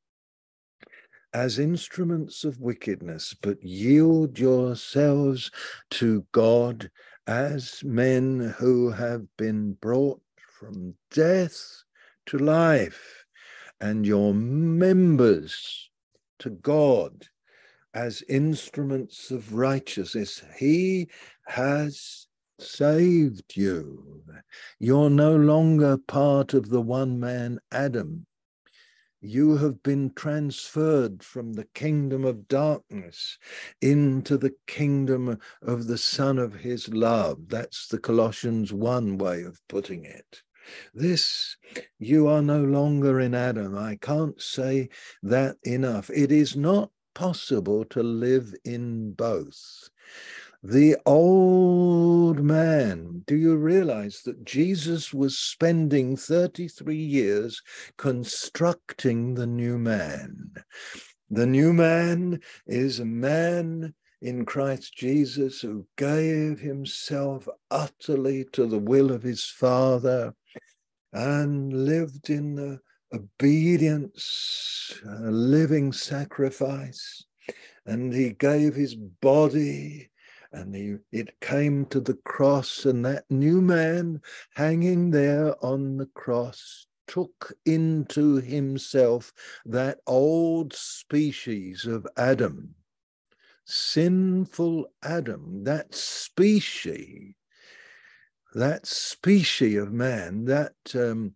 as 1.34 1.58
instruments 1.60 2.44
of 2.44 2.60
wickedness, 2.60 3.34
but 3.42 3.64
yield 3.64 4.38
yourselves 4.38 5.50
to 5.92 6.26
God 6.32 6.92
as 7.28 7.84
men 7.84 8.54
who 8.58 8.92
have 8.92 9.26
been 9.38 9.74
brought 9.74 10.22
from 10.60 10.96
death 11.10 11.84
to 12.28 12.38
life, 12.38 13.26
and 13.80 14.06
your 14.06 14.34
members 14.34 15.90
to 16.40 16.50
God 16.52 17.28
as 17.94 18.24
instruments 18.30 19.32
of 19.32 19.54
righteousness. 19.54 20.44
He 20.58 21.10
has 21.48 22.28
saved 22.60 23.56
you. 23.56 24.24
You're 24.80 25.10
no 25.10 25.36
longer 25.36 25.98
part 25.98 26.54
of 26.54 26.70
the 26.70 26.82
one 26.82 27.20
man 27.20 27.60
Adam. 27.72 28.26
You 29.24 29.58
have 29.58 29.84
been 29.84 30.14
transferred 30.16 31.24
from 31.24 31.54
the 31.54 31.68
kingdom 31.76 32.26
of 32.26 32.48
darkness 32.48 33.38
into 33.80 34.36
the 34.38 34.56
kingdom 34.66 35.38
of 35.62 35.86
the 35.86 35.98
Son 35.98 36.40
of 36.40 36.56
His 36.56 36.90
love. 36.90 37.48
That's 37.48 37.88
the 37.88 38.00
Colossians 38.00 38.74
1 38.74 39.20
way 39.20 39.44
of 39.44 39.60
putting 39.68 40.06
it. 40.06 40.42
This, 40.94 41.56
you 42.00 42.28
are 42.28 42.42
no 42.42 42.64
longer 42.64 43.20
in 43.20 43.36
Adam. 43.36 43.78
I 43.78 43.98
can't 44.02 44.42
say 44.42 44.90
that 45.22 45.58
enough. 45.64 46.10
It 46.10 46.32
is 46.32 46.56
not 46.56 46.90
possible 47.14 47.86
to 47.86 48.04
live 48.04 48.54
in 48.64 49.14
both. 49.14 49.90
The 50.64 50.98
old 51.08 52.44
man, 52.44 53.24
do 53.26 53.36
you 53.36 53.56
realize 53.56 54.22
that 54.26 54.46
Jesus 54.46 55.12
was 55.14 55.38
spending 55.38 56.16
33 56.16 56.96
years 56.96 57.62
constructing 57.98 59.34
the 59.34 59.48
new 59.48 59.80
man? 59.80 60.52
The 61.32 61.48
new 61.48 61.74
man 61.74 62.42
is 62.68 63.00
a 63.00 63.06
man 63.06 63.96
in 64.22 64.46
Christ 64.46 64.96
Jesus 64.96 65.62
who 65.62 65.88
gave 65.98 66.60
himself 66.60 67.48
utterly 67.72 68.46
to 68.52 68.68
the 68.68 68.80
will 68.80 69.12
of 69.12 69.24
his 69.24 69.46
Father 69.46 70.36
and 71.12 71.86
lived 71.86 72.30
in 72.30 72.56
the 72.56 72.82
obedience, 73.14 74.94
a 75.06 75.32
living 75.32 75.92
sacrifice, 75.92 77.26
and 77.86 78.14
he 78.14 78.32
gave 78.32 78.76
his 78.76 78.96
body 78.96 80.12
and 80.54 80.76
he, 80.76 80.98
it 81.12 81.40
came 81.40 81.86
to 81.86 82.00
the 82.00 82.18
cross, 82.26 82.86
and 82.86 83.06
that 83.06 83.24
new 83.30 83.62
man 83.62 84.22
hanging 84.56 85.12
there 85.12 85.56
on 85.64 85.98
the 85.98 86.08
cross 86.08 86.88
took 87.08 87.54
into 87.66 88.36
himself 88.38 89.34
that 89.66 90.00
old 90.08 90.74
species 90.74 91.86
of 91.86 92.08
Adam, 92.18 92.76
sinful 93.66 94.86
Adam, 95.04 95.64
that 95.64 95.94
species, 95.94 97.34
that 98.54 98.86
species 98.86 99.78
of 99.78 99.94
man, 99.94 100.46
that 100.46 100.74
um, 100.96 101.34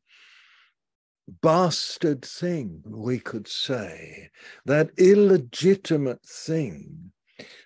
bastard 1.41 2.23
thing, 2.23 2.83
we 2.85 3.19
could 3.19 3.47
say, 3.47 4.29
that 4.65 4.91
illegitimate 4.97 6.25
thing, 6.25 7.11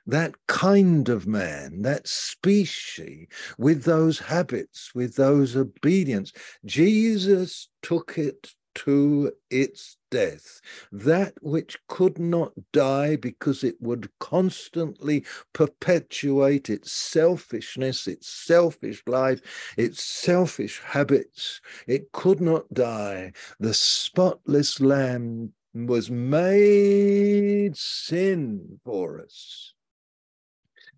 that 0.06 0.34
kind 0.48 1.10
of 1.10 1.28
man, 1.28 1.82
that 1.82 2.08
species, 2.08 3.28
with 3.58 3.84
those 3.84 4.20
habits, 4.20 4.92
with 4.96 5.16
those 5.16 5.56
obedience. 5.56 6.32
Jesus 6.66 7.68
took 7.82 8.18
it 8.18 8.54
to 8.76 9.32
its 9.50 9.98
death, 10.10 10.62
that 10.92 11.34
which 11.42 11.78
could 11.88 12.18
not 12.20 12.54
die 12.72 13.16
because 13.16 13.64
it 13.64 13.76
would 13.80 14.10
constantly 14.20 15.26
perpetuate 15.54 16.70
its 16.70 16.92
selfishness, 16.92 18.08
its 18.08 18.28
selfish 18.28 19.04
life, 19.08 19.42
its 19.78 20.02
selfish 20.04 20.82
habits. 20.84 21.62
It 21.88 22.12
could 22.12 22.42
not 22.42 22.74
die. 22.74 23.34
The 23.60 23.74
spotless 23.74 24.80
lamb 24.80 25.54
was 25.74 26.10
made 26.10 27.76
sin 27.78 28.80
for 28.84 29.22
us. 29.22 29.74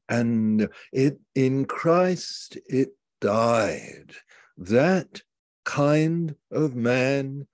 And 0.07 0.69
it 0.91 1.19
in 1.36 1.65
Christ 1.65 2.57
it 2.67 2.89
died. 3.22 4.13
That 4.57 5.22
kind 5.63 6.36
of 6.51 6.76
man 6.76 7.47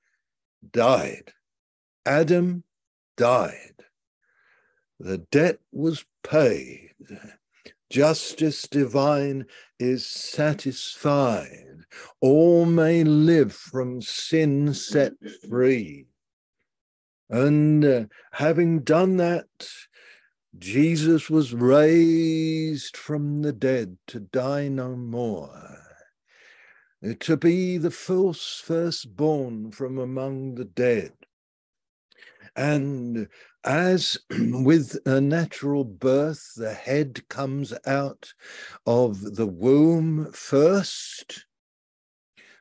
died. 0.71 1.33
Adam 2.05 2.63
died. 3.15 3.75
The 4.99 5.19
debt 5.19 5.59
was 5.71 6.05
paid. 6.23 6.93
Justice 7.89 8.63
divine 8.63 9.45
is 9.79 10.05
satisfied. 10.05 11.85
All 12.19 12.65
may 12.65 13.03
live 13.03 13.53
from 13.53 14.01
sin 14.01 14.73
set 14.73 15.13
free. 15.49 16.07
And 17.29 17.85
uh, 17.85 18.05
having 18.31 18.81
done 18.81 19.17
that, 19.17 19.47
Jesus 20.57 21.29
was 21.29 21.53
raised 21.53 22.97
from 22.97 23.41
the 23.41 23.53
dead 23.53 23.97
to 24.07 24.19
die 24.19 24.67
no 24.69 24.95
more 24.95 25.86
Uh, 27.05 27.13
to 27.19 27.37
be 27.37 27.77
the 27.77 27.91
first 27.91 28.63
firstborn 28.63 29.71
from 29.71 29.99
among 29.99 30.55
the 30.55 30.65
dead. 30.65 31.13
And 32.55 33.27
as 33.63 34.17
with 34.31 34.97
a 35.05 35.21
natural 35.21 35.83
birth, 35.83 36.53
the 36.55 36.73
head 36.73 37.27
comes 37.29 37.71
out 37.85 38.33
of 38.87 39.35
the 39.35 39.45
womb 39.45 40.31
first, 40.31 41.45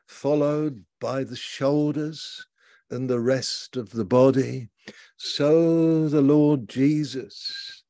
followed 0.05 0.85
by 0.99 1.23
the 1.23 1.35
shoulders 1.35 2.45
and 2.91 3.09
the 3.09 3.19
rest 3.19 3.75
of 3.75 3.89
the 3.89 4.05
body, 4.05 4.69
so 5.17 6.07
the 6.07 6.21
Lord 6.21 6.69
Jesus 6.69 7.83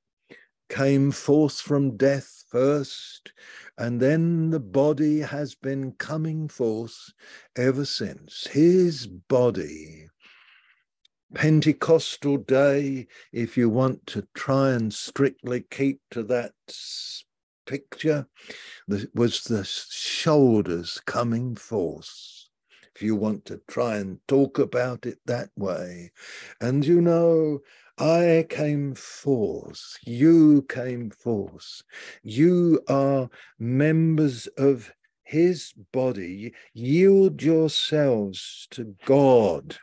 came 0.70 1.12
forth 1.12 1.60
from 1.60 1.98
death 1.98 2.46
first 2.50 3.32
and 3.78 4.00
then 4.00 4.50
the 4.50 4.60
body 4.60 5.20
has 5.20 5.54
been 5.54 5.92
coming 5.94 6.48
forth 6.48 7.12
ever 7.56 7.86
since. 7.86 8.48
His 8.48 9.06
body, 9.06 10.08
Pentecostal 11.34 12.38
day, 12.38 13.08
if 13.32 13.58
you 13.58 13.70
want 13.70 14.08
to 14.08 14.28
try 14.34 14.72
and 14.72 14.94
strictly 14.94 15.66
keep 15.70 16.02
to 16.12 16.24
that 16.24 16.54
picture, 17.66 18.28
was 19.14 19.44
the 19.44 19.64
shoulders 19.64 21.00
coming 21.06 21.56
forth. 21.56 22.48
If 22.96 23.04
you 23.04 23.16
want 23.16 23.46
to 23.46 23.62
try 23.68 23.98
and 23.98 24.20
talk 24.28 24.58
about 24.58 25.06
it 25.06 25.20
that 25.28 25.50
way. 25.56 26.12
And 26.60 26.84
you 26.84 27.00
know, 27.00 27.60
I 28.00 28.46
came 28.48 28.94
forth, 28.94 29.98
you 30.06 30.62
came 30.70 31.10
forth. 31.10 31.82
You 32.22 32.82
are 32.88 33.30
members 33.58 34.46
of 34.56 34.94
his 35.24 35.74
body. 35.92 36.54
Yield 36.74 37.42
yourselves 37.42 38.68
to 38.72 38.96
God. 39.06 39.78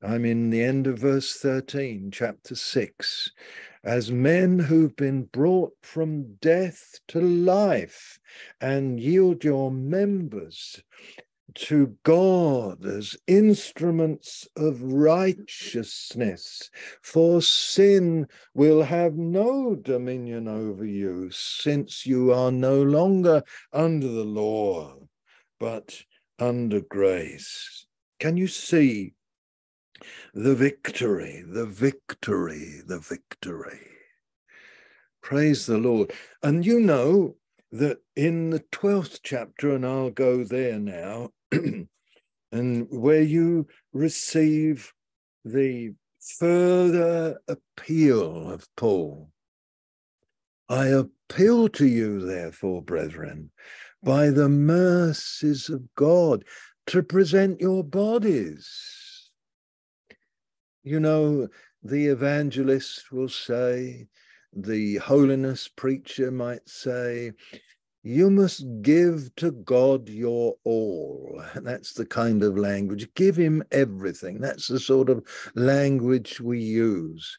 I'm 0.00 0.24
in 0.24 0.50
the 0.50 0.62
end 0.62 0.86
of 0.86 1.00
verse 1.00 1.34
13, 1.34 2.12
chapter 2.12 2.54
6. 2.54 3.32
As 3.82 4.12
men 4.12 4.60
who've 4.60 4.94
been 4.94 5.24
brought 5.24 5.74
from 5.82 6.36
death 6.36 7.00
to 7.08 7.20
life, 7.20 8.20
and 8.60 9.00
yield 9.00 9.42
your 9.42 9.72
members 9.72 10.82
to 11.54 11.96
God 12.02 12.84
as 12.84 13.16
instruments 13.26 14.48
of 14.56 14.82
righteousness, 14.82 16.70
for 17.02 17.40
sin 17.42 18.26
will 18.54 18.82
have 18.82 19.14
no 19.14 19.74
dominion 19.74 20.48
over 20.48 20.84
you, 20.84 21.30
since 21.30 22.06
you 22.06 22.32
are 22.32 22.52
no 22.52 22.82
longer 22.82 23.42
under 23.72 24.08
the 24.08 24.24
law, 24.24 24.96
but 25.60 26.02
under 26.38 26.80
grace. 26.80 27.86
Can 28.18 28.36
you 28.36 28.48
see 28.48 29.14
the 30.32 30.54
victory, 30.54 31.44
the 31.46 31.66
victory, 31.66 32.80
the 32.86 32.98
victory? 32.98 33.86
Praise 35.22 35.66
the 35.66 35.78
Lord. 35.78 36.12
And 36.42 36.66
you 36.66 36.80
know, 36.80 37.36
that 37.74 37.98
in 38.14 38.50
the 38.50 38.60
12th 38.60 39.18
chapter, 39.24 39.74
and 39.74 39.84
I'll 39.84 40.10
go 40.10 40.44
there 40.44 40.78
now, 40.78 41.30
and 42.52 42.86
where 42.90 43.22
you 43.22 43.66
receive 43.92 44.92
the 45.44 45.94
further 46.20 47.38
appeal 47.48 48.50
of 48.50 48.66
Paul. 48.76 49.30
I 50.68 50.86
appeal 50.86 51.68
to 51.70 51.86
you, 51.86 52.24
therefore, 52.24 52.82
brethren, 52.82 53.50
by 54.02 54.30
the 54.30 54.48
mercies 54.48 55.68
of 55.68 55.82
God, 55.94 56.44
to 56.86 57.02
present 57.02 57.60
your 57.60 57.84
bodies. 57.84 59.30
You 60.82 61.00
know, 61.00 61.48
the 61.82 62.06
evangelist 62.06 63.12
will 63.12 63.28
say, 63.28 64.08
the 64.52 64.96
holiness 64.96 65.68
preacher 65.68 66.30
might 66.30 66.68
say, 66.68 67.32
you 68.04 68.28
must 68.28 68.66
give 68.82 69.34
to 69.36 69.50
God 69.50 70.10
your 70.10 70.56
all. 70.64 71.42
That's 71.56 71.94
the 71.94 72.04
kind 72.04 72.42
of 72.42 72.58
language. 72.58 73.08
Give 73.14 73.34
him 73.34 73.64
everything. 73.72 74.40
That's 74.40 74.68
the 74.68 74.78
sort 74.78 75.08
of 75.08 75.26
language 75.54 76.38
we 76.38 76.60
use. 76.60 77.38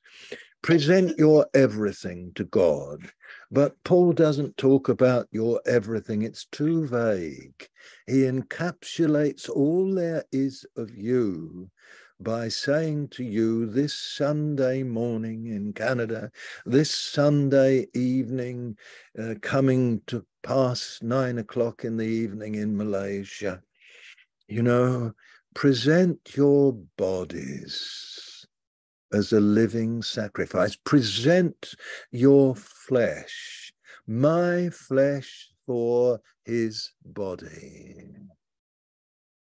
Present 0.63 1.19
your 1.19 1.45
everything 1.53 2.31
to 2.33 2.45
God. 2.45 3.11
But 3.51 3.75
Paul 3.83 4.13
doesn't 4.13 4.57
talk 4.57 4.89
about 4.89 5.27
your 5.31 5.61
everything, 5.67 6.23
it's 6.23 6.45
too 6.45 6.87
vague. 6.87 7.69
He 8.07 8.23
encapsulates 8.23 9.47
all 9.47 9.93
there 9.93 10.23
is 10.31 10.65
of 10.75 10.97
you 10.97 11.69
by 12.19 12.47
saying 12.47 13.09
to 13.09 13.23
you 13.23 13.65
this 13.65 13.93
Sunday 13.93 14.83
morning 14.83 15.47
in 15.47 15.73
Canada, 15.73 16.31
this 16.65 16.89
Sunday 16.91 17.87
evening, 17.93 18.77
uh, 19.19 19.35
coming 19.41 20.01
to 20.07 20.25
past 20.45 21.01
nine 21.01 21.39
o'clock 21.39 21.83
in 21.83 21.97
the 21.97 22.05
evening 22.05 22.53
in 22.55 22.77
Malaysia, 22.77 23.61
you 24.47 24.61
know, 24.61 25.11
present 25.55 26.19
your 26.35 26.73
bodies 26.97 28.45
as 29.11 29.33
a 29.33 29.39
living 29.39 30.03
sacrifice, 30.03 30.75
present 30.75 31.73
your 32.11 32.55
flesh, 32.55 33.73
my 34.05 34.69
flesh 34.69 35.49
for 35.65 36.21
his 36.43 36.91
body. 37.03 38.05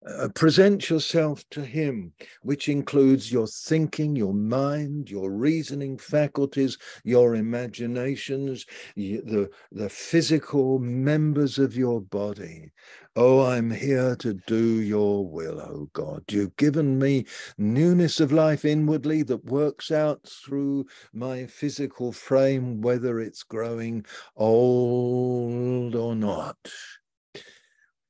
Uh, 0.03 0.27
present 0.29 0.89
yourself 0.89 1.47
to 1.51 1.63
Him, 1.63 2.11
which 2.41 2.67
includes 2.67 3.31
your 3.31 3.45
thinking, 3.45 4.15
your 4.15 4.33
mind, 4.33 5.11
your 5.11 5.29
reasoning 5.29 5.95
faculties, 5.95 6.75
your 7.03 7.35
imaginations, 7.35 8.65
the, 8.95 9.47
the 9.71 9.89
physical 9.89 10.79
members 10.79 11.59
of 11.59 11.77
your 11.77 12.01
body. 12.01 12.71
Oh, 13.15 13.45
I'm 13.45 13.69
here 13.69 14.15
to 14.15 14.33
do 14.47 14.81
your 14.81 15.23
will, 15.29 15.61
oh 15.61 15.89
God. 15.93 16.23
You've 16.31 16.55
given 16.55 16.97
me 16.97 17.25
newness 17.59 18.19
of 18.19 18.31
life 18.31 18.65
inwardly 18.65 19.21
that 19.23 19.45
works 19.45 19.91
out 19.91 20.21
through 20.27 20.87
my 21.13 21.45
physical 21.45 22.11
frame, 22.11 22.81
whether 22.81 23.19
it's 23.19 23.43
growing 23.43 24.05
old 24.35 25.93
or 25.93 26.15
not. 26.15 26.57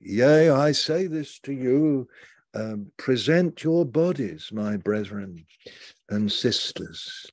Yea, 0.01 0.49
I 0.49 0.71
say 0.71 1.07
this 1.07 1.39
to 1.39 1.53
you 1.53 2.07
um, 2.53 2.91
present 2.97 3.63
your 3.63 3.85
bodies, 3.85 4.49
my 4.51 4.75
brethren 4.75 5.45
and 6.09 6.31
sisters, 6.31 7.25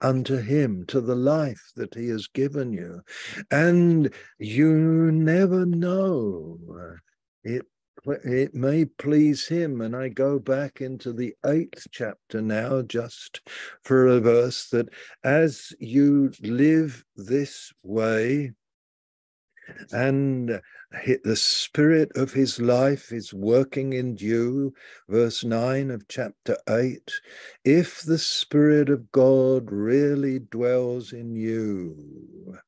unto 0.00 0.36
him 0.36 0.84
to 0.86 1.00
the 1.00 1.14
life 1.14 1.70
that 1.76 1.94
he 1.94 2.08
has 2.08 2.26
given 2.28 2.72
you. 2.72 3.02
And 3.50 4.12
you 4.38 4.72
never 5.12 5.66
know. 5.66 6.58
It 7.44 7.66
it 8.24 8.54
may 8.54 8.84
please 8.84 9.46
him. 9.46 9.80
And 9.80 9.94
I 9.94 10.08
go 10.08 10.38
back 10.38 10.80
into 10.80 11.12
the 11.12 11.34
eighth 11.44 11.88
chapter 11.90 12.40
now, 12.40 12.82
just 12.82 13.40
for 13.82 14.06
a 14.06 14.20
verse 14.20 14.70
that 14.70 14.88
as 15.24 15.72
you 15.78 16.32
live 16.42 17.04
this 17.16 17.72
way, 17.82 18.52
and 19.92 20.60
the 20.90 21.36
spirit 21.36 22.10
of 22.14 22.32
his 22.32 22.60
life 22.60 23.12
is 23.12 23.34
working 23.34 23.92
in 23.92 24.16
you. 24.16 24.74
Verse 25.08 25.44
9 25.44 25.90
of 25.90 26.08
chapter 26.08 26.56
8 26.68 27.12
if 27.64 28.02
the 28.02 28.18
spirit 28.18 28.88
of 28.88 29.12
God 29.12 29.70
really 29.70 30.38
dwells 30.38 31.12
in 31.12 31.36
you. 31.36 32.58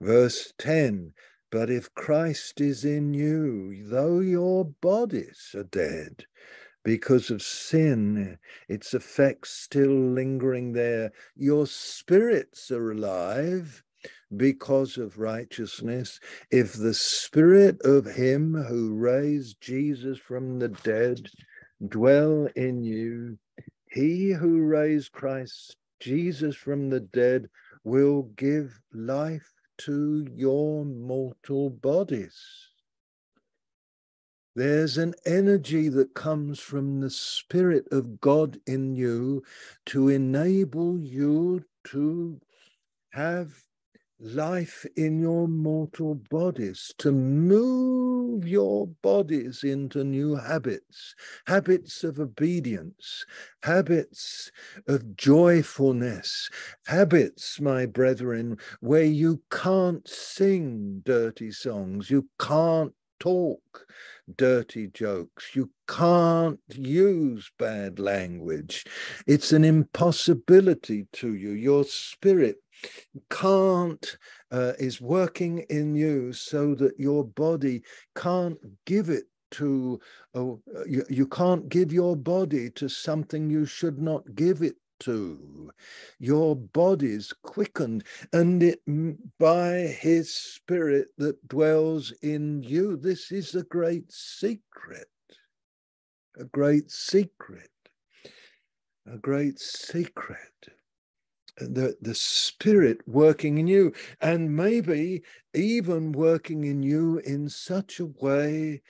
Verse 0.00 0.52
10 0.58 1.12
but 1.52 1.68
if 1.68 1.94
Christ 1.94 2.62
is 2.62 2.82
in 2.82 3.12
you, 3.12 3.84
though 3.84 4.20
your 4.20 4.64
bodies 4.64 5.54
are 5.54 5.64
dead, 5.64 6.24
because 6.82 7.30
of 7.30 7.42
sin, 7.42 8.38
its 8.70 8.94
effects 8.94 9.50
still 9.50 9.92
lingering 9.92 10.72
there, 10.72 11.12
your 11.36 11.66
spirits 11.66 12.70
are 12.70 12.90
alive 12.90 13.84
because 14.36 14.96
of 14.98 15.18
righteousness. 15.18 16.20
If 16.50 16.74
the 16.74 16.94
spirit 16.94 17.80
of 17.84 18.06
him 18.06 18.54
who 18.54 18.94
raised 18.94 19.60
Jesus 19.60 20.18
from 20.18 20.58
the 20.58 20.68
dead 20.68 21.28
dwell 21.88 22.48
in 22.56 22.82
you, 22.82 23.38
he 23.90 24.30
who 24.30 24.62
raised 24.62 25.12
Christ 25.12 25.76
Jesus 26.00 26.56
from 26.56 26.90
the 26.90 27.00
dead 27.00 27.48
will 27.84 28.22
give 28.36 28.80
life 28.92 29.52
to 29.78 30.26
your 30.34 30.84
mortal 30.84 31.70
bodies. 31.70 32.38
There's 34.54 34.98
an 34.98 35.14
energy 35.24 35.88
that 35.88 36.14
comes 36.14 36.60
from 36.60 37.00
the 37.00 37.10
Spirit 37.10 37.88
of 37.90 38.20
God 38.20 38.58
in 38.66 38.94
you 38.94 39.42
to 39.86 40.08
enable 40.08 40.98
you 40.98 41.64
to 41.84 42.38
have 43.12 43.54
life 44.22 44.86
in 44.96 45.20
your 45.20 45.48
mortal 45.48 46.14
bodies, 46.14 46.92
to 46.98 47.10
move 47.10 48.46
your 48.46 48.86
bodies 48.86 49.64
into 49.64 50.04
new 50.04 50.36
habits, 50.36 51.14
habits 51.46 52.04
of 52.04 52.20
obedience, 52.20 53.26
habits 53.62 54.50
of 54.86 55.16
joyfulness, 55.16 56.48
habits, 56.86 57.60
my 57.60 57.84
brethren, 57.84 58.56
where 58.80 59.04
you 59.04 59.42
can't 59.50 60.08
sing 60.08 61.02
dirty 61.04 61.50
songs, 61.50 62.10
you 62.10 62.28
can't 62.38 62.92
talk 63.18 63.86
dirty 64.36 64.88
jokes. 64.88 65.54
You 65.54 65.70
can't 65.88 66.58
use 66.68 67.50
bad 67.58 67.98
language. 67.98 68.84
It's 69.26 69.52
an 69.52 69.64
impossibility 69.64 71.06
to 71.14 71.34
you. 71.34 71.50
Your 71.50 71.84
spirit 71.84 72.56
can't 73.30 74.16
uh, 74.50 74.72
is 74.78 75.00
working 75.00 75.64
in 75.70 75.94
you 75.94 76.32
so 76.32 76.74
that 76.74 76.98
your 76.98 77.24
body 77.24 77.82
can't 78.14 78.58
give 78.84 79.08
it 79.08 79.24
to 79.52 80.00
uh, 80.34 80.54
you, 80.86 81.04
you 81.08 81.26
can't 81.26 81.68
give 81.68 81.92
your 81.92 82.16
body 82.16 82.70
to 82.70 82.88
something 82.88 83.50
you 83.50 83.66
should 83.66 84.00
not 84.00 84.34
give 84.34 84.62
it 84.62 84.76
to. 85.00 85.70
Your 86.18 86.56
body's 86.56 87.32
quickened 87.42 88.04
and 88.32 88.62
it 88.62 88.80
by 89.38 89.72
his 90.00 90.32
spirit 90.32 91.08
that 91.18 91.46
dwells 91.48 92.12
in 92.22 92.62
you. 92.62 92.96
This 92.96 93.32
is 93.32 93.54
a 93.54 93.64
great 93.64 94.10
secret. 94.10 95.08
A 96.38 96.44
great 96.44 96.90
secret. 96.90 97.68
A 99.06 99.18
great 99.18 99.58
secret 99.58 100.38
the, 101.58 101.96
the 102.00 102.14
spirit 102.14 102.98
working 103.06 103.58
in 103.58 103.66
you, 103.66 103.92
and 104.20 104.56
maybe 104.56 105.22
even 105.54 106.12
working 106.12 106.64
in 106.64 106.82
you 106.82 107.18
in 107.18 107.48
such 107.48 108.00
a 108.00 108.06
way 108.06 108.82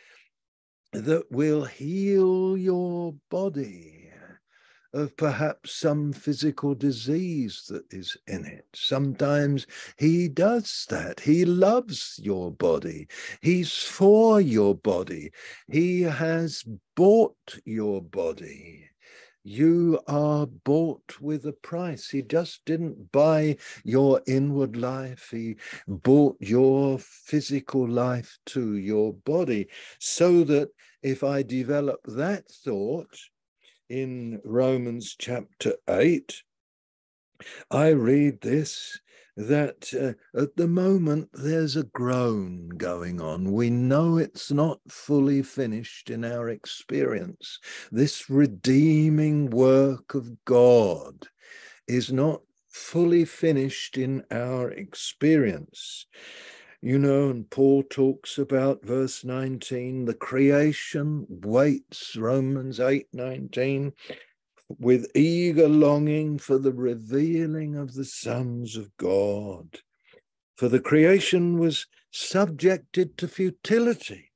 that 0.93 1.25
will 1.31 1.65
heal 1.65 2.57
your 2.57 3.15
body 3.31 4.03
of 4.95 5.17
perhaps 5.17 5.75
some 5.75 6.13
physical 6.13 6.75
disease 6.75 7.65
that 7.69 7.85
is 7.91 8.17
in 8.27 8.45
it. 8.45 8.67
Sometimes 8.75 9.67
he 9.97 10.29
does 10.29 10.87
that. 10.91 11.21
He 11.21 11.45
loves 11.45 12.21
your 12.23 12.51
body. 12.51 13.09
He's 13.41 13.73
for 13.73 14.41
your 14.41 14.75
body. 14.75 15.33
He 15.71 16.03
has 16.03 16.65
bought 16.95 17.59
your 17.65 18.03
body. 18.03 18.91
You 19.45 20.01
are 20.07 20.47
bought 20.47 21.21
with 21.21 21.47
a 21.47 21.53
price. 21.53 22.11
He 22.11 22.23
just 22.23 22.65
didn't 22.65 23.11
buy 23.11 23.57
your 23.83 24.21
inward 24.27 24.77
life, 24.77 25.29
He 25.33 25.57
bought 25.89 26.37
your 26.41 26.99
physical 26.99 27.89
life 27.89 28.39
to 28.47 28.77
your 28.77 29.13
body. 29.13 29.69
So 29.99 30.45
that 30.45 30.69
if 31.03 31.25
I 31.25 31.43
develop 31.43 32.01
that 32.05 32.49
thought 32.49 33.19
in 33.89 34.41
Romans 34.45 35.17
chapter 35.19 35.75
8, 35.89 36.43
I 37.71 37.89
read 37.89 38.41
this 38.41 39.01
that 39.37 39.93
uh, 39.95 40.41
at 40.41 40.57
the 40.57 40.69
moment 40.69 41.31
there's 41.33 41.77
a 41.77 41.85
groan 41.85 42.69
going 42.77 43.21
on. 43.21 43.53
We 43.53 43.71
know 43.71 44.19
it's 44.19 44.51
not 44.51 44.81
fully 44.89 45.43
finished 45.43 46.11
in 46.11 46.25
our 46.25 46.49
experience. 46.49 47.59
This 47.91 48.29
redeeming 48.29 49.51
work 49.51 50.15
of 50.15 50.45
God 50.45 51.29
is 51.89 52.13
not 52.13 52.43
fully 52.69 53.25
finished 53.25 53.99
in 53.99 54.25
our 54.31 54.71
experience. 54.71 56.07
You 56.81 56.99
know, 56.99 57.31
and 57.31 57.49
Paul 57.49 57.85
talks 57.85 58.39
about 58.39 58.85
verse 58.85 59.25
19 59.25 60.05
the 60.05 60.15
creation 60.15 61.27
waits, 61.29 62.17
Romans 62.17 62.81
8 62.81 63.07
19 63.13 63.93
with 64.79 65.11
eager 65.15 65.69
longing 65.69 66.39
for 66.39 66.59
the 66.59 66.73
revealing 66.73 67.77
of 67.77 67.95
the 67.95 68.05
sons 68.05 68.77
of 68.77 68.97
God. 68.97 69.81
For 70.57 70.69
the 70.69 70.81
creation 70.81 71.59
was 71.59 71.87
subjected 72.11 73.17
to 73.19 73.29
futility, 73.29 74.31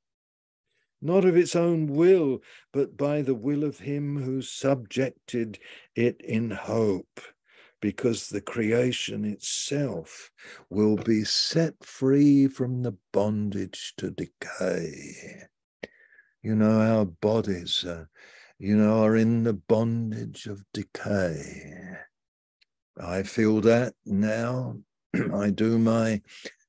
not 1.00 1.24
of 1.24 1.36
its 1.36 1.54
own 1.54 1.88
will, 1.88 2.40
but 2.72 2.96
by 2.96 3.22
the 3.22 3.34
will 3.34 3.64
of 3.64 3.80
him 3.80 4.22
who 4.22 4.42
subjected 4.42 5.58
it 5.94 6.20
in 6.20 6.50
hope, 6.50 7.20
because 7.80 8.28
the 8.28 8.40
creation 8.40 9.24
itself 9.24 10.30
will 10.70 10.96
be 10.96 11.22
set 11.22 11.74
free 11.84 12.48
from 12.48 12.82
the 12.82 12.96
bondage 13.12 13.94
to 13.98 14.10
decay. 14.10 15.42
You 16.42 16.54
know, 16.56 16.80
our 16.80 17.04
bodies 17.04 17.84
are 17.84 18.08
you 18.58 18.76
know, 18.76 19.02
are 19.02 19.16
in 19.16 19.44
the 19.44 19.52
bondage 19.52 20.46
of 20.46 20.62
decay. 20.72 21.96
I 22.98 23.22
feel 23.22 23.60
that 23.62 23.94
now. 24.04 24.78
I 25.34 25.50
do 25.50 25.78
my 25.78 26.22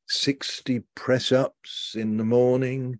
60 0.08 0.84
press 0.96 1.32
ups 1.32 1.96
in 1.98 2.18
the 2.18 2.26
morning, 2.26 3.00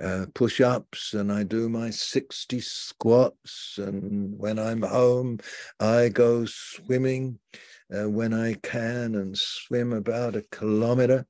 uh, 0.00 0.26
push 0.34 0.60
ups, 0.60 1.14
and 1.14 1.32
I 1.32 1.42
do 1.42 1.68
my 1.68 1.90
60 1.90 2.60
squats. 2.60 3.78
And 3.78 4.38
when 4.38 4.58
I'm 4.58 4.82
home, 4.82 5.38
I 5.80 6.08
go 6.08 6.44
swimming 6.46 7.38
uh, 7.92 8.08
when 8.08 8.32
I 8.32 8.54
can 8.54 9.16
and 9.16 9.36
swim 9.36 9.92
about 9.92 10.36
a 10.36 10.44
kilometer 10.52 11.26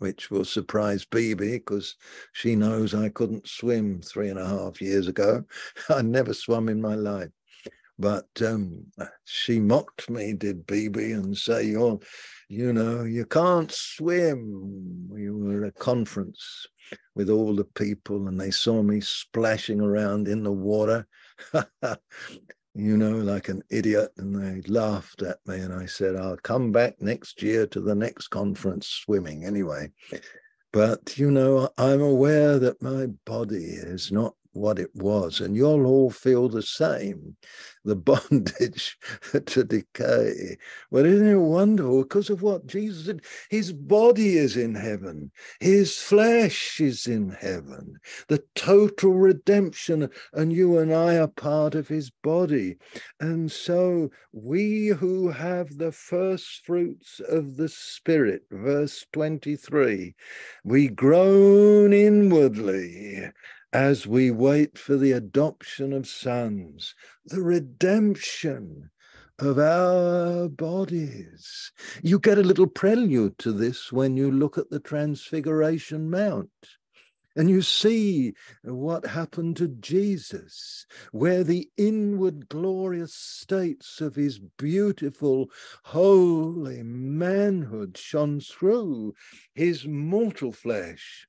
which 0.00 0.30
will 0.30 0.44
surprise 0.44 1.04
Bibi 1.04 1.52
because 1.52 1.94
she 2.32 2.56
knows 2.56 2.94
I 2.94 3.10
couldn't 3.10 3.46
swim 3.46 4.00
three 4.00 4.30
and 4.30 4.38
a 4.38 4.46
half 4.46 4.80
years 4.80 5.06
ago. 5.06 5.44
I 5.88 6.02
never 6.02 6.34
swum 6.34 6.68
in 6.68 6.80
my 6.80 6.94
life. 6.94 7.28
But 7.98 8.28
um, 8.42 8.86
she 9.26 9.60
mocked 9.60 10.08
me, 10.08 10.32
did 10.32 10.66
Bibi, 10.66 11.12
and 11.12 11.36
say, 11.36 11.66
"You're, 11.66 11.98
you 12.48 12.72
know, 12.72 13.04
you 13.04 13.26
can't 13.26 13.70
swim." 13.70 15.06
We 15.10 15.30
were 15.30 15.64
at 15.64 15.68
a 15.68 15.72
conference 15.72 16.66
with 17.14 17.28
all 17.28 17.54
the 17.54 17.64
people, 17.64 18.26
and 18.26 18.40
they 18.40 18.50
saw 18.50 18.82
me 18.82 19.02
splashing 19.02 19.82
around 19.82 20.28
in 20.28 20.42
the 20.42 20.52
water. 20.52 21.06
you 22.74 22.96
know, 22.96 23.16
like 23.16 23.48
an 23.48 23.62
idiot. 23.70 24.12
And 24.16 24.34
they 24.34 24.68
laughed 24.70 25.22
at 25.22 25.38
me. 25.46 25.60
And 25.60 25.72
I 25.72 25.86
said, 25.86 26.16
I'll 26.16 26.36
come 26.36 26.72
back 26.72 27.00
next 27.00 27.42
year 27.42 27.66
to 27.68 27.80
the 27.80 27.94
next 27.94 28.28
conference 28.28 28.86
swimming 28.86 29.44
anyway. 29.44 29.90
But, 30.72 31.18
you 31.18 31.30
know, 31.30 31.70
I'm 31.76 32.00
aware 32.00 32.58
that 32.58 32.80
my 32.80 33.06
body 33.26 33.64
is 33.64 34.12
not 34.12 34.34
what 34.52 34.78
it 34.78 34.90
was, 34.94 35.40
and 35.40 35.56
you'll 35.56 35.86
all 35.86 36.10
feel 36.10 36.48
the 36.48 36.62
same 36.62 37.36
the 37.84 37.96
bondage 37.96 38.98
to 39.46 39.64
decay. 39.64 40.58
But 40.90 41.06
isn't 41.06 41.26
it 41.26 41.36
wonderful? 41.36 42.02
Because 42.02 42.30
of 42.30 42.42
what 42.42 42.66
Jesus 42.66 43.06
did, 43.06 43.24
his 43.48 43.72
body 43.72 44.36
is 44.36 44.56
in 44.56 44.74
heaven, 44.74 45.30
his 45.60 45.96
flesh 45.96 46.80
is 46.80 47.06
in 47.06 47.30
heaven, 47.30 47.98
the 48.28 48.42
total 48.54 49.14
redemption, 49.14 50.10
and 50.32 50.52
you 50.52 50.78
and 50.78 50.92
I 50.92 51.16
are 51.16 51.28
part 51.28 51.74
of 51.74 51.88
his 51.88 52.10
body. 52.10 52.76
And 53.18 53.50
so 53.50 54.10
we 54.32 54.88
who 54.88 55.30
have 55.30 55.78
the 55.78 55.92
first 55.92 56.64
fruits 56.64 57.20
of 57.28 57.56
the 57.56 57.68
Spirit, 57.68 58.42
verse 58.50 59.06
23, 59.12 60.14
we 60.64 60.88
groan 60.88 61.92
inwardly 61.92 63.30
as 63.72 64.06
we 64.06 64.30
wait 64.30 64.76
for 64.76 64.96
the 64.96 65.12
adoption 65.12 65.92
of 65.92 66.06
sons, 66.06 66.94
the 67.24 67.42
redemption 67.42 68.90
of 69.38 69.58
our 69.58 70.48
bodies. 70.48 71.72
You 72.02 72.18
get 72.18 72.38
a 72.38 72.42
little 72.42 72.66
prelude 72.66 73.38
to 73.38 73.52
this 73.52 73.92
when 73.92 74.16
you 74.16 74.30
look 74.30 74.58
at 74.58 74.70
the 74.70 74.80
Transfiguration 74.80 76.10
Mount. 76.10 76.50
And 77.36 77.48
you 77.48 77.62
see 77.62 78.34
what 78.64 79.06
happened 79.06 79.56
to 79.58 79.68
Jesus, 79.68 80.84
where 81.12 81.44
the 81.44 81.70
inward 81.76 82.48
glorious 82.48 83.14
states 83.14 84.00
of 84.00 84.16
his 84.16 84.40
beautiful, 84.58 85.48
holy 85.84 86.82
manhood 86.82 87.96
shone 87.96 88.40
through 88.40 89.14
his 89.54 89.86
mortal 89.86 90.50
flesh 90.50 91.28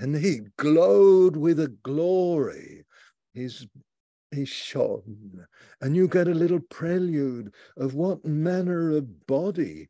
and 0.00 0.16
he 0.16 0.40
glowed 0.56 1.36
with 1.36 1.60
a 1.60 1.68
glory. 1.68 2.84
His 3.32 3.66
he 4.32 4.44
shone, 4.44 5.46
and 5.80 5.96
you 5.96 6.06
get 6.08 6.28
a 6.28 6.34
little 6.34 6.60
prelude 6.60 7.52
of 7.76 7.94
what 7.94 8.24
manner 8.24 8.90
of 8.96 9.26
body 9.26 9.88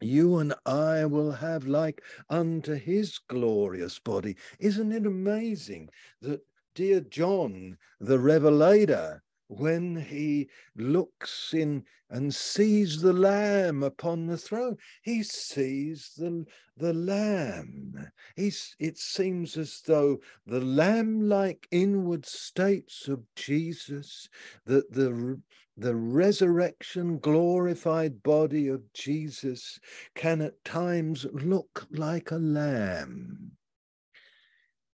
you 0.00 0.38
and 0.38 0.54
I 0.64 1.04
will 1.06 1.32
have 1.32 1.66
like 1.66 2.02
unto 2.30 2.74
his 2.74 3.18
glorious 3.28 3.98
body. 3.98 4.36
Isn't 4.58 4.92
it 4.92 5.06
amazing 5.06 5.90
that 6.22 6.40
dear 6.74 7.00
John, 7.00 7.76
the 8.00 8.18
revelator, 8.18 9.22
when 9.48 9.96
he 9.96 10.48
looks 10.76 11.52
in 11.54 11.84
and 12.10 12.34
sees 12.34 13.00
the 13.00 13.12
lamb 13.12 13.82
upon 13.82 14.26
the 14.26 14.36
throne 14.36 14.76
he 15.02 15.22
sees 15.22 16.12
the, 16.16 16.44
the 16.76 16.92
lamb. 16.92 18.10
He's, 18.36 18.76
it 18.78 18.98
seems 18.98 19.56
as 19.56 19.82
though 19.86 20.18
the 20.46 20.60
lamb-like 20.60 21.66
inward 21.70 22.24
states 22.26 23.08
of 23.08 23.22
jesus 23.34 24.28
that 24.66 24.92
the 24.92 25.40
the 25.76 25.94
resurrection 25.94 27.18
glorified 27.18 28.22
body 28.22 28.68
of 28.68 28.92
jesus 28.92 29.78
can 30.14 30.40
at 30.42 30.64
times 30.64 31.26
look 31.32 31.86
like 31.90 32.30
a 32.30 32.36
lamb 32.36 33.52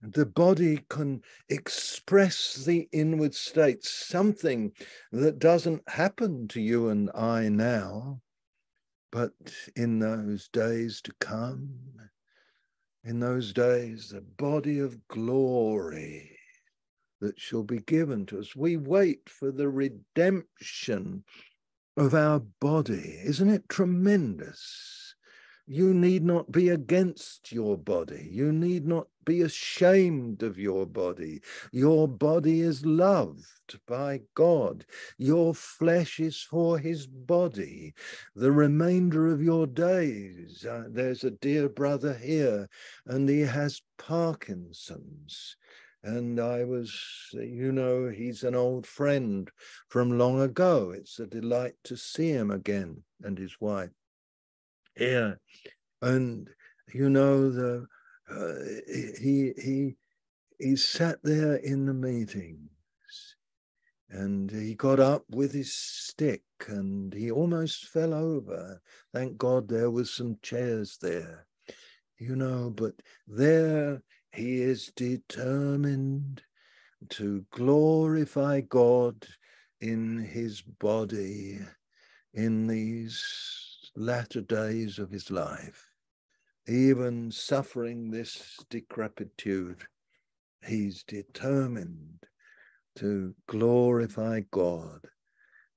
the 0.04 0.26
body 0.26 0.82
can 0.90 1.22
express 1.48 2.56
the 2.56 2.90
inward 2.92 3.34
state, 3.34 3.86
something 3.86 4.74
that 5.14 5.40
doesn't 5.40 5.88
happen 5.90 6.48
to 6.50 6.60
you 6.60 6.90
and 6.90 7.10
I 7.16 7.48
now, 7.48 8.20
but 9.12 9.32
in 9.78 10.00
those 10.00 10.50
days 10.50 11.02
to 11.04 11.14
come, 11.22 11.80
in 13.06 13.20
those 13.22 13.54
days, 13.54 14.10
the 14.10 14.22
body 14.22 14.80
of 14.80 15.08
glory 15.08 16.38
that 17.22 17.40
shall 17.40 17.64
be 17.64 17.80
given 17.80 18.26
to 18.26 18.40
us. 18.40 18.56
We 18.56 18.76
wait 18.76 19.30
for 19.30 19.52
the 19.52 19.70
redemption 19.70 21.24
of 21.96 22.14
our 22.14 22.40
body. 22.60 23.20
Isn't 23.24 23.50
it 23.50 23.70
tremendous? 23.70 25.16
You 25.66 25.94
need 25.94 26.24
not 26.24 26.52
be 26.52 26.70
against 26.70 27.54
your 27.54 27.78
body. 27.78 28.28
You 28.30 28.52
need 28.52 28.86
not 28.86 29.08
be 29.26 29.42
ashamed 29.42 30.44
of 30.44 30.58
your 30.58 30.86
body. 30.86 31.42
Your 31.72 32.08
body 32.08 32.62
is 32.62 32.86
loved 32.86 33.80
by 33.88 34.22
God. 34.36 34.86
Your 35.18 35.54
flesh 35.54 36.20
is 36.20 36.42
for 36.42 36.78
his 36.78 37.08
body. 37.08 37.94
The 38.36 38.52
remainder 38.52 39.32
of 39.32 39.42
your 39.42 39.68
days, 39.68 40.66
uh, 40.66 40.86
there's 40.90 41.24
a 41.24 41.32
dear 41.32 41.70
brother 41.70 42.14
here, 42.14 42.70
and 43.06 43.28
he 43.28 43.42
has 43.42 43.82
Parkinson's. 43.98 45.56
And 46.04 46.40
I 46.40 46.66
was, 46.66 46.94
you 47.32 47.72
know, 47.72 48.10
he's 48.10 48.44
an 48.44 48.56
old 48.56 48.86
friend 48.86 49.50
from 49.88 50.18
long 50.18 50.42
ago. 50.42 50.92
It's 50.92 51.20
a 51.20 51.26
delight 51.26 51.76
to 51.86 51.96
see 51.96 52.30
him 52.30 52.52
again 52.52 53.04
and 53.24 53.38
his 53.38 53.56
wife 53.62 53.92
here. 54.96 55.40
And, 56.02 56.50
you 56.94 57.10
know, 57.10 57.50
the 57.50 57.88
uh, 58.30 58.54
he 59.20 59.54
he 59.58 59.96
he 60.60 60.76
sat 60.76 61.20
there 61.24 61.56
in 61.56 61.86
the 61.86 61.94
meetings 61.94 62.70
and 64.10 64.52
he 64.52 64.76
got 64.76 65.00
up 65.00 65.24
with 65.30 65.54
his 65.54 65.74
stick 65.74 66.44
and 66.68 67.14
he 67.14 67.32
almost 67.32 67.88
fell 67.88 68.14
over. 68.14 68.82
Thank 69.14 69.38
god 69.38 69.68
there 69.68 69.90
was 69.90 70.12
some 70.14 70.38
chairs 70.42 70.98
there 71.02 71.48
you 72.20 72.36
know 72.36 72.72
but 72.76 72.94
there 73.28 74.02
he 74.32 74.62
is 74.62 74.92
determined 74.96 76.42
to 77.10 77.46
glorify 77.52 78.62
god 78.62 79.26
in 79.82 80.18
his 80.18 80.62
body 80.62 81.60
in 82.34 82.68
these 82.68 83.22
latter 83.96 84.42
days 84.42 85.00
of 85.00 85.12
his 85.12 85.30
life 85.30 85.93
even 86.68 87.32
suffering 87.32 88.12
this 88.12 88.58
decrepitude, 88.70 89.84
he's 90.66 91.04
determined 91.04 92.26
to 92.96 93.36
glorify 93.48 94.42
God, 94.52 95.08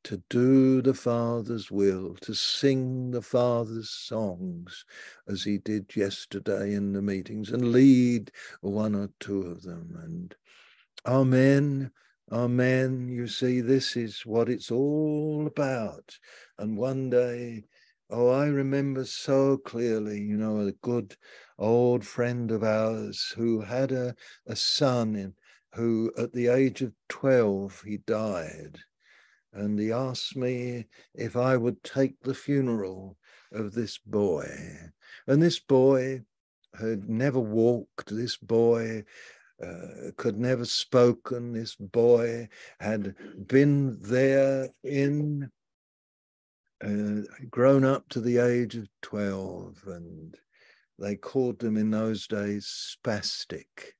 to 0.04 0.22
do 0.30 0.82
the 0.82 0.94
Father's 0.94 1.70
will, 1.70 2.14
to 2.20 2.34
sing 2.34 3.10
the 3.10 3.22
Father's 3.22 3.90
songs, 3.90 4.84
as 5.28 5.42
he 5.42 5.58
did 5.58 5.96
yesterday 5.96 6.74
in 6.74 6.92
the 6.92 7.02
meetings, 7.02 7.50
and 7.50 7.72
lead 7.72 8.30
one 8.60 8.94
or 8.94 9.10
two 9.18 9.42
of 9.42 9.62
them. 9.62 9.98
And 10.02 10.34
Amen. 11.06 11.92
Amen. 12.32 13.08
You 13.08 13.28
see, 13.28 13.60
this 13.60 13.96
is 13.96 14.26
what 14.26 14.48
it's 14.48 14.72
all 14.72 15.46
about. 15.46 16.18
And 16.58 16.76
one 16.76 17.10
day 17.10 17.64
Oh, 18.08 18.28
I 18.28 18.46
remember 18.46 19.04
so 19.04 19.56
clearly, 19.56 20.20
you 20.20 20.36
know, 20.36 20.60
a 20.60 20.70
good 20.70 21.16
old 21.58 22.06
friend 22.06 22.52
of 22.52 22.62
ours 22.62 23.32
who 23.36 23.62
had 23.62 23.90
a, 23.90 24.14
a 24.46 24.54
son 24.54 25.16
in, 25.16 25.34
who 25.74 26.12
at 26.16 26.32
the 26.32 26.46
age 26.46 26.82
of 26.82 26.92
12, 27.08 27.82
he 27.84 27.96
died. 27.96 28.78
And 29.52 29.78
he 29.78 29.90
asked 29.90 30.36
me 30.36 30.86
if 31.14 31.36
I 31.36 31.56
would 31.56 31.82
take 31.82 32.22
the 32.22 32.34
funeral 32.34 33.16
of 33.50 33.72
this 33.72 33.98
boy. 33.98 34.46
And 35.26 35.42
this 35.42 35.58
boy 35.58 36.22
had 36.78 37.08
never 37.08 37.40
walked. 37.40 38.14
This 38.14 38.36
boy 38.36 39.04
uh, 39.60 40.12
could 40.16 40.38
never 40.38 40.64
spoken. 40.64 41.54
This 41.54 41.74
boy 41.74 42.48
had 42.78 43.16
been 43.48 43.98
there 44.00 44.68
in 44.84 45.50
uh, 46.84 47.22
grown 47.50 47.84
up 47.84 48.08
to 48.10 48.20
the 48.20 48.38
age 48.38 48.76
of 48.76 48.88
12 49.02 49.82
and 49.86 50.34
they 50.98 51.16
called 51.16 51.58
them 51.58 51.76
in 51.76 51.90
those 51.90 52.26
days 52.26 52.66
spastic 52.66 53.92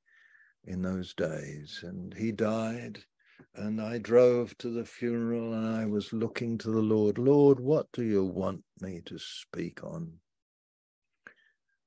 in 0.65 0.83
those 0.83 1.15
days. 1.15 1.81
And 1.83 2.15
he 2.15 2.33
died 2.33 2.99
and 3.55 3.81
i 3.81 3.99
drove 3.99 4.57
to 4.59 4.71
the 4.71 4.85
funeral 4.85 5.55
and 5.55 5.77
i 5.77 5.85
was 5.85 6.13
looking 6.13 6.59
to 6.59 6.71
the 6.71 6.81
lord 6.81 7.19
lord 7.19 7.59
what 7.59 7.87
do 7.93 8.03
you 8.03 8.25
want 8.25 8.63
me 8.81 9.01
to 9.07 9.19
speak 9.19 9.83
on? 9.83 10.13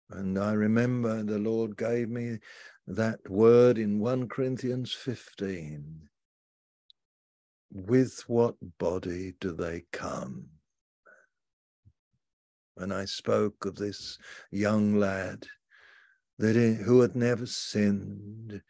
And 0.10 0.38
i 0.40 0.53
remember 0.53 1.24
the 1.24 1.38
lord 1.38 1.78
gave 1.78 2.10
me 2.10 2.40
that 2.88 3.20
word 3.30 3.78
in 3.78 3.99
1 3.99 4.28
corinthians 4.30 4.94
15 4.94 6.10
with 7.72 8.24
what 8.28 8.56
body 8.80 9.34
do 9.40 9.52
they 9.52 9.84
come 9.91 10.48
and 12.80 12.93
I 12.93 13.06
spoke 13.06 13.65
of 13.65 13.76
this 13.76 14.18
young 14.51 14.99
lad 14.99 15.45
that 16.38 16.56
who 16.56 17.01
had 17.01 17.15
never 17.15 17.45
sinned, 17.45 18.61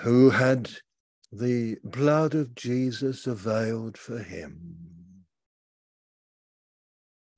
who 0.00 0.30
had 0.30 0.70
the 1.32 1.76
blood 1.82 2.34
of 2.34 2.54
Jesus 2.54 3.26
availed 3.26 3.96
for 3.96 4.18
him. 4.18 5.24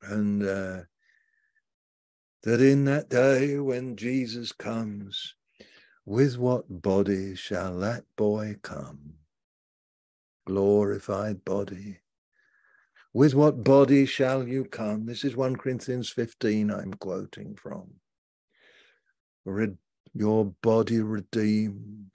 And 0.02 0.42
uh, 0.42 0.80
that 2.42 2.60
in 2.60 2.84
that 2.86 3.08
day 3.08 3.58
when 3.58 3.96
Jesus 3.96 4.52
comes, 4.52 5.34
with 6.04 6.38
what 6.38 6.82
body 6.82 7.36
shall 7.36 7.78
that 7.78 8.04
boy 8.16 8.56
come? 8.62 9.14
Glorified 10.46 11.44
body. 11.44 12.00
With 13.12 13.34
what 13.34 13.64
body 13.64 14.06
shall 14.06 14.46
you 14.46 14.64
come? 14.64 15.06
This 15.06 15.24
is 15.24 15.34
1 15.34 15.56
Corinthians 15.56 16.10
15 16.10 16.70
I'm 16.70 16.94
quoting 16.94 17.56
from. 17.56 17.94
Red, 19.44 19.78
your 20.14 20.54
body 20.62 21.00
redeemed. 21.00 22.12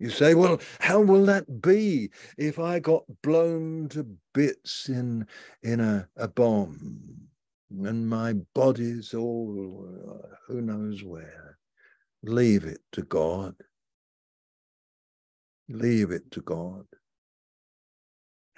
You 0.00 0.10
say, 0.10 0.34
well, 0.34 0.60
how 0.80 1.00
will 1.00 1.24
that 1.26 1.62
be 1.62 2.10
if 2.36 2.58
I 2.58 2.80
got 2.80 3.04
blown 3.22 3.88
to 3.90 4.04
bits 4.34 4.88
in, 4.88 5.28
in 5.62 5.78
a, 5.78 6.08
a 6.16 6.26
bomb 6.26 7.28
and 7.70 8.08
my 8.08 8.32
body's 8.54 9.14
all 9.14 10.26
who 10.48 10.60
knows 10.60 11.04
where? 11.04 11.56
Leave 12.24 12.64
it 12.64 12.80
to 12.92 13.02
God. 13.02 13.54
Leave 15.68 16.10
it 16.10 16.32
to 16.32 16.40
God. 16.40 16.84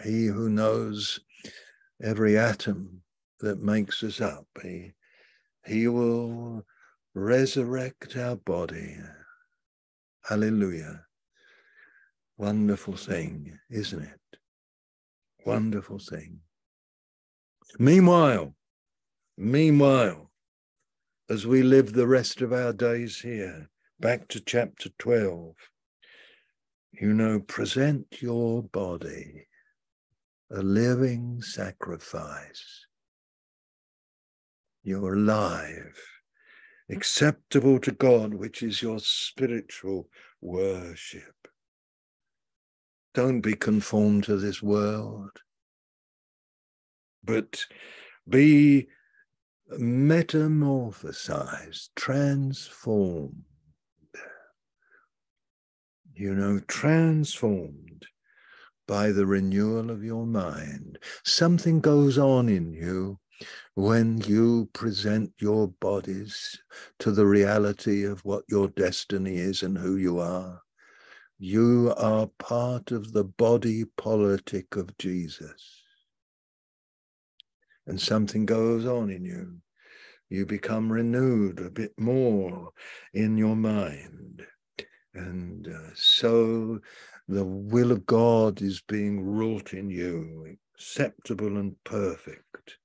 He 0.03 0.27
who 0.27 0.49
knows 0.49 1.21
every 2.03 2.37
atom 2.37 3.03
that 3.41 3.63
makes 3.63 4.03
us 4.03 4.21
up, 4.21 4.47
he, 4.63 4.93
he 5.65 5.89
will 5.89 6.65
resurrect 7.15 8.17
our 8.17 8.37
body. 8.37 8.97
Hallelujah. 10.25 11.05
Wonderful 12.37 12.97
thing, 12.97 13.59
isn't 13.71 14.03
it? 14.03 14.39
Wonderful 15.47 15.99
thing. 15.99 16.41
Meanwhile, 17.79 18.55
meanwhile, 19.37 20.31
as 21.31 21.47
we 21.47 21.63
live 21.63 21.93
the 21.93 22.07
rest 22.07 22.41
of 22.41 22.53
our 22.53 22.73
days 22.73 23.21
here, 23.21 23.71
back 24.01 24.29
to 24.29 24.41
chapter 24.41 24.91
12, 24.99 25.55
you 26.93 27.15
know, 27.15 27.41
present 27.41 28.21
your 28.21 28.63
body 28.63 29.47
a 30.55 30.63
living 30.63 31.43
sacrifice. 31.43 32.87
You're 34.85 35.15
alive, 35.15 36.01
acceptable 36.89 37.81
to 37.81 37.91
God, 37.91 38.35
which 38.35 38.63
is 38.63 38.81
your 38.81 39.01
spiritual 39.01 40.09
worship. 40.41 41.49
Don't 43.15 43.41
be 43.41 43.55
conformed 43.55 44.23
to 44.25 44.37
this 44.37 44.63
world, 44.63 45.41
but 47.25 47.67
be 48.29 48.87
metamorphosized, 49.73 51.89
transformed. 51.97 53.43
You 56.15 56.35
know, 56.35 56.61
transformed 56.69 58.07
by 58.87 59.11
the 59.13 59.27
renewal 59.27 59.91
of 59.91 60.05
your 60.05 60.27
mind. 60.27 60.99
Something 61.25 61.81
goes 61.81 62.19
on 62.19 62.49
in 62.49 62.73
you 62.73 63.19
when 63.75 64.19
you 64.19 64.69
present 64.73 65.33
your 65.39 65.69
bodies 65.69 66.59
to 67.01 67.11
the 67.11 67.27
reality 67.27 68.05
of 68.05 68.25
what 68.25 68.45
your 68.49 68.69
destiny 68.69 69.37
is 69.37 69.63
and 69.63 69.77
who 69.79 69.97
you 69.97 70.19
are. 70.19 70.63
You 71.39 71.93
are 71.97 72.29
part 72.39 72.93
of 72.93 73.13
the 73.13 73.25
body 73.25 73.85
politic 73.97 74.77
of 74.77 74.97
Jesus. 74.99 75.83
And 77.87 78.01
something 78.01 78.47
goes 78.47 78.87
on 78.87 79.11
in 79.11 79.25
you. 79.25 79.59
You 80.31 80.47
become 80.47 80.91
renewed 80.91 81.59
a 81.61 81.71
bit 81.71 81.93
more 81.99 82.71
in 83.13 83.37
your 83.37 83.57
mind. 83.57 84.47
And 85.15 85.69
uh, 85.69 85.91
so 85.95 86.81
the 87.29 87.45
will 87.45 87.91
of 87.91 88.07
God 88.07 88.61
is 88.61 88.83
being 88.83 89.25
wrought 89.25 89.73
in 89.73 89.91
you, 89.91 90.57
acceptable 90.75 91.57
and 91.57 91.77
perfect. 91.85 92.79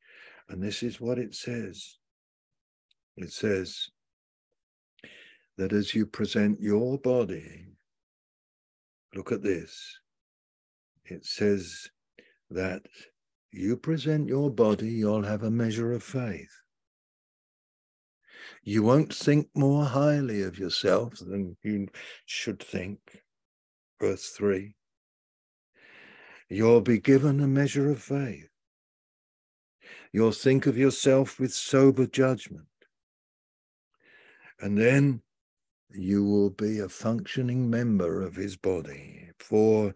And 0.48 0.64
this 0.64 0.82
is 0.82 1.02
what 1.02 1.20
it 1.20 1.36
says 1.36 1.98
it 3.18 3.34
says 3.34 3.90
that 5.58 5.74
as 5.74 5.94
you 5.94 6.06
present 6.06 6.62
your 6.62 6.98
body, 6.98 7.66
look 9.14 9.34
at 9.34 9.44
this, 9.44 10.00
it 11.04 11.26
says 11.26 11.90
that 12.50 12.84
you 13.52 13.76
present 13.76 14.30
your 14.30 14.50
body, 14.50 14.88
you'll 14.90 15.24
have 15.24 15.44
a 15.44 15.52
measure 15.52 15.92
of 15.92 16.02
faith. 16.02 16.62
You 18.64 18.84
won't 18.84 19.14
think 19.14 19.50
more 19.54 19.84
highly 19.84 20.42
of 20.44 20.58
yourself 20.58 21.16
than 21.20 21.58
you 21.62 21.88
should 22.26 22.64
think 22.64 23.00
verse 24.00 24.30
3. 24.30 24.76
You'll 26.50 26.82
be 26.82 27.00
given 27.00 27.40
a 27.40 27.48
measure 27.48 27.92
of 27.92 28.02
faith. 28.02 28.50
You'll 30.12 30.32
think 30.32 30.66
of 30.66 30.78
yourself 30.78 31.40
with 31.40 31.54
sober 31.54 32.08
judgment. 32.08 32.66
And 34.60 34.78
then 34.78 35.22
you 35.92 36.26
will 36.26 36.50
be 36.50 36.80
a 36.80 36.90
functioning 36.90 37.70
member 37.70 38.22
of 38.22 38.36
his 38.36 38.58
body. 38.58 39.30
For 39.40 39.94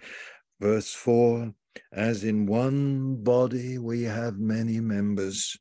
verse 0.60 0.94
4 0.94 1.54
as 1.92 2.24
in 2.24 2.46
one 2.46 3.16
body 3.24 3.78
we 3.78 4.04
have 4.04 4.38
many 4.38 4.80
members, 4.80 5.58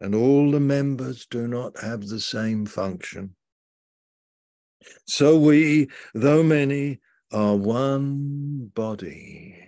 and 0.00 0.14
all 0.14 0.50
the 0.50 0.60
members 0.60 1.26
do 1.26 1.46
not 1.46 1.80
have 1.80 2.08
the 2.08 2.20
same 2.20 2.66
function. 2.66 3.34
So 5.06 5.38
we, 5.38 5.88
though 6.14 6.42
many, 6.42 7.00
are 7.32 7.56
one 7.56 8.70
body 8.74 9.58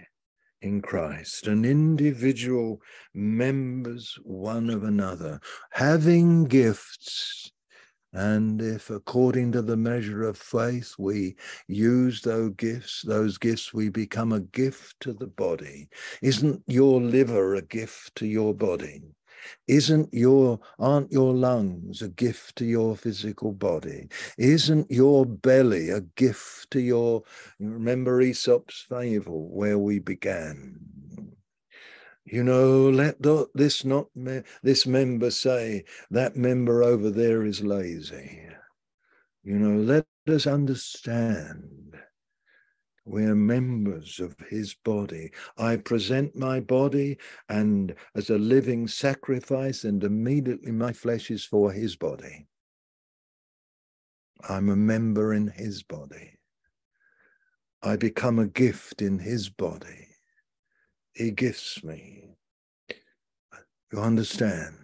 in 0.61 0.83
Christ, 0.83 1.47
and 1.47 1.65
individual 1.65 2.81
members 3.15 4.19
one 4.23 4.71
of 4.71 4.85
another, 4.85 5.41
having 5.73 6.45
gifts. 6.45 7.51
And 8.13 8.63
if, 8.63 8.91
according 8.91 9.53
to 9.53 9.63
the 9.63 9.77
measure 9.77 10.23
of 10.23 10.39
faith, 10.39 10.95
we 10.99 11.37
use 11.69 12.23
those 12.23 12.53
gifts, 12.57 13.03
those 13.07 13.37
gifts, 13.37 13.75
we 13.75 13.91
become 13.91 14.33
a 14.33 14.41
gift 14.41 14.99
to 15.01 15.13
the 15.13 15.27
body. 15.27 15.89
Isn't 16.23 16.63
your 16.67 17.01
liver 17.01 17.55
a 17.55 17.63
gift 17.63 18.15
to 18.17 18.27
your 18.27 18.55
body? 18.55 19.03
Isn't 19.69 20.13
your, 20.13 20.61
aren't 20.79 21.13
your 21.13 21.35
lungs 21.35 22.03
a 22.03 22.09
gift 22.09 22.57
to 22.57 22.65
your 22.65 22.97
physical 22.97 23.53
body? 23.53 24.09
Isn't 24.39 24.91
your 24.91 25.27
belly 25.27 25.91
a 25.91 26.03
gift 26.03 26.71
to 26.73 26.81
your, 26.81 27.23
remember 27.61 28.21
Aesop's 28.21 28.87
fable 28.89 29.49
where 29.51 29.79
we 29.79 29.99
began? 30.01 30.81
You 32.25 32.45
know, 32.45 32.91
let 32.91 33.23
this 33.55 33.85
not 33.85 34.09
this 34.63 34.87
member 34.87 35.31
say 35.31 35.85
that 36.11 36.37
member 36.37 36.83
over 36.83 37.11
there 37.11 37.45
is 37.45 37.63
lazy. 37.63 38.43
You 39.45 39.59
know, 39.59 39.81
let 39.81 40.07
us 40.29 40.47
understand 40.47 41.88
we're 43.09 43.35
members 43.35 44.21
of 44.21 44.37
his 44.51 44.75
body. 44.85 45.31
I 45.57 45.77
present 45.77 46.37
my 46.37 46.61
body 46.61 47.19
and 47.49 47.95
as 48.15 48.31
a 48.31 48.39
living 48.39 48.87
sacrifice, 48.87 49.85
and 49.85 50.05
immediately 50.05 50.73
my 50.73 50.93
flesh 50.93 51.31
is 51.31 51.45
for 51.45 51.73
his 51.73 51.97
body. 51.97 52.47
I'm 54.49 54.69
a 54.69 54.77
member 54.77 55.33
in 55.33 55.49
his 55.49 55.83
body. 55.83 56.39
I 57.83 57.97
become 57.97 58.39
a 58.39 58.47
gift 58.47 59.01
in 59.03 59.19
his 59.19 59.49
body. 59.49 60.09
He 61.15 61.31
gifts 61.31 61.83
me. 61.83 62.37
You 63.93 64.01
understand 64.01 64.77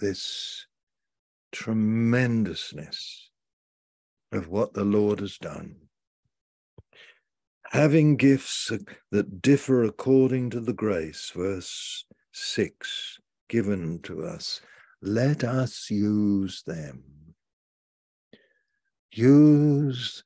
this 0.00 0.66
tremendousness 1.52 3.30
of 4.32 4.48
what 4.48 4.74
the 4.74 4.84
Lord 4.84 5.20
has 5.20 5.38
done 5.38 5.87
having 7.70 8.16
gifts 8.16 8.72
that 9.10 9.42
differ 9.42 9.84
according 9.84 10.50
to 10.50 10.60
the 10.60 10.72
grace, 10.72 11.32
verse 11.34 12.04
6, 12.32 13.18
given 13.48 14.00
to 14.02 14.24
us, 14.24 14.60
let 15.02 15.44
us 15.44 15.90
use 15.90 16.62
them. 16.62 17.02
Use 19.12 20.24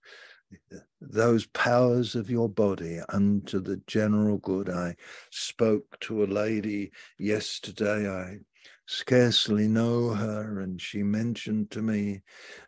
those 1.00 1.46
powers 1.46 2.14
of 2.14 2.30
your 2.30 2.48
body 2.48 3.00
unto 3.08 3.60
the 3.60 3.80
general 3.86 4.38
good. 4.38 4.68
I 4.68 4.96
spoke 5.30 5.98
to 6.00 6.22
a 6.22 6.26
lady 6.26 6.92
yesterday. 7.18 8.08
I 8.08 8.38
scarcely 8.86 9.66
know 9.68 10.10
her, 10.10 10.60
and 10.60 10.80
she 10.80 11.02
mentioned 11.02 11.70
to 11.72 11.82
me 11.82 12.22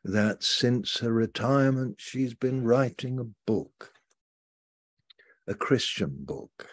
that 0.04 0.42
since 0.42 0.98
her 0.98 1.12
retirement, 1.12 1.96
she's 1.98 2.34
been 2.34 2.64
writing 2.64 3.18
a 3.18 3.24
book 3.46 3.93
a 5.46 5.54
Christian 5.54 6.12
book. 6.18 6.68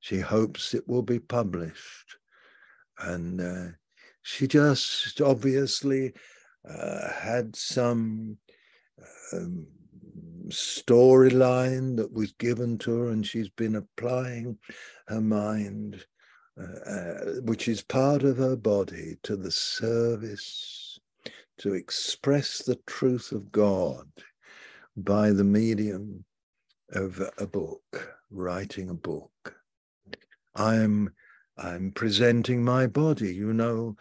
She 0.00 0.18
hopes 0.18 0.74
it 0.74 0.88
will 0.88 1.02
be 1.02 1.18
published. 1.18 2.16
And 2.98 3.40
uh, 3.40 3.72
she 4.22 4.46
just 4.46 5.20
obviously 5.20 6.12
uh, 6.68 7.12
had 7.12 7.54
some 7.56 8.38
um, 9.32 9.66
storyline 10.48 11.96
that 11.96 12.12
was 12.12 12.32
given 12.32 12.78
to 12.78 12.98
her, 12.98 13.08
and 13.10 13.26
she's 13.26 13.48
been 13.48 13.76
applying 13.76 14.58
her 15.08 15.20
mind, 15.20 16.04
uh, 16.60 16.90
uh, 16.90 17.20
which 17.42 17.68
is 17.68 17.82
part 17.82 18.22
of 18.22 18.38
her 18.38 18.56
body, 18.56 19.16
to 19.22 19.36
the 19.36 19.50
service, 19.50 20.98
to 21.58 21.74
express 21.74 22.58
the 22.58 22.78
truth 22.86 23.32
of 23.32 23.50
God 23.52 24.06
by 24.96 25.30
the 25.30 25.44
medium 25.44 26.24
of 26.92 27.20
a 27.38 27.46
book, 27.46 28.16
writing 28.30 28.90
a 28.90 28.94
book. 28.94 29.56
I'm 30.54 31.12
I'm 31.58 31.92
presenting 31.92 32.64
my 32.64 32.86
body, 32.86 33.34
you 33.34 33.52
know, 33.52 33.96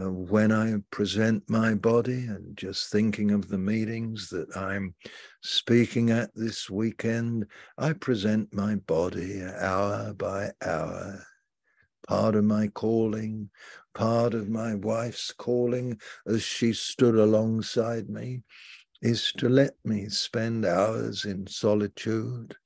uh, 0.00 0.10
when 0.10 0.50
I 0.50 0.76
present 0.90 1.48
my 1.48 1.74
body 1.74 2.26
and 2.26 2.56
just 2.56 2.90
thinking 2.90 3.30
of 3.30 3.48
the 3.48 3.58
meetings 3.58 4.28
that 4.30 4.56
I'm 4.56 4.94
speaking 5.42 6.10
at 6.10 6.30
this 6.34 6.68
weekend, 6.68 7.46
I 7.78 7.92
present 7.92 8.52
my 8.52 8.76
body 8.76 9.42
hour 9.42 10.14
by 10.14 10.50
hour. 10.64 11.24
Part 12.08 12.34
of 12.34 12.44
my 12.44 12.68
calling, 12.68 13.50
part 13.94 14.34
of 14.34 14.48
my 14.48 14.74
wife's 14.74 15.32
calling 15.32 15.98
as 16.26 16.42
she 16.42 16.72
stood 16.72 17.14
alongside 17.14 18.08
me 18.08 18.42
is 19.04 19.32
to 19.36 19.50
let 19.50 19.74
me 19.84 20.08
spend 20.08 20.64
hours 20.64 21.26
in 21.26 21.46
solitude, 21.46 22.56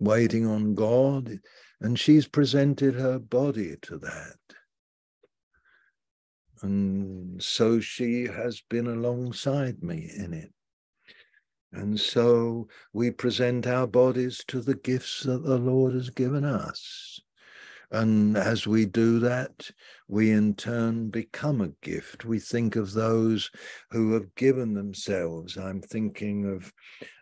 waiting 0.00 0.44
on 0.46 0.74
God, 0.74 1.38
and 1.80 1.96
she's 1.96 2.26
presented 2.26 2.94
her 2.94 3.20
body 3.20 3.76
to 3.82 3.98
that. 3.98 4.36
And 6.60 7.40
so 7.40 7.78
she 7.78 8.24
has 8.26 8.62
been 8.68 8.88
alongside 8.88 9.80
me 9.80 10.10
in 10.16 10.34
it. 10.34 10.52
And 11.72 12.00
so 12.00 12.66
we 12.92 13.12
present 13.12 13.64
our 13.66 13.86
bodies 13.86 14.42
to 14.48 14.60
the 14.60 14.74
gifts 14.74 15.22
that 15.22 15.44
the 15.44 15.58
Lord 15.58 15.92
has 15.94 16.10
given 16.10 16.44
us. 16.44 17.20
And 17.94 18.36
as 18.36 18.66
we 18.66 18.86
do 18.86 19.20
that, 19.20 19.70
we 20.08 20.32
in 20.32 20.54
turn 20.54 21.10
become 21.10 21.60
a 21.60 21.68
gift. 21.80 22.24
We 22.24 22.40
think 22.40 22.74
of 22.74 22.92
those 22.92 23.52
who 23.92 24.14
have 24.14 24.34
given 24.34 24.74
themselves. 24.74 25.56
I'm 25.56 25.80
thinking 25.80 26.44
of 26.44 26.72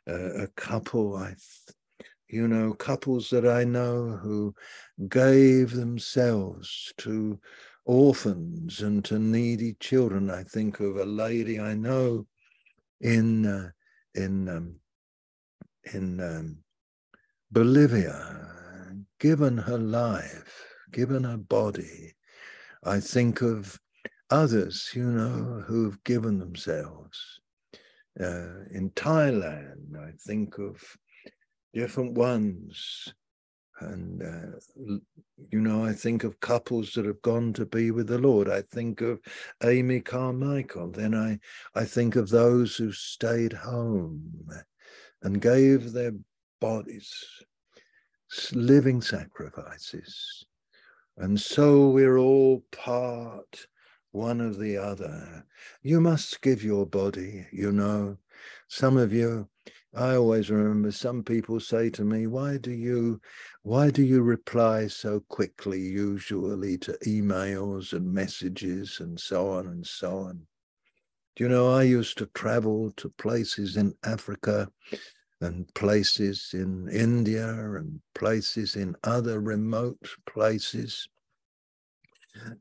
uh, 0.08 0.44
a 0.44 0.46
couple, 0.56 1.14
I, 1.16 1.34
you 2.26 2.48
know, 2.48 2.72
couples 2.72 3.28
that 3.30 3.46
I 3.46 3.64
know 3.64 4.18
who 4.22 4.54
gave 5.10 5.72
themselves 5.72 6.94
to 6.98 7.38
orphans 7.84 8.80
and 8.80 9.04
to 9.04 9.18
needy 9.18 9.76
children. 9.78 10.30
I 10.30 10.42
think 10.42 10.80
of 10.80 10.96
a 10.96 11.04
lady 11.04 11.60
I 11.60 11.74
know 11.74 12.26
in 13.02 13.44
uh, 13.44 13.70
in 14.14 14.48
um, 14.48 14.76
in 15.92 16.18
um, 16.18 16.58
Bolivia, 17.50 18.61
given 19.22 19.56
her 19.56 19.78
life, 19.78 20.66
given 20.90 21.22
her 21.22 21.36
body. 21.36 22.12
I 22.82 22.98
think 22.98 23.40
of 23.40 23.78
others, 24.30 24.90
you 24.96 25.04
know, 25.04 25.62
who've 25.64 26.02
given 26.02 26.40
themselves. 26.40 27.38
Uh, 28.18 28.66
in 28.72 28.90
Thailand, 28.96 29.96
I 29.96 30.10
think 30.26 30.58
of 30.58 30.82
different 31.72 32.14
ones 32.14 33.14
and, 33.78 34.22
uh, 34.22 34.96
you 35.52 35.60
know, 35.60 35.84
I 35.84 35.92
think 35.92 36.24
of 36.24 36.40
couples 36.40 36.92
that 36.94 37.04
have 37.04 37.22
gone 37.22 37.52
to 37.52 37.64
be 37.64 37.92
with 37.92 38.08
the 38.08 38.18
Lord. 38.18 38.48
I 38.48 38.62
think 38.62 39.02
of 39.02 39.20
Amy 39.62 40.00
Carmichael. 40.00 40.90
Then 40.90 41.14
I, 41.14 41.38
I 41.80 41.84
think 41.84 42.16
of 42.16 42.28
those 42.28 42.74
who 42.74 42.90
stayed 42.90 43.52
home 43.52 44.48
and 45.22 45.40
gave 45.40 45.92
their 45.92 46.12
bodies 46.60 47.14
living 48.52 49.00
sacrifices. 49.00 50.44
And 51.16 51.40
so 51.40 51.88
we're 51.88 52.18
all 52.18 52.64
part 52.72 53.66
one 54.12 54.40
of 54.40 54.58
the 54.58 54.76
other. 54.76 55.46
You 55.82 56.00
must 56.00 56.40
give 56.42 56.62
your 56.62 56.86
body, 56.86 57.46
you 57.52 57.72
know. 57.72 58.18
Some 58.68 58.96
of 58.96 59.12
you 59.12 59.48
I 59.94 60.14
always 60.14 60.50
remember 60.50 60.90
some 60.90 61.22
people 61.22 61.60
say 61.60 61.90
to 61.90 62.02
me, 62.02 62.26
why 62.26 62.56
do 62.56 62.70
you 62.70 63.20
why 63.62 63.90
do 63.90 64.02
you 64.02 64.22
reply 64.22 64.86
so 64.86 65.20
quickly 65.28 65.80
usually 65.80 66.78
to 66.78 66.96
emails 67.06 67.92
and 67.92 68.10
messages 68.10 69.00
and 69.00 69.20
so 69.20 69.50
on 69.50 69.66
and 69.66 69.86
so 69.86 70.18
on? 70.18 70.46
Do 71.36 71.44
you 71.44 71.50
know 71.50 71.70
I 71.70 71.82
used 71.82 72.16
to 72.18 72.26
travel 72.26 72.90
to 72.96 73.10
places 73.10 73.76
in 73.76 73.94
Africa 74.02 74.70
and 75.42 75.72
places 75.74 76.50
in 76.52 76.88
India 76.88 77.48
and 77.48 78.00
places 78.14 78.76
in 78.76 78.96
other 79.04 79.40
remote 79.40 80.08
places. 80.26 81.08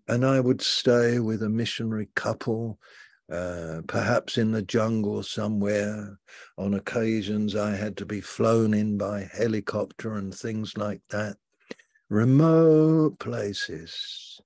And 0.07 0.25
I 0.25 0.39
would 0.39 0.61
stay 0.61 1.19
with 1.19 1.43
a 1.43 1.49
missionary 1.49 2.09
couple 2.15 2.79
uh, 3.31 3.81
perhaps 3.87 4.37
in 4.37 4.51
the 4.51 4.61
jungle 4.61 5.23
somewhere. 5.23 6.19
On 6.57 6.73
occasions, 6.73 7.55
I 7.55 7.75
had 7.75 7.95
to 7.97 8.05
be 8.05 8.19
flown 8.19 8.73
in 8.73 8.97
by 8.97 9.29
helicopter 9.31 10.15
and 10.15 10.35
things 10.35 10.75
like 10.77 11.01
that. 11.11 11.37
Remote 12.09 13.19
places. 13.19 14.41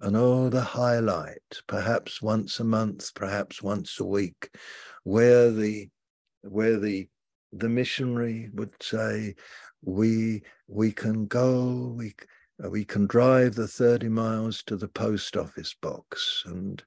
And 0.00 0.16
oh, 0.16 0.48
the 0.48 0.62
highlight, 0.62 1.60
perhaps 1.66 2.22
once 2.22 2.58
a 2.58 2.64
month, 2.64 3.14
perhaps 3.14 3.62
once 3.62 4.00
a 4.00 4.04
week, 4.04 4.48
where 5.04 5.50
the 5.50 5.90
where 6.40 6.78
the 6.78 7.08
the 7.52 7.68
missionary 7.68 8.50
would 8.54 8.74
say, 8.80 9.34
we 9.82 10.42
we 10.68 10.92
can 10.92 11.26
go, 11.26 11.94
we 11.96 12.14
we 12.58 12.84
can 12.84 13.06
drive 13.06 13.54
the 13.54 13.66
30 13.66 14.08
miles 14.08 14.62
to 14.64 14.76
the 14.76 14.88
post 14.88 15.36
office 15.36 15.74
box 15.74 16.44
and 16.46 16.82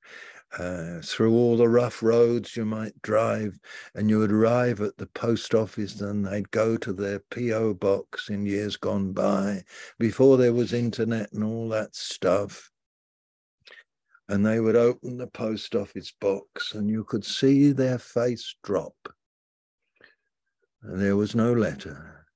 uh, 0.58 1.02
through 1.02 1.34
all 1.34 1.58
the 1.58 1.68
rough 1.68 2.02
roads 2.02 2.56
you 2.56 2.66
might 2.66 3.02
drive, 3.02 3.60
and 3.94 4.10
you 4.10 4.20
would 4.20 4.32
arrive 4.32 4.80
at 4.80 4.96
the 4.98 5.08
post 5.08 5.54
office, 5.54 6.00
and 6.00 6.26
they'd 6.26 6.50
go 6.52 6.78
to 6.78 6.94
their 6.94 7.20
PO 7.32 7.74
box 7.74 8.30
in 8.30 8.46
years 8.46 8.78
gone 8.78 9.12
by, 9.12 9.64
before 10.00 10.38
there 10.38 10.54
was 10.54 10.72
internet 10.72 11.32
and 11.34 11.44
all 11.44 11.68
that 11.70 11.96
stuff. 11.96 12.72
And 14.30 14.46
they 14.46 14.60
would 14.60 14.76
open 14.76 15.18
the 15.18 15.28
post 15.28 15.76
office 15.76 16.14
box, 16.20 16.74
and 16.74 16.90
you 16.90 17.04
could 17.04 17.26
see 17.26 17.72
their 17.72 18.00
face 18.00 18.56
drop. 18.64 18.96
And 20.88 21.02
there 21.02 21.16
was 21.16 21.34
no 21.34 21.52
letter. 21.52 22.28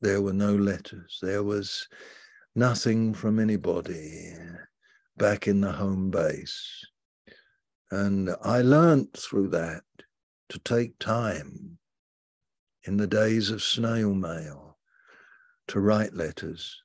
There 0.00 0.22
were 0.22 0.32
no 0.32 0.54
letters. 0.54 1.18
There 1.20 1.42
was 1.42 1.86
nothing 2.54 3.12
from 3.12 3.38
anybody 3.38 4.34
back 5.18 5.46
in 5.46 5.60
the 5.60 5.72
home 5.72 6.10
base. 6.10 6.84
And 7.90 8.30
I 8.42 8.62
learnt 8.62 9.16
through 9.16 9.48
that 9.50 9.82
to 10.48 10.58
take 10.60 10.98
time 10.98 11.78
in 12.84 12.96
the 12.96 13.06
days 13.06 13.50
of 13.50 13.62
snail 13.62 14.14
mail 14.14 14.78
to 15.68 15.78
write 15.78 16.14
letters, 16.14 16.82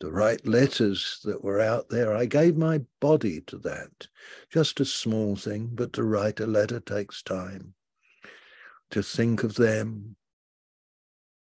to 0.00 0.10
write 0.10 0.46
letters 0.46 1.20
that 1.24 1.42
were 1.42 1.60
out 1.60 1.88
there. 1.88 2.14
I 2.14 2.26
gave 2.26 2.54
my 2.54 2.82
body 3.00 3.40
to 3.46 3.56
that, 3.58 4.08
just 4.50 4.78
a 4.78 4.84
small 4.84 5.36
thing, 5.36 5.70
but 5.72 5.94
to 5.94 6.04
write 6.04 6.38
a 6.38 6.46
letter 6.46 6.80
takes 6.80 7.22
time. 7.22 7.74
To 8.90 9.02
think 9.02 9.44
of 9.44 9.54
them 9.54 10.16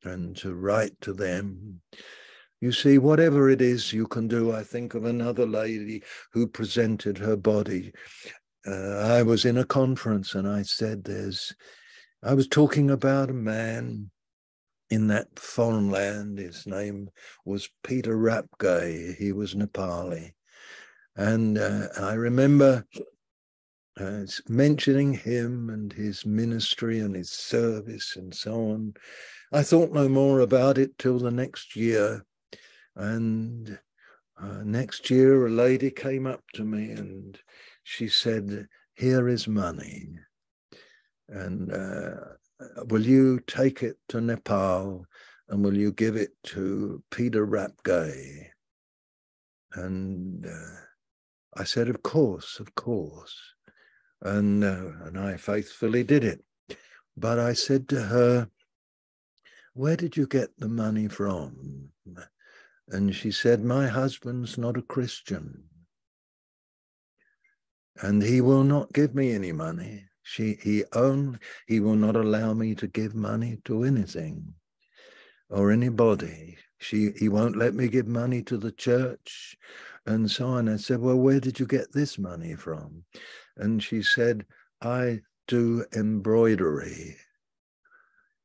and 0.02 0.36
to 0.38 0.54
write 0.54 1.00
to 1.02 1.12
them. 1.12 1.80
You 2.60 2.72
see, 2.72 2.98
whatever 2.98 3.48
it 3.48 3.62
is 3.62 3.92
you 3.92 4.06
can 4.06 4.28
do, 4.28 4.52
I 4.52 4.64
think 4.64 4.94
of 4.94 5.04
another 5.04 5.46
lady 5.46 6.02
who 6.32 6.46
presented 6.46 7.18
her 7.18 7.36
body 7.36 7.92
uh, 8.66 8.98
I 8.98 9.22
was 9.22 9.44
in 9.44 9.56
a 9.56 9.64
conference 9.64 10.34
and 10.34 10.46
I 10.48 10.62
said, 10.62 11.04
There's, 11.04 11.54
I 12.22 12.34
was 12.34 12.48
talking 12.48 12.90
about 12.90 13.30
a 13.30 13.34
man 13.34 14.10
in 14.90 15.06
that 15.08 15.38
foreign 15.38 15.90
land. 15.90 16.38
His 16.38 16.66
name 16.66 17.10
was 17.44 17.70
Peter 17.82 18.16
Rapgay. 18.16 19.16
He 19.16 19.32
was 19.32 19.54
Nepali. 19.54 20.32
And 21.16 21.58
uh, 21.58 21.88
I 21.98 22.14
remember 22.14 22.84
uh, 24.00 24.24
mentioning 24.48 25.12
him 25.12 25.68
and 25.70 25.92
his 25.92 26.24
ministry 26.24 27.00
and 27.00 27.14
his 27.14 27.30
service 27.30 28.16
and 28.16 28.34
so 28.34 28.54
on. 28.54 28.94
I 29.52 29.62
thought 29.62 29.92
no 29.92 30.08
more 30.08 30.40
about 30.40 30.78
it 30.78 30.96
till 30.98 31.18
the 31.18 31.30
next 31.30 31.76
year. 31.76 32.24
And 32.96 33.78
uh, 34.40 34.62
next 34.64 35.10
year, 35.10 35.46
a 35.46 35.50
lady 35.50 35.90
came 35.90 36.26
up 36.26 36.42
to 36.54 36.64
me 36.64 36.92
and 36.92 37.38
she 37.82 38.08
said, 38.08 38.68
Here 38.94 39.28
is 39.28 39.46
money. 39.46 40.08
And 41.28 41.72
uh, 41.72 42.14
will 42.88 43.04
you 43.04 43.40
take 43.46 43.82
it 43.82 43.96
to 44.08 44.20
Nepal 44.20 45.04
and 45.48 45.64
will 45.64 45.76
you 45.76 45.92
give 45.92 46.16
it 46.16 46.30
to 46.44 47.02
Peter 47.10 47.46
Rapgay? 47.46 48.46
And 49.74 50.46
uh, 50.46 50.80
I 51.56 51.64
said, 51.64 51.88
Of 51.88 52.02
course, 52.02 52.60
of 52.60 52.74
course. 52.74 53.36
And, 54.22 54.62
uh, 54.64 55.04
and 55.04 55.18
I 55.18 55.36
faithfully 55.36 56.04
did 56.04 56.24
it. 56.24 56.44
But 57.16 57.38
I 57.38 57.52
said 57.52 57.88
to 57.88 58.02
her, 58.02 58.48
Where 59.74 59.96
did 59.96 60.16
you 60.16 60.26
get 60.26 60.50
the 60.58 60.68
money 60.68 61.08
from? 61.08 61.90
And 62.88 63.14
she 63.14 63.30
said, 63.30 63.64
My 63.64 63.88
husband's 63.88 64.58
not 64.58 64.76
a 64.76 64.82
Christian. 64.82 65.64
And 68.02 68.22
he 68.22 68.40
will 68.40 68.64
not 68.64 68.92
give 68.92 69.14
me 69.14 69.32
any 69.32 69.52
money. 69.52 70.06
She, 70.22 70.58
he 70.62 70.84
own, 70.92 71.40
he 71.66 71.80
will 71.80 71.96
not 71.96 72.16
allow 72.16 72.54
me 72.54 72.74
to 72.76 72.86
give 72.86 73.14
money 73.14 73.58
to 73.64 73.84
anything 73.84 74.54
or 75.48 75.70
anybody. 75.70 76.56
She, 76.78 77.10
he 77.18 77.28
won't 77.28 77.56
let 77.56 77.74
me 77.74 77.88
give 77.88 78.06
money 78.06 78.42
to 78.44 78.56
the 78.56 78.72
church 78.72 79.56
and 80.06 80.30
so 80.30 80.46
on. 80.46 80.68
I 80.68 80.76
said, 80.76 81.00
Well, 81.00 81.16
where 81.16 81.40
did 81.40 81.60
you 81.60 81.66
get 81.66 81.92
this 81.92 82.18
money 82.18 82.54
from? 82.54 83.04
And 83.56 83.82
she 83.82 84.02
said, 84.02 84.46
I 84.80 85.20
do 85.46 85.84
embroidery. 85.94 87.16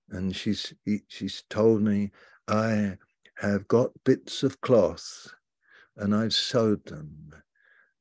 And 0.10 0.36
she's, 0.36 0.74
she's 1.08 1.44
told 1.50 1.82
me, 1.82 2.12
I 2.48 2.98
have 3.38 3.68
got 3.68 3.92
bits 4.04 4.44
of 4.44 4.62
cloth 4.62 5.34
and 5.98 6.14
I've 6.16 6.34
sewed 6.34 6.86
them. 6.86 7.32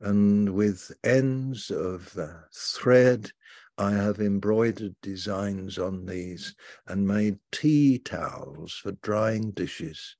And 0.00 0.54
with 0.54 0.92
ends 1.02 1.70
of 1.70 2.16
uh, 2.18 2.26
thread, 2.52 3.30
I 3.78 3.92
have 3.92 4.20
embroidered 4.20 4.94
designs 5.02 5.78
on 5.78 6.06
these 6.06 6.54
and 6.86 7.06
made 7.06 7.38
tea 7.50 7.98
towels 7.98 8.74
for 8.74 8.92
drying 9.02 9.50
dishes. 9.52 10.16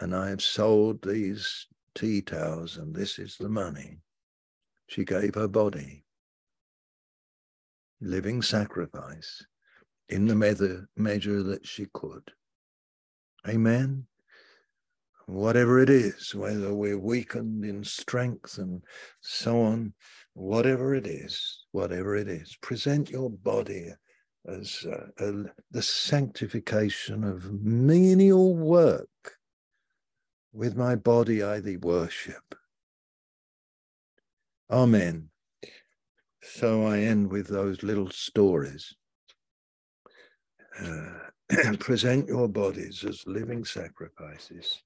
And 0.00 0.14
I 0.14 0.28
have 0.28 0.42
sold 0.42 1.02
these 1.02 1.66
tea 1.98 2.22
towels, 2.22 2.76
and 2.76 2.94
this 2.94 3.18
is 3.18 3.36
the 3.36 3.48
money. 3.48 3.98
She 4.86 5.04
gave 5.04 5.34
her 5.34 5.48
body, 5.48 6.04
living 8.00 8.40
sacrifice, 8.40 9.44
in 10.08 10.26
the 10.26 10.36
measure, 10.36 10.88
measure 10.96 11.42
that 11.42 11.66
she 11.66 11.88
could. 11.92 12.22
Amen. 13.48 14.06
Whatever 15.26 15.80
it 15.80 15.90
is, 15.90 16.34
whether 16.34 16.72
we're 16.72 16.98
weakened 16.98 17.64
in 17.64 17.82
strength 17.82 18.58
and 18.58 18.82
so 19.20 19.60
on, 19.60 19.92
whatever 20.34 20.94
it 20.94 21.06
is, 21.06 21.64
whatever 21.72 22.14
it 22.14 22.28
is, 22.28 22.56
present 22.62 23.10
your 23.10 23.28
body 23.28 23.88
as 24.46 24.86
uh, 24.86 25.32
the 25.72 25.82
sanctification 25.82 27.24
of 27.24 27.52
menial 27.52 28.54
work 28.56 29.37
with 30.52 30.76
my 30.76 30.94
body 30.96 31.42
I 31.42 31.60
thee 31.60 31.76
worship. 31.76 32.54
Amen. 34.70 35.30
So 36.42 36.86
I 36.86 37.00
end 37.00 37.30
with 37.30 37.48
those 37.48 37.82
little 37.82 38.10
stories. 38.10 38.94
Uh, 40.82 41.72
present 41.78 42.28
your 42.28 42.48
bodies 42.48 43.04
as 43.04 43.24
living 43.26 43.64
sacrifices. 43.64 44.82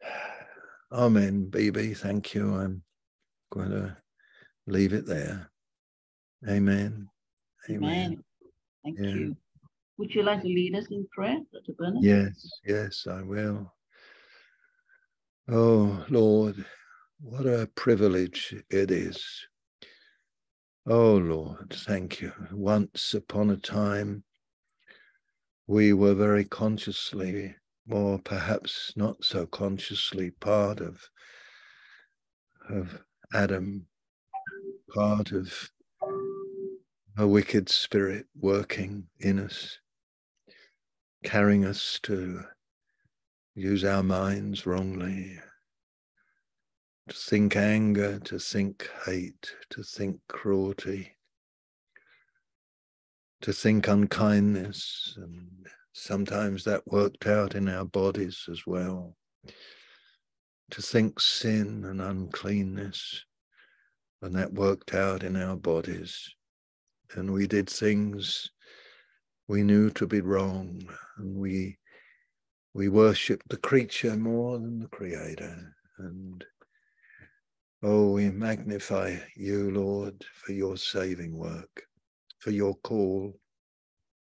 Amen, 0.92 1.48
BB. 1.50 1.96
Thank 1.96 2.34
you. 2.34 2.54
I'm 2.54 2.82
going 3.50 3.70
to 3.70 3.96
leave 4.66 4.92
it 4.92 5.06
there. 5.06 5.50
Amen. 6.48 7.08
Amen. 7.68 7.82
Amen. 7.82 8.24
Thank 8.84 8.98
yeah. 8.98 9.06
you. 9.06 9.36
Would 9.98 10.14
you 10.14 10.22
like 10.22 10.42
to 10.42 10.48
lead 10.48 10.74
us 10.74 10.86
in 10.90 11.06
prayer, 11.12 11.38
Dr. 11.52 11.72
Bernard? 11.78 12.02
Yes, 12.02 12.50
yes, 12.66 13.06
I 13.08 13.22
will. 13.22 13.72
Oh, 15.46 16.06
Lord, 16.08 16.64
what 17.20 17.44
a 17.44 17.68
privilege 17.74 18.54
it 18.70 18.90
is. 18.90 19.46
Oh, 20.86 21.16
Lord, 21.16 21.70
thank 21.70 22.22
you. 22.22 22.32
Once 22.50 23.12
upon 23.12 23.50
a 23.50 23.58
time, 23.58 24.24
we 25.66 25.92
were 25.92 26.14
very 26.14 26.44
consciously, 26.46 27.56
or 27.90 28.18
perhaps 28.20 28.94
not 28.96 29.22
so 29.22 29.44
consciously, 29.44 30.30
part 30.30 30.80
of, 30.80 31.10
of 32.70 33.04
Adam, 33.34 33.86
part 34.94 35.30
of 35.32 35.70
a 37.18 37.26
wicked 37.26 37.68
spirit 37.68 38.24
working 38.34 39.08
in 39.20 39.38
us, 39.38 39.78
carrying 41.22 41.66
us 41.66 42.00
to 42.04 42.44
use 43.54 43.84
our 43.84 44.02
minds 44.02 44.66
wrongly, 44.66 45.38
to 47.08 47.14
think 47.14 47.56
anger, 47.56 48.18
to 48.20 48.38
think 48.38 48.88
hate, 49.06 49.52
to 49.70 49.82
think 49.82 50.20
cruelty, 50.28 51.16
to 53.42 53.52
think 53.52 53.86
unkindness. 53.86 55.14
And 55.18 55.66
sometimes 55.92 56.64
that 56.64 56.86
worked 56.86 57.26
out 57.26 57.54
in 57.54 57.68
our 57.68 57.84
bodies 57.84 58.46
as 58.50 58.66
well. 58.66 59.16
To 60.70 60.82
think 60.82 61.20
sin 61.20 61.84
and 61.84 62.00
uncleanness, 62.00 63.24
and 64.22 64.34
that 64.34 64.54
worked 64.54 64.94
out 64.94 65.22
in 65.22 65.36
our 65.36 65.56
bodies. 65.56 66.34
And 67.14 67.32
we 67.32 67.46
did 67.46 67.68
things 67.68 68.50
we 69.46 69.62
knew 69.62 69.90
to 69.90 70.06
be 70.06 70.22
wrong, 70.22 70.82
and 71.18 71.36
we 71.36 71.76
we 72.74 72.88
worship 72.88 73.42
the 73.48 73.56
creature 73.56 74.16
more 74.16 74.58
than 74.58 74.80
the 74.80 74.88
creator. 74.88 75.74
And 75.98 76.44
oh, 77.84 78.12
we 78.12 78.30
magnify 78.30 79.16
you, 79.36 79.70
Lord, 79.70 80.24
for 80.34 80.52
your 80.52 80.76
saving 80.76 81.36
work, 81.36 81.84
for 82.40 82.50
your 82.50 82.74
call 82.74 83.38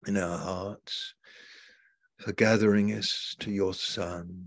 in 0.06 0.16
our 0.16 0.38
hearts, 0.38 1.14
for 2.18 2.32
gathering 2.32 2.90
us 2.92 3.36
to 3.38 3.52
your 3.52 3.72
Son. 3.72 4.46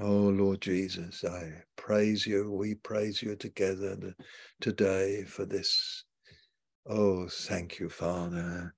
Oh, 0.00 0.28
Lord 0.28 0.60
Jesus, 0.60 1.24
I 1.24 1.52
praise 1.76 2.26
you. 2.26 2.52
We 2.52 2.76
praise 2.76 3.22
you 3.22 3.34
together 3.34 4.14
today 4.60 5.24
for 5.24 5.46
this. 5.46 6.04
Oh, 6.86 7.28
thank 7.28 7.80
you, 7.80 7.88
Father, 7.88 8.74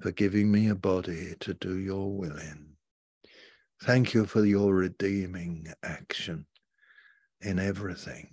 for 0.00 0.10
giving 0.12 0.50
me 0.50 0.68
a 0.68 0.74
body 0.74 1.34
to 1.40 1.54
do 1.54 1.78
your 1.78 2.16
will 2.16 2.36
in. 2.38 2.75
Thank 3.82 4.14
you 4.14 4.24
for 4.24 4.44
your 4.44 4.74
redeeming 4.74 5.68
action 5.82 6.46
in 7.42 7.58
everything. 7.58 8.28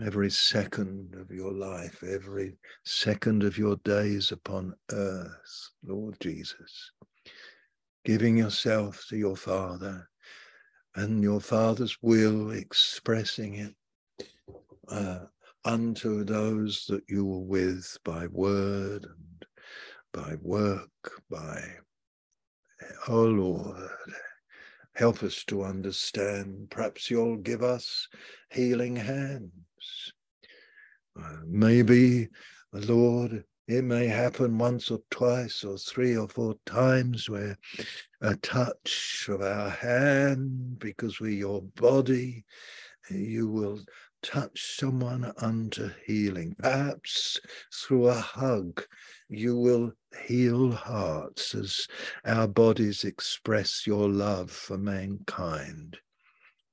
Every 0.00 0.30
second 0.30 1.14
of 1.16 1.30
your 1.30 1.52
life, 1.52 2.02
every 2.02 2.56
second 2.84 3.42
of 3.42 3.58
your 3.58 3.76
days 3.84 4.32
upon 4.32 4.74
earth, 4.92 5.70
Lord 5.84 6.16
Jesus, 6.20 6.92
giving 8.04 8.38
yourself 8.38 9.04
to 9.08 9.16
your 9.16 9.36
Father 9.36 10.08
and 10.94 11.22
your 11.22 11.40
Father's 11.40 11.96
will, 12.00 12.52
expressing 12.52 13.54
it 13.54 13.74
uh, 14.88 15.26
unto 15.64 16.24
those 16.24 16.86
that 16.88 17.02
you 17.08 17.24
were 17.24 17.44
with 17.44 17.98
by 18.04 18.26
word 18.28 19.04
and 19.04 19.46
by 20.12 20.36
work, 20.40 21.22
by 21.28 21.60
Oh 23.08 23.24
Lord, 23.24 23.90
help 24.94 25.22
us 25.22 25.44
to 25.44 25.62
understand. 25.64 26.70
Perhaps 26.70 27.10
you'll 27.10 27.36
give 27.36 27.62
us 27.62 28.08
healing 28.50 28.96
hands. 28.96 29.50
Uh, 31.18 31.38
maybe, 31.46 32.28
Lord, 32.72 33.44
it 33.66 33.84
may 33.84 34.06
happen 34.06 34.58
once 34.58 34.90
or 34.90 35.00
twice 35.10 35.64
or 35.64 35.78
three 35.78 36.16
or 36.16 36.28
four 36.28 36.54
times 36.66 37.30
where 37.30 37.56
a 38.20 38.36
touch 38.36 39.26
of 39.28 39.40
our 39.40 39.70
hand, 39.70 40.78
because 40.78 41.20
we're 41.20 41.30
your 41.30 41.62
body, 41.62 42.44
you 43.10 43.48
will 43.48 43.80
touch 44.24 44.76
someone 44.76 45.32
unto 45.36 45.90
healing. 46.04 46.56
Perhaps 46.58 47.38
through 47.72 48.08
a 48.08 48.14
hug, 48.14 48.82
you 49.28 49.56
will 49.56 49.92
heal 50.26 50.72
hearts 50.72 51.54
as 51.54 51.86
our 52.24 52.48
bodies 52.48 53.04
express 53.04 53.86
your 53.86 54.08
love 54.08 54.50
for 54.50 54.78
mankind. 54.78 55.98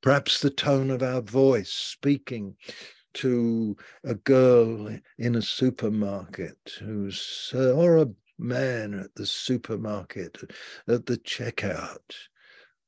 Perhaps 0.01 0.41
the 0.41 0.49
tone 0.49 0.89
of 0.89 1.03
our 1.03 1.21
voice 1.21 1.71
speaking 1.71 2.55
to 3.13 3.75
a 4.03 4.15
girl 4.15 4.97
in 5.17 5.35
a 5.35 5.41
supermarket 5.41 6.57
who's, 6.79 7.51
uh, 7.53 7.71
or 7.73 7.97
a 7.97 8.07
man 8.39 8.93
at 8.93 9.13
the 9.15 9.25
supermarket 9.25 10.37
at 10.87 11.05
the 11.05 11.17
checkout 11.17 12.15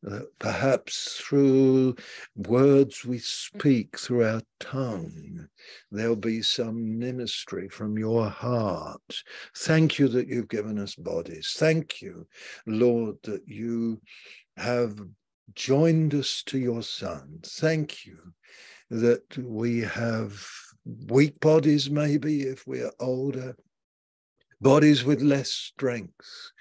uh, 0.09 0.19
perhaps 0.39 1.21
through 1.21 1.95
words 2.35 3.05
we 3.05 3.19
speak 3.19 3.97
through 3.97 4.25
our 4.25 4.41
tongue, 4.59 5.47
there'll 5.91 6.15
be 6.15 6.41
some 6.41 6.97
ministry 6.97 7.69
from 7.69 7.97
your 7.97 8.29
heart. 8.29 9.23
Thank 9.55 9.99
you 9.99 10.07
that 10.09 10.27
you've 10.27 10.49
given 10.49 10.77
us 10.79 10.95
bodies. 10.95 11.55
Thank 11.57 12.01
you, 12.01 12.27
Lord, 12.65 13.17
that 13.23 13.47
you 13.47 14.01
have 14.57 14.99
joined 15.55 16.13
us 16.15 16.43
to 16.47 16.57
your 16.57 16.83
Son. 16.83 17.39
Thank 17.43 18.05
you 18.05 18.17
that 18.89 19.37
we 19.37 19.79
have 19.81 20.45
weak 21.07 21.39
bodies, 21.39 21.89
maybe 21.89 22.41
if 22.43 22.67
we 22.67 22.81
are 22.81 22.93
older, 22.99 23.55
bodies 24.61 25.03
with 25.03 25.21
less 25.21 25.49
strength, 25.49 26.51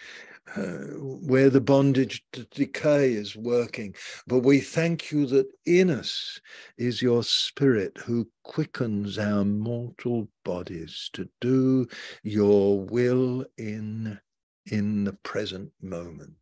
uh, 0.56 0.98
where 0.98 1.50
the 1.50 1.60
bondage 1.60 2.24
to 2.32 2.44
decay 2.44 3.12
is 3.12 3.36
working. 3.36 3.94
But 4.26 4.40
we 4.40 4.60
thank 4.60 5.10
you 5.10 5.26
that 5.26 5.46
in 5.64 5.90
us 5.90 6.40
is 6.76 7.02
your 7.02 7.22
spirit 7.22 7.96
who 7.98 8.28
quickens 8.42 9.18
our 9.18 9.44
mortal 9.44 10.28
bodies 10.44 11.10
to 11.14 11.28
do 11.40 11.86
your 12.22 12.80
will 12.80 13.44
in, 13.56 14.18
in 14.66 15.04
the 15.04 15.14
present 15.14 15.72
moment. 15.80 16.36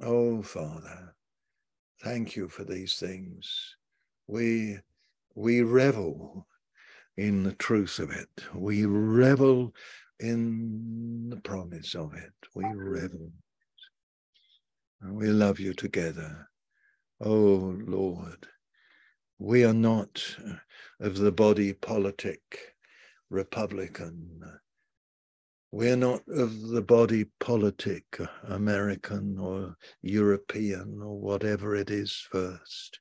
Oh, 0.00 0.42
Father, 0.42 1.14
thank 2.02 2.36
you 2.36 2.48
for 2.48 2.64
these 2.64 2.94
things. 2.94 3.76
We, 4.26 4.78
we 5.34 5.62
revel 5.62 6.46
in 7.16 7.42
the 7.42 7.52
truth 7.54 7.98
of 7.98 8.10
it. 8.10 8.28
We 8.54 8.86
revel 8.86 9.74
in 10.20 11.28
the 11.30 11.40
promise 11.40 11.94
of 11.94 12.14
it. 12.14 12.32
We 12.54 12.64
revel. 12.64 13.32
And 15.02 15.14
we 15.16 15.28
love 15.28 15.58
you 15.58 15.72
together. 15.72 16.48
Oh 17.20 17.74
Lord, 17.86 18.46
we 19.38 19.64
are 19.64 19.74
not 19.74 20.22
of 21.00 21.16
the 21.16 21.32
body 21.32 21.72
politic 21.72 22.74
Republican. 23.30 24.42
We're 25.72 25.96
not 25.96 26.22
of 26.28 26.68
the 26.68 26.82
body 26.82 27.26
politic 27.38 28.18
American 28.44 29.38
or 29.38 29.76
European 30.02 31.00
or 31.00 31.18
whatever 31.18 31.76
it 31.76 31.90
is 31.90 32.12
first. 32.30 32.98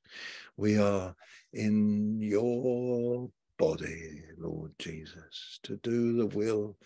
We 0.55 0.77
are 0.77 1.15
in 1.51 2.21
your 2.21 3.29
body, 3.57 4.23
Lord 4.37 4.71
Jesus, 4.77 5.59
to 5.63 5.77
do 5.77 6.15
the 6.15 6.27
will 6.27 6.77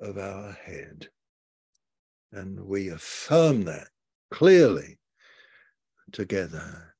of 0.00 0.18
our 0.18 0.52
head. 0.52 1.08
And 2.32 2.60
we 2.60 2.88
affirm 2.88 3.62
that 3.64 3.88
clearly 4.30 4.98
together. 6.12 6.94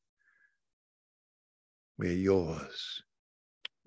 We're 1.98 2.12
yours, 2.12 3.02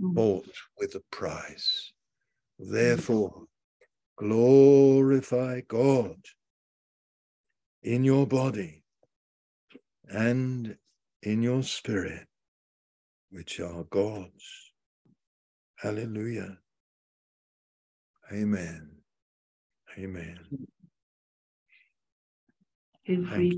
mm. 0.01 0.13
bought 0.13 0.49
with 0.77 0.95
a 0.95 1.01
price. 1.11 1.91
Therefore, 2.57 3.43
glorify 4.17 5.61
God 5.67 6.17
in 7.83 8.03
your 8.03 8.25
body 8.25 8.83
and 10.09 10.77
in 11.21 11.43
your 11.43 11.63
spirit, 11.63 12.27
which 13.29 13.59
are 13.59 13.83
God's. 13.83 14.71
Hallelujah. 15.77 16.57
Amen. 18.31 18.94
Amen. 19.99 20.39
Free 23.33 23.53